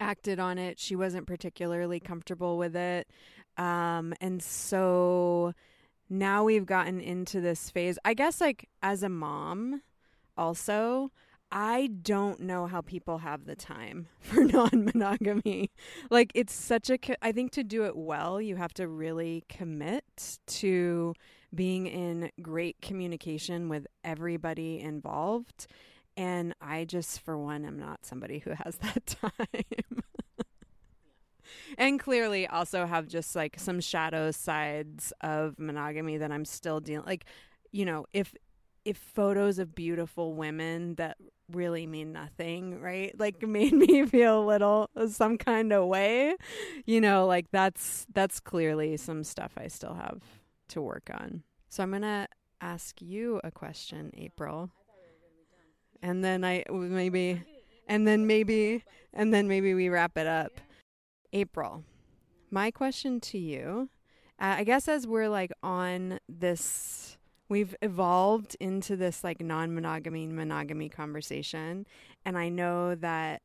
acted 0.00 0.38
on 0.38 0.58
it. 0.58 0.78
She 0.78 0.96
wasn't 0.96 1.26
particularly 1.26 2.00
comfortable 2.00 2.58
with 2.58 2.76
it. 2.76 3.08
Um, 3.56 4.14
and 4.20 4.42
so 4.42 5.52
now 6.08 6.44
we've 6.44 6.66
gotten 6.66 7.00
into 7.00 7.40
this 7.40 7.70
phase. 7.70 7.98
I 8.04 8.14
guess, 8.14 8.40
like, 8.40 8.68
as 8.82 9.02
a 9.02 9.08
mom, 9.08 9.82
also, 10.36 11.10
I 11.50 11.88
don't 12.02 12.40
know 12.40 12.66
how 12.66 12.82
people 12.82 13.18
have 13.18 13.46
the 13.46 13.56
time 13.56 14.08
for 14.20 14.44
non-monogamy. 14.44 15.70
Like 16.10 16.30
it's 16.34 16.52
such 16.52 16.90
a 16.90 16.98
I 17.24 17.32
think 17.32 17.52
to 17.52 17.64
do 17.64 17.84
it 17.84 17.96
well, 17.96 18.40
you 18.40 18.56
have 18.56 18.74
to 18.74 18.86
really 18.86 19.44
commit 19.48 20.38
to 20.46 21.14
being 21.54 21.86
in 21.86 22.30
great 22.42 22.76
communication 22.82 23.68
with 23.68 23.86
everybody 24.04 24.80
involved. 24.80 25.66
And 26.18 26.54
I 26.60 26.84
just 26.84 27.20
for 27.20 27.38
one 27.38 27.64
am 27.64 27.78
not 27.78 28.04
somebody 28.04 28.40
who 28.40 28.50
has 28.50 28.76
that 28.82 29.06
time. 29.06 30.02
and 31.78 32.00
clearly 32.00 32.46
also 32.46 32.86
have 32.86 33.06
just 33.06 33.36
like 33.36 33.58
some 33.58 33.80
shadow 33.80 34.32
sides 34.32 35.12
of 35.20 35.58
monogamy 35.58 36.18
that 36.18 36.32
I'm 36.32 36.44
still 36.44 36.80
dealing 36.80 37.06
like 37.06 37.24
you 37.70 37.84
know, 37.84 38.06
if 38.12 38.34
if 38.84 38.96
photos 38.96 39.58
of 39.58 39.74
beautiful 39.74 40.34
women 40.34 40.94
that 40.94 41.18
really 41.52 41.86
mean 41.86 42.12
nothing, 42.12 42.80
right? 42.80 43.12
Like 43.18 43.42
made 43.46 43.74
me 43.74 44.06
feel 44.06 44.42
a 44.42 44.46
little 44.46 44.90
some 45.08 45.38
kind 45.38 45.72
of 45.72 45.86
way. 45.86 46.36
You 46.86 47.00
know, 47.00 47.26
like 47.26 47.50
that's 47.50 48.06
that's 48.12 48.40
clearly 48.40 48.96
some 48.96 49.24
stuff 49.24 49.52
I 49.56 49.68
still 49.68 49.94
have 49.94 50.22
to 50.68 50.80
work 50.80 51.10
on. 51.12 51.42
So 51.68 51.82
I'm 51.82 51.90
going 51.90 52.02
to 52.02 52.28
ask 52.60 53.00
you 53.00 53.40
a 53.44 53.50
question, 53.50 54.10
April. 54.14 54.70
And 56.02 56.24
then 56.24 56.44
I 56.44 56.64
maybe 56.70 57.42
and 57.86 58.06
then 58.06 58.26
maybe 58.26 58.84
and 59.12 59.32
then 59.32 59.48
maybe 59.48 59.74
we 59.74 59.88
wrap 59.88 60.16
it 60.16 60.26
up. 60.26 60.52
April, 61.32 61.84
my 62.50 62.70
question 62.70 63.20
to 63.20 63.38
you, 63.38 63.90
uh, 64.40 64.56
I 64.58 64.64
guess 64.64 64.88
as 64.88 65.06
we're 65.06 65.28
like 65.28 65.52
on 65.62 66.20
this 66.28 67.16
we've 67.48 67.74
evolved 67.80 68.56
into 68.60 68.94
this 68.94 69.24
like 69.24 69.40
non-monogamy 69.40 70.26
monogamy 70.26 70.88
conversation. 70.88 71.86
And 72.24 72.36
i 72.36 72.48
know 72.48 72.94
that 72.94 73.42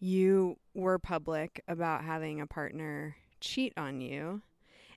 you 0.00 0.56
were 0.74 0.98
public 0.98 1.62
about 1.68 2.02
having 2.04 2.40
a 2.40 2.46
partner 2.46 3.16
cheat 3.40 3.72
on 3.76 4.00
you. 4.00 4.42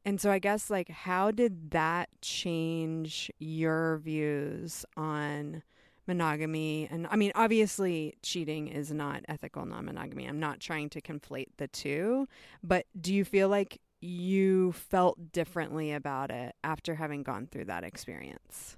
And 0.03 0.19
so 0.19 0.31
i 0.31 0.39
guess 0.39 0.69
like 0.69 0.89
how 0.89 1.31
did 1.31 1.71
that 1.71 2.09
change 2.21 3.31
your 3.39 3.97
views 3.97 4.85
on 4.95 5.63
monogamy 6.07 6.87
and 6.91 7.07
i 7.09 7.15
mean 7.15 7.31
obviously 7.35 8.13
cheating 8.21 8.67
is 8.67 8.91
not 8.91 9.23
ethical 9.27 9.65
non-monogamy 9.65 10.25
i'm 10.25 10.39
not 10.39 10.59
trying 10.59 10.89
to 10.89 11.01
conflate 11.01 11.47
the 11.57 11.67
two 11.67 12.27
but 12.63 12.85
do 12.99 13.13
you 13.13 13.25
feel 13.25 13.49
like 13.49 13.79
you 14.05 14.71
felt 14.71 15.31
differently 15.31 15.91
about 15.91 16.31
it 16.31 16.55
after 16.63 16.95
having 16.95 17.23
gone 17.23 17.47
through 17.47 17.65
that 17.65 17.83
experience. 17.83 18.75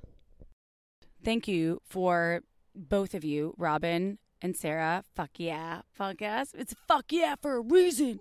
Thank 1.24 1.48
you 1.48 1.82
for 1.86 2.42
both 2.76 3.14
of 3.14 3.24
you, 3.24 3.54
Robin 3.58 4.20
and 4.42 4.56
Sarah. 4.56 5.04
Fuck 5.16 5.32
yeah, 5.38 5.82
fuck 5.92 6.22
yes. 6.22 6.54
It's 6.58 6.74
fuck 6.88 7.12
yeah 7.12 7.36
for 7.42 7.58
a 7.58 7.62
reason. 7.62 8.20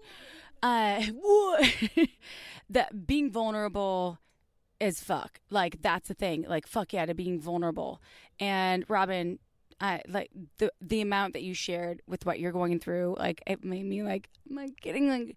Uh, 0.62 1.02
what? 1.14 1.74
that 2.70 3.07
being 3.07 3.30
vulnerable 3.30 4.18
is 4.81 5.01
fuck. 5.01 5.41
Like 5.51 5.83
that's 5.83 6.09
the 6.09 6.14
thing. 6.14 6.45
Like 6.49 6.66
fuck 6.66 6.93
yeah 6.93 7.07
to 7.07 7.14
being 7.14 7.41
vulnerable. 7.41 8.01
And 8.39 8.85
Robin, 8.89 9.39
I 9.81 10.03
like 10.09 10.31
the 10.59 10.72
the 10.81 11.01
amount 11.01 11.35
that 11.35 11.43
you 11.43 11.55
shared 11.55 12.03
with 12.07 12.27
what 12.27 12.41
you're 12.41 12.53
going 12.53 12.79
through. 12.79 13.16
Like 13.18 13.43
it 13.47 13.64
made 13.64 13.85
me 13.85 14.03
like 14.03 14.29
like 14.51 14.81
getting 14.81 15.09
like 15.09 15.37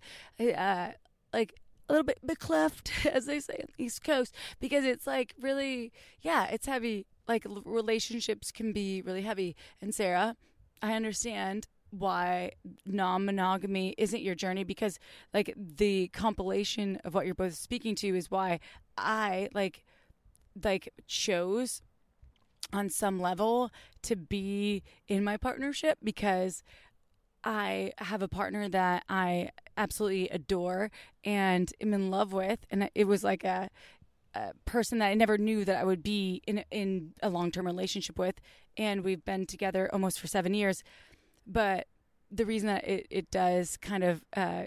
uh 0.57 0.91
like 1.33 1.53
a 1.87 1.93
little 1.93 2.05
bit 2.05 2.19
becleft, 2.25 3.05
as 3.11 3.25
they 3.25 3.39
say 3.39 3.55
on 3.59 3.67
the 3.77 3.83
East 3.83 4.03
Coast, 4.03 4.33
because 4.59 4.85
it's 4.85 5.07
like 5.07 5.33
really, 5.41 5.91
yeah, 6.21 6.45
it's 6.45 6.67
heavy. 6.67 7.07
Like 7.27 7.45
relationships 7.65 8.51
can 8.51 8.71
be 8.71 9.01
really 9.01 9.23
heavy. 9.23 9.55
And 9.81 9.93
Sarah, 9.93 10.35
I 10.81 10.93
understand 10.93 11.67
why 11.91 12.51
non-monogamy 12.85 13.95
isn't 13.97 14.21
your 14.21 14.35
journey 14.35 14.63
because 14.63 14.99
like 15.33 15.53
the 15.57 16.07
compilation 16.09 16.97
of 17.03 17.15
what 17.15 17.25
you're 17.25 17.33
both 17.33 17.55
speaking 17.55 17.95
to 17.95 18.15
is 18.15 18.29
why 18.29 18.59
I 19.01 19.49
like 19.53 19.83
like 20.63 20.89
chose 21.07 21.81
on 22.73 22.89
some 22.89 23.19
level 23.19 23.71
to 24.03 24.15
be 24.15 24.83
in 25.07 25.23
my 25.23 25.37
partnership 25.37 25.97
because 26.03 26.63
I 27.43 27.93
have 27.97 28.21
a 28.21 28.27
partner 28.27 28.67
that 28.69 29.05
I 29.07 29.51
absolutely 29.77 30.27
adore 30.29 30.91
and 31.23 31.71
am 31.81 31.93
in 31.93 32.11
love 32.11 32.33
with, 32.33 32.65
and 32.69 32.89
it 32.93 33.05
was 33.05 33.23
like 33.23 33.43
a, 33.43 33.69
a 34.35 34.51
person 34.65 34.99
that 34.99 35.07
I 35.07 35.13
never 35.13 35.37
knew 35.37 35.63
that 35.65 35.77
I 35.77 35.83
would 35.85 36.03
be 36.03 36.41
in 36.45 36.63
in 36.69 37.13
a 37.23 37.29
long 37.29 37.51
term 37.51 37.65
relationship 37.65 38.19
with, 38.19 38.35
and 38.77 39.03
we've 39.03 39.23
been 39.23 39.45
together 39.45 39.89
almost 39.93 40.19
for 40.19 40.27
seven 40.27 40.53
years. 40.53 40.83
But 41.47 41.87
the 42.29 42.45
reason 42.45 42.67
that 42.67 42.87
it, 42.87 43.07
it 43.09 43.31
does 43.31 43.77
kind 43.77 44.03
of 44.03 44.23
uh, 44.35 44.65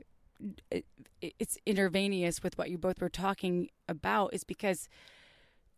it, 0.70 0.84
it's 1.20 1.58
interveneous 1.66 2.42
with 2.42 2.58
what 2.58 2.70
you 2.70 2.78
both 2.78 3.00
were 3.00 3.08
talking 3.08 3.68
about 3.88 4.34
is 4.34 4.44
because 4.44 4.88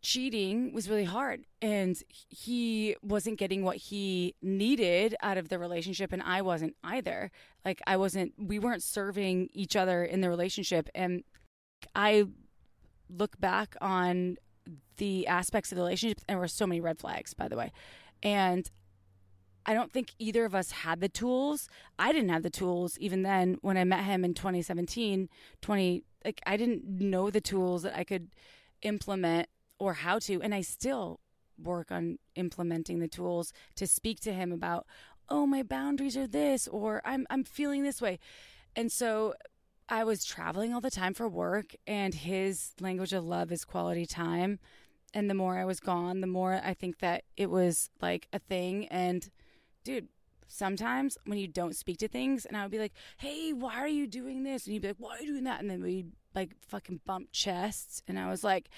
cheating 0.01 0.71
was 0.71 0.87
really 0.87 1.03
hard 1.03 1.45
and 1.63 2.03
he 2.29 2.95
wasn't 3.01 3.39
getting 3.39 3.63
what 3.63 3.77
he 3.77 4.35
needed 4.41 5.15
out 5.23 5.37
of 5.37 5.49
the 5.49 5.57
relationship 5.57 6.13
and 6.13 6.21
I 6.21 6.43
wasn't 6.43 6.75
either. 6.83 7.31
Like 7.63 7.81
I 7.87 7.97
wasn't 7.97 8.33
we 8.37 8.59
weren't 8.59 8.83
serving 8.83 9.49
each 9.51 9.75
other 9.75 10.03
in 10.03 10.21
the 10.21 10.29
relationship 10.29 10.89
and 10.93 11.23
I 11.95 12.25
look 13.09 13.39
back 13.39 13.75
on 13.81 14.37
the 14.97 15.25
aspects 15.27 15.71
of 15.71 15.77
the 15.77 15.81
relationship 15.81 16.19
and 16.27 16.35
there 16.35 16.39
were 16.39 16.47
so 16.47 16.67
many 16.67 16.81
red 16.81 16.99
flags 16.99 17.33
by 17.33 17.47
the 17.47 17.57
way. 17.57 17.71
And 18.21 18.69
I 19.65 19.73
don't 19.73 19.91
think 19.91 20.13
either 20.19 20.45
of 20.45 20.53
us 20.53 20.71
had 20.71 20.99
the 20.99 21.09
tools. 21.09 21.67
I 21.97 22.11
didn't 22.11 22.29
have 22.29 22.43
the 22.43 22.49
tools 22.49 22.97
even 22.99 23.23
then 23.23 23.57
when 23.61 23.77
I 23.77 23.83
met 23.83 24.03
him 24.03 24.23
in 24.23 24.33
2017, 24.33 25.29
20 25.61 26.03
like 26.23 26.41
I 26.45 26.57
didn't 26.57 26.85
know 26.85 27.29
the 27.29 27.41
tools 27.41 27.83
that 27.83 27.95
I 27.95 28.03
could 28.03 28.29
implement 28.81 29.47
or 29.79 29.93
how 29.93 30.19
to. 30.19 30.41
And 30.41 30.53
I 30.53 30.61
still 30.61 31.19
work 31.61 31.91
on 31.91 32.17
implementing 32.35 32.99
the 32.99 33.07
tools 33.07 33.53
to 33.75 33.87
speak 33.87 34.19
to 34.21 34.33
him 34.33 34.51
about, 34.51 34.85
oh, 35.29 35.45
my 35.45 35.63
boundaries 35.63 36.17
are 36.17 36.27
this, 36.27 36.67
or 36.67 37.01
I'm 37.05 37.25
I'm 37.29 37.43
feeling 37.43 37.83
this 37.83 38.01
way. 38.01 38.19
And 38.75 38.91
so 38.91 39.35
I 39.87 40.03
was 40.03 40.25
traveling 40.25 40.73
all 40.73 40.81
the 40.81 40.91
time 40.91 41.13
for 41.13 41.29
work, 41.29 41.75
and 41.85 42.13
his 42.13 42.73
language 42.81 43.13
of 43.13 43.23
love 43.23 43.51
is 43.51 43.63
quality 43.63 44.05
time. 44.05 44.59
And 45.13 45.29
the 45.29 45.35
more 45.35 45.57
I 45.57 45.65
was 45.65 45.79
gone, 45.79 46.19
the 46.19 46.27
more 46.27 46.59
I 46.63 46.73
think 46.73 46.99
that 46.99 47.23
it 47.37 47.49
was 47.49 47.89
like 48.01 48.27
a 48.33 48.39
thing. 48.39 48.87
And 48.87 49.29
dude, 49.85 50.09
sometimes 50.47 51.17
when 51.25 51.37
you 51.37 51.47
don't 51.47 51.75
speak 51.75 51.97
to 51.99 52.09
things, 52.09 52.45
and 52.45 52.57
I 52.57 52.63
would 52.63 52.71
be 52.71 52.79
like, 52.79 52.93
hey, 53.17 53.53
why 53.53 53.75
are 53.75 53.87
you 53.87 54.07
doing 54.07 54.43
this? 54.43 54.65
And 54.65 54.73
he'd 54.73 54.81
be 54.81 54.89
like, 54.89 54.97
why 54.99 55.15
are 55.15 55.21
you 55.21 55.27
doing 55.27 55.45
that? 55.45 55.61
And 55.61 55.69
then 55.69 55.81
we 55.81 56.07
like 56.33 56.51
fucking 56.59 56.99
bump 57.05 57.29
chests. 57.31 58.01
And 58.07 58.19
I 58.19 58.29
was 58.29 58.43
like, 58.43 58.69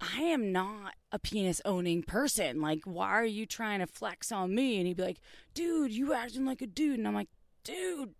I 0.00 0.20
am 0.20 0.52
not 0.52 0.94
a 1.10 1.18
penis 1.18 1.62
owning 1.64 2.02
person. 2.02 2.60
Like, 2.60 2.82
why 2.84 3.08
are 3.08 3.24
you 3.24 3.46
trying 3.46 3.80
to 3.80 3.86
flex 3.86 4.30
on 4.30 4.54
me? 4.54 4.76
And 4.76 4.86
he'd 4.86 4.98
be 4.98 5.02
like, 5.02 5.20
dude, 5.54 5.92
you 5.92 6.12
acting 6.12 6.44
like 6.44 6.60
a 6.60 6.66
dude. 6.66 6.98
And 6.98 7.08
I'm 7.08 7.14
like, 7.14 7.30
dude, 7.64 8.10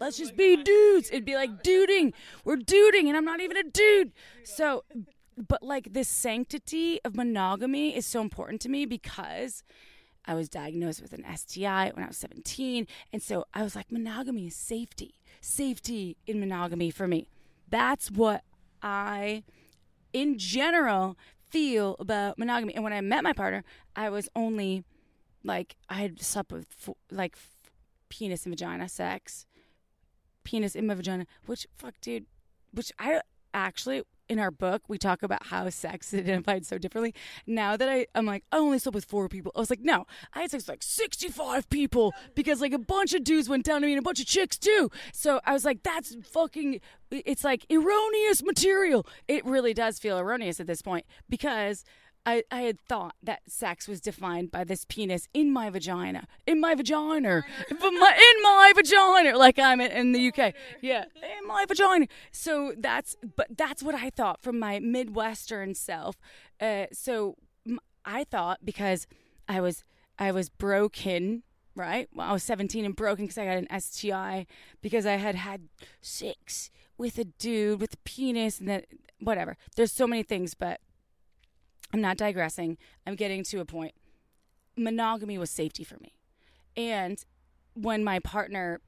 let's 0.00 0.16
just 0.16 0.36
be 0.36 0.56
dudes. 0.56 1.10
It'd 1.10 1.26
be 1.26 1.34
like 1.34 1.62
duding. 1.62 2.14
We're 2.44 2.56
duding, 2.56 3.08
and 3.08 3.16
I'm 3.16 3.26
not 3.26 3.40
even 3.40 3.56
a 3.56 3.62
dude. 3.62 4.12
So, 4.42 4.84
but 5.36 5.62
like 5.62 5.92
this 5.92 6.08
sanctity 6.08 7.00
of 7.04 7.14
monogamy 7.14 7.94
is 7.94 8.06
so 8.06 8.22
important 8.22 8.60
to 8.62 8.68
me 8.68 8.86
because 8.86 9.62
I 10.28 10.34
was 10.34 10.50
diagnosed 10.50 11.00
with 11.00 11.14
an 11.14 11.24
STI 11.34 11.90
when 11.94 12.04
I 12.04 12.08
was 12.08 12.18
17. 12.18 12.86
And 13.12 13.22
so 13.22 13.46
I 13.54 13.62
was 13.62 13.74
like, 13.74 13.90
monogamy 13.90 14.48
is 14.48 14.54
safety, 14.54 15.14
safety 15.40 16.18
in 16.26 16.38
monogamy 16.38 16.90
for 16.90 17.08
me. 17.08 17.30
That's 17.70 18.10
what 18.10 18.44
I 18.82 19.42
in 20.12 20.38
general 20.38 21.16
feel 21.48 21.96
about 21.98 22.38
monogamy. 22.38 22.74
And 22.74 22.84
when 22.84 22.92
I 22.92 23.00
met 23.00 23.24
my 23.24 23.32
partner, 23.32 23.64
I 23.96 24.10
was 24.10 24.28
only 24.36 24.84
like 25.42 25.76
I 25.88 25.94
had 25.94 26.20
slept 26.20 26.52
with 26.52 26.66
like 27.10 27.38
penis 28.10 28.44
and 28.44 28.52
vagina 28.52 28.86
sex, 28.88 29.46
penis 30.44 30.76
in 30.76 30.86
my 30.86 30.94
vagina, 30.94 31.26
which 31.46 31.66
fuck, 31.74 31.94
dude, 32.02 32.26
which 32.70 32.92
I 32.98 33.22
actually 33.54 34.02
in 34.28 34.38
our 34.38 34.50
book 34.50 34.82
we 34.88 34.98
talk 34.98 35.22
about 35.22 35.46
how 35.46 35.68
sex 35.70 36.12
is 36.12 36.20
identified 36.20 36.66
so 36.66 36.78
differently. 36.78 37.14
Now 37.46 37.76
that 37.76 37.88
I 37.88 38.06
I'm 38.14 38.26
like 38.26 38.44
I 38.52 38.58
only 38.58 38.78
slept 38.78 38.94
with 38.94 39.04
four 39.04 39.28
people. 39.28 39.52
I 39.56 39.60
was 39.60 39.70
like 39.70 39.80
no, 39.80 40.06
I 40.34 40.42
had 40.42 40.50
sex 40.50 40.64
with 40.64 40.68
like 40.68 40.82
65 40.82 41.68
people 41.70 42.14
because 42.34 42.60
like 42.60 42.72
a 42.72 42.78
bunch 42.78 43.14
of 43.14 43.24
dudes 43.24 43.48
went 43.48 43.64
down 43.64 43.80
to 43.80 43.86
me 43.86 43.92
and 43.92 44.00
a 44.00 44.02
bunch 44.02 44.20
of 44.20 44.26
chicks 44.26 44.58
too. 44.58 44.90
So 45.12 45.40
I 45.44 45.52
was 45.52 45.64
like 45.64 45.82
that's 45.82 46.16
fucking 46.30 46.80
it's 47.10 47.44
like 47.44 47.64
erroneous 47.70 48.42
material. 48.42 49.06
It 49.26 49.44
really 49.44 49.74
does 49.74 49.98
feel 49.98 50.18
erroneous 50.18 50.60
at 50.60 50.66
this 50.66 50.82
point 50.82 51.06
because 51.28 51.84
I, 52.28 52.42
I 52.50 52.60
had 52.60 52.78
thought 52.78 53.14
that 53.22 53.40
sex 53.48 53.88
was 53.88 54.02
defined 54.02 54.50
by 54.50 54.62
this 54.62 54.84
penis 54.84 55.28
in 55.32 55.50
my 55.50 55.70
vagina, 55.70 56.28
in 56.46 56.60
my 56.60 56.74
vagina, 56.74 57.42
in 57.70 57.78
my, 57.78 58.34
in 58.36 58.42
my 58.42 58.72
vagina, 58.76 59.38
like 59.38 59.58
I'm 59.58 59.80
in, 59.80 59.90
in 59.90 60.12
the 60.12 60.28
UK. 60.28 60.52
Yeah, 60.82 61.04
in 61.16 61.46
my 61.46 61.64
vagina. 61.66 62.06
So 62.30 62.74
that's, 62.76 63.16
but 63.34 63.56
that's 63.56 63.82
what 63.82 63.94
I 63.94 64.10
thought 64.10 64.42
from 64.42 64.58
my 64.58 64.78
Midwestern 64.78 65.74
self. 65.74 66.18
Uh, 66.60 66.84
so 66.92 67.36
I 68.04 68.24
thought 68.24 68.58
because 68.62 69.06
I 69.48 69.62
was 69.62 69.82
I 70.18 70.30
was 70.30 70.50
broken, 70.50 71.44
right? 71.74 72.10
Well, 72.14 72.28
I 72.28 72.32
was 72.32 72.42
17 72.42 72.84
and 72.84 72.94
broken 72.94 73.24
because 73.24 73.38
I 73.38 73.46
got 73.46 73.56
an 73.56 73.80
STI 73.80 74.44
because 74.82 75.06
I 75.06 75.14
had 75.14 75.34
had 75.34 75.68
sex 76.02 76.70
with 76.98 77.16
a 77.16 77.24
dude 77.24 77.80
with 77.80 77.94
a 77.94 77.98
penis 78.04 78.58
and 78.58 78.68
that 78.68 78.84
whatever. 79.18 79.56
There's 79.76 79.92
so 79.92 80.06
many 80.06 80.22
things, 80.22 80.52
but 80.52 80.80
I'm 81.92 82.00
not 82.00 82.16
digressing. 82.16 82.76
I'm 83.06 83.14
getting 83.14 83.44
to 83.44 83.60
a 83.60 83.64
point. 83.64 83.94
Monogamy 84.76 85.38
was 85.38 85.50
safety 85.50 85.84
for 85.84 85.96
me. 85.98 86.14
And 86.76 87.22
when 87.74 88.04
my 88.04 88.18
partner 88.18 88.80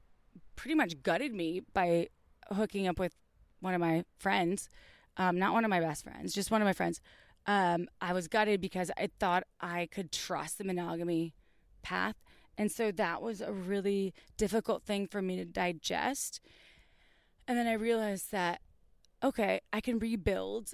pretty 0.55 0.75
much 0.75 1.01
gutted 1.01 1.33
me 1.33 1.61
by 1.73 2.07
hooking 2.51 2.87
up 2.87 2.99
with 2.99 3.15
one 3.59 3.73
of 3.73 3.81
my 3.81 4.05
friends, 4.19 4.69
um, 5.17 5.37
not 5.37 5.53
one 5.53 5.65
of 5.65 5.69
my 5.69 5.79
best 5.79 6.03
friends, 6.03 6.33
just 6.33 6.51
one 6.51 6.61
of 6.61 6.65
my 6.65 6.73
friends, 6.73 7.01
um, 7.47 7.87
I 7.99 8.13
was 8.13 8.27
gutted 8.27 8.61
because 8.61 8.91
I 8.97 9.09
thought 9.19 9.43
I 9.59 9.87
could 9.91 10.11
trust 10.11 10.57
the 10.57 10.63
monogamy 10.63 11.33
path. 11.81 12.15
And 12.57 12.71
so 12.71 12.91
that 12.91 13.21
was 13.21 13.41
a 13.41 13.51
really 13.51 14.13
difficult 14.37 14.83
thing 14.83 15.07
for 15.07 15.21
me 15.21 15.35
to 15.37 15.45
digest. 15.45 16.39
And 17.47 17.57
then 17.57 17.67
I 17.67 17.73
realized 17.73 18.31
that, 18.31 18.61
okay, 19.23 19.61
I 19.73 19.81
can 19.81 19.99
rebuild. 19.99 20.73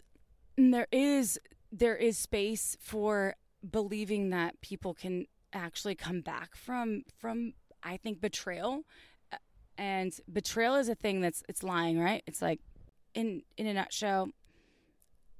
And 0.57 0.73
there 0.73 0.87
is 0.91 1.39
there 1.71 1.95
is 1.95 2.17
space 2.17 2.77
for 2.79 3.35
believing 3.69 4.29
that 4.29 4.59
people 4.61 4.93
can 4.93 5.25
actually 5.53 5.95
come 5.95 6.21
back 6.21 6.55
from 6.55 7.03
from 7.17 7.53
I 7.83 7.97
think 7.97 8.21
betrayal. 8.21 8.83
Uh, 9.31 9.37
and 9.77 10.13
betrayal 10.31 10.75
is 10.75 10.89
a 10.89 10.95
thing 10.95 11.21
that's 11.21 11.43
it's 11.47 11.63
lying, 11.63 11.99
right? 11.99 12.23
It's 12.27 12.41
like 12.41 12.59
in 13.13 13.43
in 13.57 13.67
a 13.67 13.73
nutshell, 13.73 14.29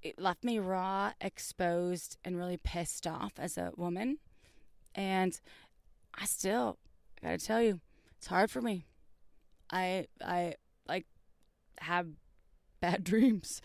it 0.02 0.20
left 0.20 0.44
me 0.44 0.60
raw, 0.60 1.14
exposed, 1.22 2.18
and 2.24 2.38
really 2.38 2.58
pissed 2.58 3.08
off 3.08 3.34
as 3.38 3.58
a 3.58 3.72
woman. 3.76 4.18
And 4.96 5.40
I 6.20 6.26
still 6.26 6.78
I 7.22 7.28
gotta 7.28 7.46
tell 7.46 7.62
you, 7.62 7.80
it's 8.18 8.28
hard 8.28 8.50
for 8.52 8.62
me. 8.62 8.86
I 9.72 10.08
I 10.24 10.56
like 10.88 11.06
have 11.80 12.08
bad 12.80 13.04
dreams. 13.06 13.62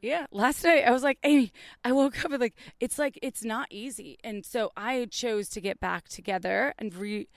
Yeah, 0.00 0.26
last 0.30 0.62
night 0.64 0.84
I 0.86 0.92
was 0.92 1.02
like, 1.02 1.18
Amy, 1.24 1.52
I 1.84 1.92
woke 1.92 2.24
up 2.24 2.30
and 2.30 2.40
like 2.40 2.54
it's 2.80 2.98
like 2.98 3.18
it's 3.22 3.44
not 3.44 3.66
easy. 3.70 4.18
And 4.22 4.44
so 4.46 4.70
I 4.76 5.06
chose 5.10 5.48
to 5.50 5.60
get 5.60 5.80
back 5.80 6.08
together 6.08 6.74
and 6.78 6.94
re 6.94 7.28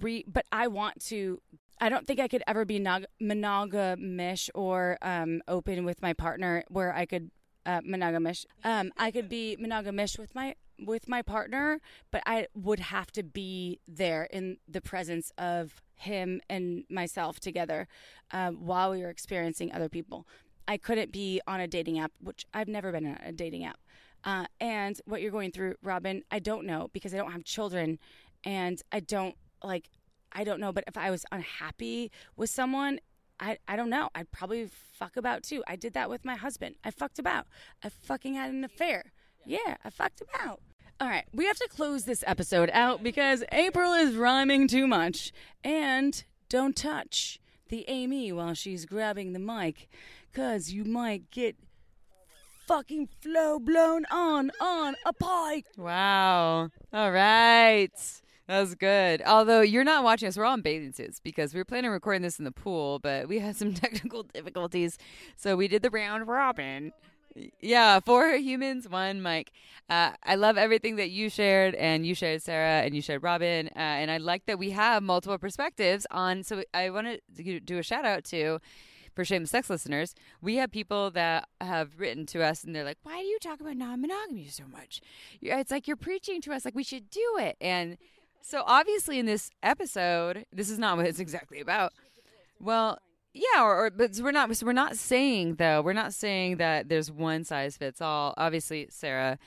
re 0.00 0.24
but 0.26 0.44
I 0.52 0.66
want 0.68 1.02
to 1.06 1.40
I 1.80 1.88
don't 1.88 2.06
think 2.06 2.20
I 2.20 2.28
could 2.28 2.42
ever 2.46 2.64
be 2.66 2.78
nog- 2.78 3.06
monogamish 3.22 4.50
or 4.54 4.98
um, 5.00 5.40
open 5.48 5.84
with 5.84 6.02
my 6.02 6.12
partner 6.12 6.62
where 6.68 6.94
I 6.94 7.06
could 7.06 7.30
uh, 7.64 7.80
monogamish. 7.80 8.44
Um, 8.64 8.92
I 8.98 9.10
could 9.10 9.28
be 9.28 9.56
monogamish 9.58 10.18
with 10.18 10.34
my 10.34 10.56
with 10.78 11.08
my 11.08 11.22
partner, 11.22 11.80
but 12.10 12.22
I 12.26 12.46
would 12.54 12.80
have 12.80 13.10
to 13.12 13.22
be 13.22 13.80
there 13.86 14.24
in 14.24 14.58
the 14.68 14.80
presence 14.80 15.30
of 15.36 15.82
him 15.94 16.40
and 16.48 16.84
myself 16.88 17.38
together 17.38 17.86
uh, 18.30 18.50
while 18.50 18.90
we 18.90 19.02
were 19.02 19.10
experiencing 19.10 19.72
other 19.72 19.88
people. 19.88 20.26
I 20.70 20.76
couldn't 20.76 21.10
be 21.10 21.40
on 21.48 21.58
a 21.58 21.66
dating 21.66 21.98
app, 21.98 22.12
which 22.22 22.46
I've 22.54 22.68
never 22.68 22.92
been 22.92 23.04
on 23.04 23.18
a 23.24 23.32
dating 23.32 23.64
app. 23.64 23.80
Uh, 24.22 24.44
and 24.60 25.00
what 25.04 25.20
you're 25.20 25.32
going 25.32 25.50
through, 25.50 25.74
Robin, 25.82 26.22
I 26.30 26.38
don't 26.38 26.64
know 26.64 26.90
because 26.92 27.12
I 27.12 27.16
don't 27.16 27.32
have 27.32 27.42
children, 27.42 27.98
and 28.44 28.80
I 28.92 29.00
don't 29.00 29.34
like 29.64 29.90
I 30.30 30.44
don't 30.44 30.60
know, 30.60 30.72
but 30.72 30.84
if 30.86 30.96
I 30.96 31.10
was 31.10 31.26
unhappy 31.32 32.12
with 32.36 32.50
someone, 32.50 33.00
I, 33.40 33.58
I 33.66 33.74
don't 33.74 33.90
know. 33.90 34.10
I'd 34.14 34.30
probably 34.30 34.68
fuck 34.92 35.16
about 35.16 35.42
too. 35.42 35.64
I 35.66 35.74
did 35.74 35.92
that 35.94 36.08
with 36.08 36.24
my 36.24 36.36
husband. 36.36 36.76
I 36.84 36.92
fucked 36.92 37.18
about. 37.18 37.48
I 37.82 37.88
fucking 37.88 38.34
had 38.34 38.52
an 38.52 38.62
affair. 38.62 39.10
Yeah, 39.44 39.74
I 39.84 39.90
fucked 39.90 40.20
about. 40.20 40.60
All 41.00 41.08
right, 41.08 41.24
we 41.32 41.46
have 41.46 41.56
to 41.56 41.68
close 41.68 42.04
this 42.04 42.22
episode 42.28 42.70
out 42.72 43.02
because 43.02 43.42
April 43.50 43.92
is 43.92 44.14
rhyming 44.14 44.68
too 44.68 44.86
much. 44.86 45.32
And 45.64 46.22
don't 46.48 46.76
touch 46.76 47.40
the 47.70 47.84
Amy 47.88 48.30
while 48.30 48.54
she's 48.54 48.84
grabbing 48.84 49.32
the 49.32 49.38
mic, 49.40 49.88
because 50.32 50.72
you 50.72 50.84
might 50.84 51.30
get 51.30 51.56
fucking 52.66 53.08
flow 53.20 53.58
blown 53.58 54.04
on 54.10 54.50
on 54.60 54.94
a 55.04 55.12
pike. 55.12 55.66
Wow. 55.76 56.70
All 56.92 57.10
right. 57.10 57.90
That 58.46 58.60
was 58.60 58.74
good. 58.74 59.22
Although 59.26 59.60
you're 59.60 59.84
not 59.84 60.02
watching 60.02 60.28
us, 60.28 60.36
we're 60.36 60.44
all 60.44 60.54
in 60.54 60.60
bathing 60.60 60.92
suits 60.92 61.20
because 61.20 61.54
we 61.54 61.60
were 61.60 61.64
planning 61.64 61.88
on 61.88 61.92
recording 61.92 62.22
this 62.22 62.38
in 62.38 62.44
the 62.44 62.52
pool, 62.52 62.98
but 62.98 63.28
we 63.28 63.38
had 63.38 63.56
some 63.56 63.74
technical 63.74 64.24
difficulties. 64.24 64.98
So 65.36 65.56
we 65.56 65.68
did 65.68 65.82
the 65.82 65.90
round 65.90 66.26
robin. 66.26 66.92
Yeah, 67.60 68.00
four 68.00 68.34
humans, 68.34 68.88
one 68.88 69.22
mic. 69.22 69.52
Uh, 69.88 70.12
I 70.24 70.34
love 70.34 70.58
everything 70.58 70.96
that 70.96 71.10
you 71.10 71.30
shared, 71.30 71.76
and 71.76 72.04
you 72.04 72.14
shared 72.14 72.42
Sarah, 72.42 72.82
and 72.82 72.92
you 72.94 73.00
shared 73.00 73.22
Robin, 73.22 73.68
uh, 73.68 73.78
and 73.78 74.10
I 74.10 74.18
like 74.18 74.46
that 74.46 74.58
we 74.58 74.70
have 74.70 75.02
multiple 75.04 75.38
perspectives 75.38 76.08
on. 76.10 76.42
So 76.42 76.64
I 76.74 76.90
want 76.90 77.20
to 77.36 77.60
do 77.60 77.78
a 77.78 77.84
shout 77.84 78.04
out 78.04 78.24
to 78.24 78.58
for 79.20 79.24
Shame 79.26 79.44
Sex 79.44 79.68
listeners, 79.68 80.14
we 80.40 80.56
have 80.56 80.70
people 80.70 81.10
that 81.10 81.46
have 81.60 81.90
written 81.98 82.24
to 82.24 82.42
us 82.42 82.64
and 82.64 82.74
they're 82.74 82.84
like, 82.84 82.96
why 83.02 83.20
do 83.20 83.26
you 83.26 83.38
talk 83.38 83.60
about 83.60 83.76
non 83.76 84.00
monogamy 84.00 84.46
so 84.46 84.64
much? 84.72 85.02
It's 85.42 85.70
like 85.70 85.86
you're 85.86 85.94
preaching 85.94 86.40
to 86.40 86.54
us 86.54 86.64
like 86.64 86.74
we 86.74 86.82
should 86.82 87.10
do 87.10 87.36
it. 87.38 87.58
And 87.60 87.98
so 88.40 88.62
obviously 88.66 89.18
in 89.18 89.26
this 89.26 89.50
episode, 89.62 90.46
this 90.50 90.70
is 90.70 90.78
not 90.78 90.96
what 90.96 91.04
it's 91.04 91.18
exactly 91.18 91.60
about. 91.60 91.92
Well, 92.58 92.98
yeah, 93.34 93.62
or, 93.62 93.76
or 93.76 93.90
but 93.90 94.18
we're 94.22 94.32
not 94.32 94.56
so 94.56 94.64
we're 94.64 94.72
not 94.72 94.96
saying 94.96 95.56
though, 95.56 95.82
we're 95.82 95.92
not 95.92 96.14
saying 96.14 96.56
that 96.56 96.88
there's 96.88 97.10
one 97.10 97.44
size 97.44 97.76
fits 97.76 98.00
all. 98.00 98.32
Obviously, 98.38 98.86
Sarah 98.88 99.38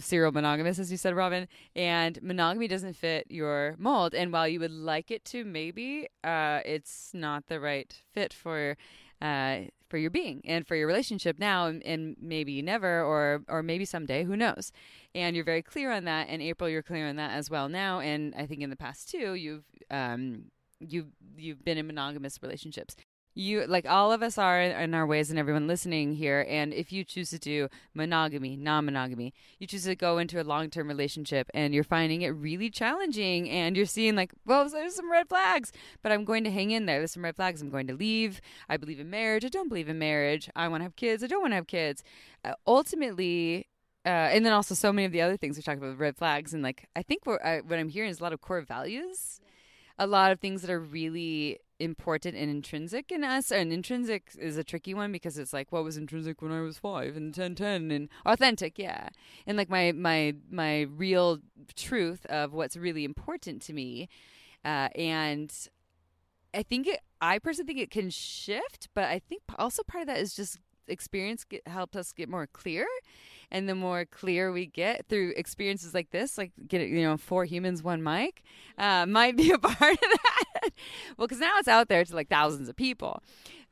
serial 0.00 0.32
monogamous, 0.32 0.78
as 0.78 0.90
you 0.90 0.96
said, 0.96 1.14
Robin, 1.14 1.48
and 1.74 2.22
monogamy 2.22 2.68
doesn't 2.68 2.96
fit 2.96 3.26
your 3.30 3.76
mold. 3.78 4.14
And 4.14 4.32
while 4.32 4.48
you 4.48 4.60
would 4.60 4.70
like 4.70 5.10
it 5.10 5.24
to, 5.26 5.44
maybe 5.44 6.08
uh, 6.24 6.60
it's 6.64 7.10
not 7.12 7.46
the 7.48 7.60
right 7.60 7.94
fit 8.12 8.32
for 8.32 8.76
uh, 9.22 9.60
for 9.88 9.96
your 9.96 10.10
being 10.10 10.42
and 10.44 10.66
for 10.66 10.76
your 10.76 10.86
relationship 10.86 11.38
now, 11.38 11.66
and, 11.66 11.82
and 11.84 12.16
maybe 12.20 12.60
never, 12.60 13.02
or 13.02 13.42
or 13.48 13.62
maybe 13.62 13.86
someday. 13.86 14.24
Who 14.24 14.36
knows? 14.36 14.72
and 15.14 15.36
you're 15.36 15.44
very 15.44 15.62
clear 15.62 15.92
on 15.92 16.04
that. 16.04 16.28
And 16.28 16.40
April, 16.42 16.68
you're 16.68 16.82
clear 16.82 17.08
on 17.08 17.16
that 17.16 17.32
as 17.32 17.50
well 17.50 17.68
now. 17.68 18.00
And 18.00 18.34
I 18.36 18.46
think 18.46 18.62
in 18.62 18.70
the 18.70 18.76
past 18.76 19.10
too, 19.10 19.34
you've 19.34 19.64
um, 19.90 20.44
you've 20.80 21.08
you've 21.36 21.64
been 21.64 21.78
in 21.78 21.86
monogamous 21.86 22.38
relationships. 22.42 22.96
You 23.34 23.66
like 23.66 23.86
all 23.88 24.12
of 24.12 24.22
us 24.22 24.36
are 24.36 24.60
in 24.60 24.94
our 24.94 25.06
ways, 25.06 25.30
and 25.30 25.38
everyone 25.38 25.66
listening 25.66 26.14
here. 26.14 26.44
And 26.48 26.74
if 26.74 26.92
you 26.92 27.02
choose 27.02 27.30
to 27.30 27.38
do 27.38 27.68
monogamy, 27.94 28.56
non-monogamy, 28.56 29.32
you 29.58 29.66
choose 29.66 29.84
to 29.84 29.96
go 29.96 30.18
into 30.18 30.40
a 30.40 30.44
long-term 30.44 30.86
relationship, 30.86 31.48
and 31.54 31.72
you're 31.72 31.82
finding 31.82 32.22
it 32.22 32.28
really 32.28 32.68
challenging, 32.68 33.48
and 33.48 33.74
you're 33.74 33.86
seeing 33.86 34.16
like, 34.16 34.32
well, 34.44 34.68
there's 34.68 34.96
some 34.96 35.10
red 35.10 35.28
flags, 35.28 35.72
but 36.02 36.12
I'm 36.12 36.24
going 36.26 36.44
to 36.44 36.50
hang 36.50 36.72
in 36.72 36.84
there. 36.84 36.98
There's 36.98 37.12
some 37.12 37.24
red 37.24 37.36
flags. 37.36 37.62
I'm 37.62 37.70
going 37.70 37.86
to 37.86 37.94
leave. 37.94 38.42
I 38.68 38.76
believe 38.76 39.00
in 39.00 39.08
marriage. 39.08 39.46
I 39.46 39.48
don't 39.48 39.68
believe 39.68 39.88
in 39.88 39.98
marriage. 39.98 40.50
I 40.54 40.68
want 40.68 40.80
to 40.80 40.84
have 40.84 40.96
kids. 40.96 41.24
I 41.24 41.26
don't 41.26 41.40
want 41.40 41.52
to 41.52 41.56
have 41.56 41.66
kids. 41.66 42.04
Uh, 42.44 42.52
ultimately, 42.66 43.66
uh, 44.04 44.08
and 44.08 44.44
then 44.44 44.52
also 44.52 44.74
so 44.74 44.92
many 44.92 45.06
of 45.06 45.12
the 45.12 45.22
other 45.22 45.38
things 45.38 45.56
we 45.56 45.62
talked 45.62 45.78
about, 45.78 45.98
red 45.98 46.16
flags, 46.16 46.52
and 46.52 46.62
like 46.62 46.86
I 46.94 47.02
think 47.02 47.24
what, 47.24 47.42
I, 47.42 47.60
what 47.60 47.78
I'm 47.78 47.88
hearing 47.88 48.10
is 48.10 48.20
a 48.20 48.22
lot 48.22 48.34
of 48.34 48.42
core 48.42 48.60
values, 48.60 49.40
a 49.98 50.06
lot 50.06 50.32
of 50.32 50.40
things 50.40 50.60
that 50.62 50.70
are 50.70 50.80
really 50.80 51.60
important 51.82 52.36
and 52.36 52.50
intrinsic 52.50 53.10
in 53.10 53.24
us. 53.24 53.50
And 53.50 53.72
intrinsic 53.72 54.32
is 54.38 54.56
a 54.56 54.64
tricky 54.64 54.94
one 54.94 55.12
because 55.12 55.38
it's 55.38 55.52
like 55.52 55.72
what 55.72 55.84
was 55.84 55.96
intrinsic 55.96 56.40
when 56.40 56.52
I 56.52 56.60
was 56.60 56.78
five 56.78 57.16
and 57.16 57.34
ten 57.34 57.54
ten 57.54 57.90
and 57.90 58.08
authentic, 58.24 58.78
yeah, 58.78 59.08
and 59.46 59.56
like 59.56 59.68
my 59.68 59.92
my 59.92 60.34
my 60.50 60.82
real 60.82 61.38
truth 61.74 62.24
of 62.26 62.52
what's 62.52 62.76
really 62.76 63.04
important 63.04 63.62
to 63.62 63.72
me, 63.72 64.08
uh, 64.64 64.88
and 64.94 65.52
I 66.54 66.62
think 66.62 66.86
it, 66.86 67.00
I 67.20 67.38
personally 67.38 67.66
think 67.66 67.80
it 67.80 67.90
can 67.90 68.10
shift, 68.10 68.88
but 68.94 69.04
I 69.04 69.18
think 69.18 69.42
also 69.58 69.82
part 69.82 70.02
of 70.02 70.08
that 70.08 70.18
is 70.18 70.34
just 70.34 70.58
experience 70.88 71.44
get, 71.44 71.66
helps 71.66 71.96
us 71.96 72.12
get 72.12 72.28
more 72.28 72.46
clear 72.46 72.86
and 73.52 73.68
the 73.68 73.74
more 73.74 74.06
clear 74.06 74.50
we 74.50 74.66
get 74.66 75.06
through 75.08 75.34
experiences 75.36 75.92
like 75.92 76.10
this, 76.10 76.38
like 76.38 76.52
get 76.66 76.88
you 76.88 77.02
know 77.02 77.16
four 77.16 77.44
humans, 77.44 77.82
one 77.82 78.02
mic, 78.02 78.42
uh, 78.78 79.06
might 79.08 79.36
be 79.36 79.52
a 79.52 79.58
part 79.58 79.92
of 79.92 80.00
that. 80.00 80.70
well, 81.16 81.28
because 81.28 81.38
now 81.38 81.52
it's 81.58 81.68
out 81.68 81.88
there 81.88 82.04
to 82.04 82.14
like 82.16 82.28
thousands 82.28 82.68
of 82.68 82.74
people. 82.74 83.22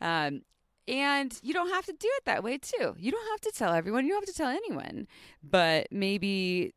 Um, 0.01 0.43
and 0.87 1.39
you 1.43 1.55
don't 1.55 1.71
have 1.71 1.87
to 1.87 1.93
do 1.93 2.09
it 2.17 2.25
that 2.27 2.45
way 2.45 2.59
too. 2.59 2.95
You 2.99 3.11
don't 3.11 3.31
have 3.31 3.41
to 3.41 3.53
tell 3.57 3.73
everyone. 3.73 4.05
You 4.05 4.13
don't 4.13 4.27
have 4.27 4.35
to 4.35 4.39
tell 4.39 4.51
anyone. 4.51 5.07
But 5.43 5.89
maybe 5.91 6.75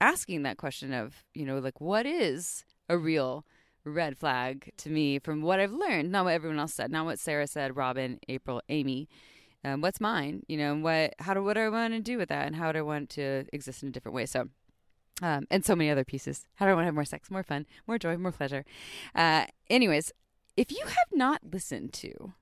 asking 0.00 0.42
that 0.42 0.56
question 0.56 0.92
of, 0.92 1.24
you 1.34 1.44
know, 1.44 1.58
like 1.58 1.80
what 1.80 2.06
is 2.06 2.64
a 2.88 2.98
real 2.98 3.44
red 3.84 4.18
flag 4.18 4.72
to 4.78 4.90
me 4.90 5.18
from 5.18 5.42
what 5.42 5.60
I've 5.60 5.72
learned, 5.72 6.10
not 6.10 6.24
what 6.24 6.34
everyone 6.34 6.58
else 6.58 6.74
said, 6.74 6.90
not 6.90 7.04
what 7.04 7.18
Sarah 7.18 7.46
said, 7.46 7.76
Robin, 7.76 8.18
April, 8.28 8.62
Amy 8.68 9.08
um, 9.64 9.80
what's 9.80 10.00
mine? 10.00 10.42
You 10.48 10.56
know 10.56 10.74
what 10.76 11.14
how 11.18 11.34
do 11.34 11.42
what 11.42 11.54
do 11.54 11.60
i 11.60 11.68
want 11.68 11.94
to 11.94 12.00
do 12.00 12.18
with 12.18 12.28
that? 12.28 12.46
And 12.46 12.56
how 12.56 12.72
do 12.72 12.78
i 12.78 12.82
want 12.82 13.10
to 13.10 13.44
exist 13.52 13.82
in 13.82 13.88
a 13.88 13.92
different 13.92 14.14
way? 14.14 14.26
So 14.26 14.48
um, 15.22 15.46
and 15.50 15.64
so 15.64 15.76
many 15.76 15.90
other 15.90 16.04
pieces. 16.04 16.46
How 16.54 16.66
do 16.66 16.72
i 16.72 16.74
want 16.74 16.84
to 16.84 16.86
have 16.86 16.94
more 16.94 17.04
sex 17.04 17.30
more 17.30 17.42
fun 17.42 17.66
more 17.86 17.98
joy 17.98 18.16
more 18.16 18.32
pleasure? 18.32 18.64
Uh, 19.14 19.46
anyways 19.68 20.12
if 20.56 20.70
you 20.70 20.84
have 20.84 21.08
not 21.12 21.40
listened 21.50 21.92
to 21.94 22.32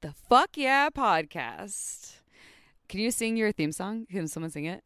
the 0.00 0.12
fuck 0.28 0.50
yeah 0.56 0.88
podcast 0.90 2.16
can 2.88 3.00
you 3.00 3.10
sing 3.10 3.36
your 3.36 3.50
theme 3.50 3.72
song? 3.72 4.06
Can 4.08 4.28
someone 4.28 4.50
sing 4.50 4.64
it? 4.64 4.84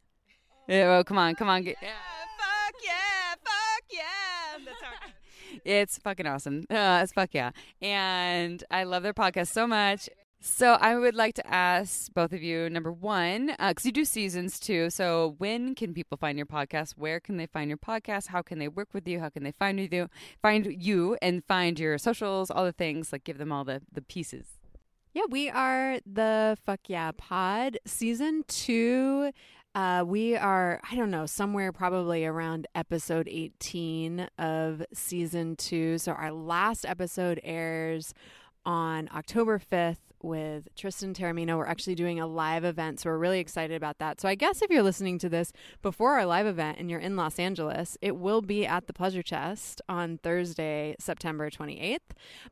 Yeah, 0.67 0.87
well, 0.87 1.03
come 1.03 1.17
on 1.17 1.35
come 1.35 1.49
on 1.49 1.63
get, 1.63 1.77
yeah, 1.81 1.89
fuck 2.37 2.75
yeah, 2.83 3.35
fuck 3.43 5.11
It's 5.65 5.97
fucking 5.97 6.25
awesome. 6.25 6.65
Uh, 6.69 7.01
it's 7.03 7.13
fuck 7.13 7.33
yeah. 7.33 7.51
And 7.81 8.63
I 8.71 8.83
love 8.83 9.03
their 9.03 9.13
podcast 9.13 9.47
so 9.47 9.67
much. 9.67 10.09
So 10.43 10.71
I 10.73 10.97
would 10.97 11.13
like 11.13 11.35
to 11.35 11.45
ask 11.45 12.11
both 12.15 12.33
of 12.33 12.41
you, 12.41 12.67
number 12.67 12.91
one, 12.91 13.53
because 13.59 13.85
uh, 13.85 13.89
you 13.89 13.91
do 13.91 14.03
seasons 14.03 14.59
too. 14.59 14.89
So 14.89 15.35
when 15.37 15.75
can 15.75 15.93
people 15.93 16.17
find 16.17 16.35
your 16.35 16.47
podcast? 16.47 16.93
Where 16.97 17.19
can 17.19 17.37
they 17.37 17.45
find 17.45 17.69
your 17.69 17.77
podcast? 17.77 18.29
How 18.29 18.41
can 18.41 18.57
they 18.57 18.67
work 18.67 18.87
with 18.91 19.07
you? 19.07 19.19
How 19.19 19.29
can 19.29 19.43
they 19.43 19.51
find 19.51 19.79
you? 19.79 20.09
Find 20.41 20.83
you 20.83 21.15
and 21.21 21.45
find 21.45 21.79
your 21.79 21.99
socials, 21.99 22.49
all 22.49 22.65
the 22.65 22.71
things. 22.71 23.11
Like 23.11 23.23
give 23.23 23.37
them 23.37 23.51
all 23.51 23.63
the 23.63 23.83
the 23.91 24.01
pieces. 24.01 24.47
Yeah, 25.13 25.25
we 25.29 25.47
are 25.47 25.99
the 26.11 26.57
Fuck 26.65 26.81
Yeah 26.87 27.11
Pod 27.15 27.77
season 27.85 28.43
two. 28.47 29.31
Uh, 29.75 30.03
we 30.07 30.35
are, 30.35 30.81
I 30.89 30.95
don't 30.95 31.11
know, 31.11 31.27
somewhere 31.27 31.71
probably 31.71 32.25
around 32.25 32.65
episode 32.73 33.27
18 33.29 34.27
of 34.39 34.83
season 34.91 35.55
two. 35.55 35.99
So 35.99 36.13
our 36.13 36.31
last 36.31 36.83
episode 36.83 37.39
airs 37.43 38.15
on 38.65 39.07
October 39.13 39.59
5th 39.59 40.10
with 40.23 40.67
Tristan 40.75 41.13
Taormino. 41.13 41.57
We're 41.57 41.65
actually 41.65 41.95
doing 41.95 42.19
a 42.19 42.27
live 42.27 42.63
event, 42.63 42.99
so 42.99 43.09
we're 43.09 43.17
really 43.17 43.39
excited 43.39 43.75
about 43.75 43.99
that. 43.99 44.21
So 44.21 44.27
I 44.27 44.35
guess 44.35 44.61
if 44.61 44.69
you're 44.69 44.83
listening 44.83 45.17
to 45.19 45.29
this 45.29 45.51
before 45.81 46.13
our 46.13 46.25
live 46.25 46.47
event 46.47 46.77
and 46.79 46.89
you're 46.89 46.99
in 46.99 47.15
Los 47.15 47.39
Angeles, 47.39 47.97
it 48.01 48.17
will 48.17 48.41
be 48.41 48.65
at 48.65 48.87
the 48.87 48.93
Pleasure 48.93 49.23
Chest 49.23 49.81
on 49.87 50.17
Thursday, 50.17 50.95
September 50.99 51.49
28th. 51.49 51.97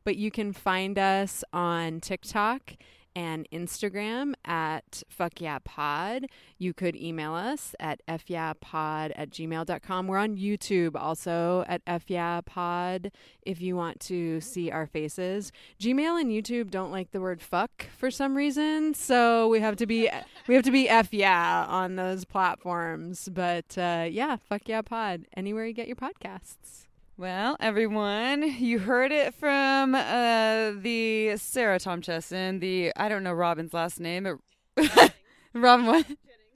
But 0.04 0.16
you 0.16 0.30
can 0.30 0.52
find 0.52 0.98
us 0.98 1.44
on 1.52 2.00
TikTok 2.00 2.76
and 3.14 3.48
Instagram 3.50 4.34
at 4.44 5.02
Fuck 5.08 5.40
Yeah 5.40 5.58
Pod. 5.64 6.26
You 6.58 6.72
could 6.72 6.96
email 6.96 7.34
us 7.34 7.74
at 7.80 8.00
fyeahpod 8.06 9.12
at 9.14 9.30
gmail.com. 9.30 10.06
We're 10.06 10.18
on 10.18 10.36
YouTube 10.36 10.94
also 10.94 11.64
at 11.66 11.84
fyeahpod 11.84 13.10
if 13.42 13.60
you 13.60 13.76
want 13.76 14.00
to 14.00 14.40
see 14.40 14.70
our 14.70 14.86
faces. 14.86 15.52
Gmail 15.80 16.20
and 16.20 16.30
YouTube 16.30 16.70
don't 16.70 16.90
like 16.90 17.10
the 17.12 17.20
word 17.20 17.40
fuck 17.40 17.86
for 17.96 18.10
some 18.10 18.36
reason, 18.36 18.94
so 18.94 19.48
we 19.48 19.60
have 19.60 19.76
to 19.76 19.86
be 19.86 20.08
we 20.48 20.54
have 20.54 20.64
to 20.64 20.70
be 20.70 20.88
F 20.88 21.12
yeah 21.12 21.64
on 21.68 21.96
those 21.96 22.24
platforms. 22.24 23.28
But 23.32 23.76
uh, 23.76 24.06
yeah, 24.10 24.36
Fuck 24.48 24.62
Yeah 24.66 24.82
Pod, 24.82 25.26
anywhere 25.36 25.66
you 25.66 25.72
get 25.72 25.86
your 25.86 25.96
podcasts. 25.96 26.89
Well, 27.20 27.58
everyone, 27.60 28.42
you 28.42 28.78
heard 28.78 29.12
it 29.12 29.34
from 29.34 29.94
uh, 29.94 30.70
the 30.74 31.36
Sarah 31.36 31.78
Tomchesson, 31.78 32.60
the 32.60 32.92
I 32.96 33.10
don't 33.10 33.22
know 33.22 33.34
Robin's 33.34 33.74
last 33.74 34.00
name, 34.00 34.40
Robin 35.52 35.84
what? 35.84 36.06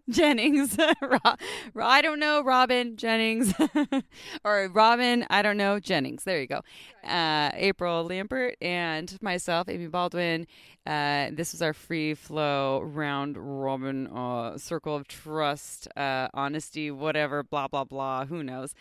Jennings. 0.11 0.77
I 0.79 2.03
don't 2.03 2.21
know 2.21 2.43
Robin 2.43 2.97
Jennings, 2.97 3.55
or 4.45 4.69
Robin. 4.69 5.27
I 5.31 5.41
don't 5.41 5.57
know 5.57 5.81
Jennings. 5.81 6.25
There 6.25 6.41
you 6.41 6.47
go. 6.47 6.61
Uh, 7.03 7.51
April 7.55 8.07
Lampert 8.07 8.55
and 8.61 9.17
myself, 9.23 9.69
Amy 9.69 9.87
Baldwin. 9.87 10.47
Uh, 10.87 11.31
this 11.33 11.53
was 11.53 11.63
our 11.63 11.73
free 11.73 12.13
flow 12.13 12.83
round 12.83 13.39
robin 13.39 14.07
uh, 14.09 14.59
circle 14.59 14.95
of 14.95 15.09
trust, 15.09 15.89
uh, 15.97 16.29
honesty, 16.35 16.91
whatever, 16.91 17.43
blah 17.43 17.69
blah 17.69 17.85
blah. 17.85 18.27
Who 18.27 18.43
knows? 18.43 18.75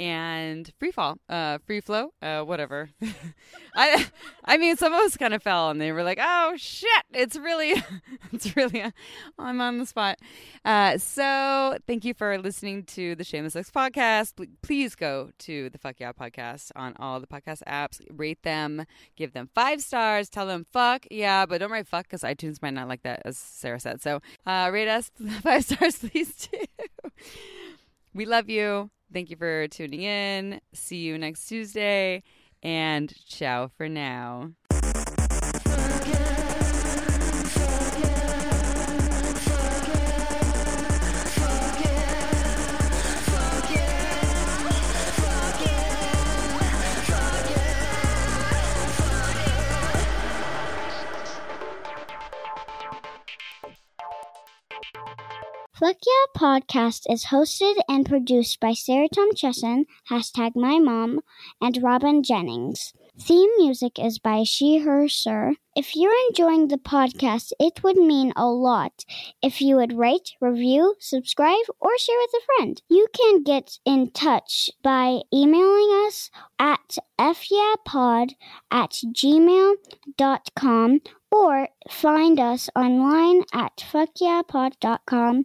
and 0.00 0.72
free 0.78 0.90
fall, 0.92 1.18
uh, 1.28 1.58
free 1.66 1.80
flow, 1.80 2.12
uh, 2.22 2.42
whatever. 2.42 2.88
I, 3.76 4.06
I 4.44 4.56
mean, 4.56 4.76
some 4.76 4.94
of 4.94 5.00
us 5.00 5.16
kind 5.16 5.34
of 5.34 5.42
fell, 5.42 5.70
and 5.70 5.80
they 5.80 5.92
were 5.92 6.02
like, 6.02 6.18
"Oh 6.20 6.54
shit, 6.56 7.04
it's 7.12 7.36
really, 7.36 7.74
it's 8.32 8.56
really, 8.56 8.82
I'm 9.38 9.60
on 9.60 9.78
the 9.78 9.86
spot." 9.86 10.18
Uh, 10.70 10.96
so 10.98 11.76
thank 11.88 12.04
you 12.04 12.14
for 12.14 12.38
listening 12.38 12.84
to 12.84 13.16
the 13.16 13.24
Shameless 13.24 13.54
Sex 13.54 13.72
podcast. 13.72 14.34
Please 14.62 14.94
go 14.94 15.30
to 15.40 15.68
the 15.68 15.78
Fuck 15.78 15.96
Yeah 15.98 16.12
podcast 16.12 16.70
on 16.76 16.94
all 17.00 17.18
the 17.18 17.26
podcast 17.26 17.64
apps. 17.66 18.00
Rate 18.08 18.40
them, 18.44 18.84
give 19.16 19.32
them 19.32 19.50
five 19.52 19.80
stars, 19.80 20.30
tell 20.30 20.46
them 20.46 20.64
fuck 20.70 21.06
yeah, 21.10 21.44
but 21.44 21.58
don't 21.58 21.72
write 21.72 21.88
fuck 21.88 22.04
because 22.04 22.20
iTunes 22.22 22.62
might 22.62 22.74
not 22.74 22.86
like 22.86 23.02
that, 23.02 23.22
as 23.24 23.36
Sarah 23.36 23.80
said. 23.80 24.00
So 24.00 24.20
uh, 24.46 24.70
rate 24.72 24.86
us 24.86 25.10
five 25.42 25.64
stars, 25.64 25.98
please 25.98 26.48
we 28.14 28.24
love 28.24 28.48
you. 28.48 28.92
Thank 29.12 29.30
you 29.30 29.36
for 29.36 29.66
tuning 29.66 30.02
in. 30.02 30.60
See 30.72 30.98
you 30.98 31.18
next 31.18 31.46
Tuesday. 31.46 32.22
And 32.62 33.12
ciao 33.26 33.72
for 33.76 33.88
now. 33.88 34.52
Fuck 55.80 55.96
Yeah 56.06 56.26
podcast 56.36 57.06
is 57.08 57.24
hosted 57.24 57.76
and 57.88 58.04
produced 58.04 58.60
by 58.60 58.74
Sarah 58.74 59.08
Tomchesson, 59.08 59.86
hashtag 60.10 60.54
my 60.54 60.78
mom, 60.78 61.20
and 61.58 61.82
Robin 61.82 62.22
Jennings. 62.22 62.92
Theme 63.18 63.48
music 63.56 63.98
is 63.98 64.18
by 64.18 64.42
She 64.42 64.80
Her 64.80 65.08
Sir. 65.08 65.54
If 65.74 65.96
you're 65.96 66.12
enjoying 66.28 66.68
the 66.68 66.76
podcast, 66.76 67.52
it 67.58 67.82
would 67.82 67.96
mean 67.96 68.34
a 68.36 68.46
lot 68.46 69.06
if 69.40 69.62
you 69.62 69.76
would 69.76 69.96
rate, 69.96 70.32
review, 70.38 70.96
subscribe, 70.98 71.64
or 71.80 71.96
share 71.96 72.18
with 72.18 72.42
a 72.42 72.44
friend. 72.44 72.82
You 72.90 73.06
can 73.16 73.42
get 73.42 73.78
in 73.86 74.10
touch 74.10 74.68
by 74.82 75.20
emailing 75.32 76.04
us 76.06 76.30
at 76.58 76.98
fyeahpod 77.18 78.32
at 78.70 78.90
gmail.com 79.16 81.00
or 81.32 81.68
find 81.88 82.38
us 82.38 82.68
online 82.76 83.44
at 83.54 83.76
fuckyeahpod.com 83.78 85.44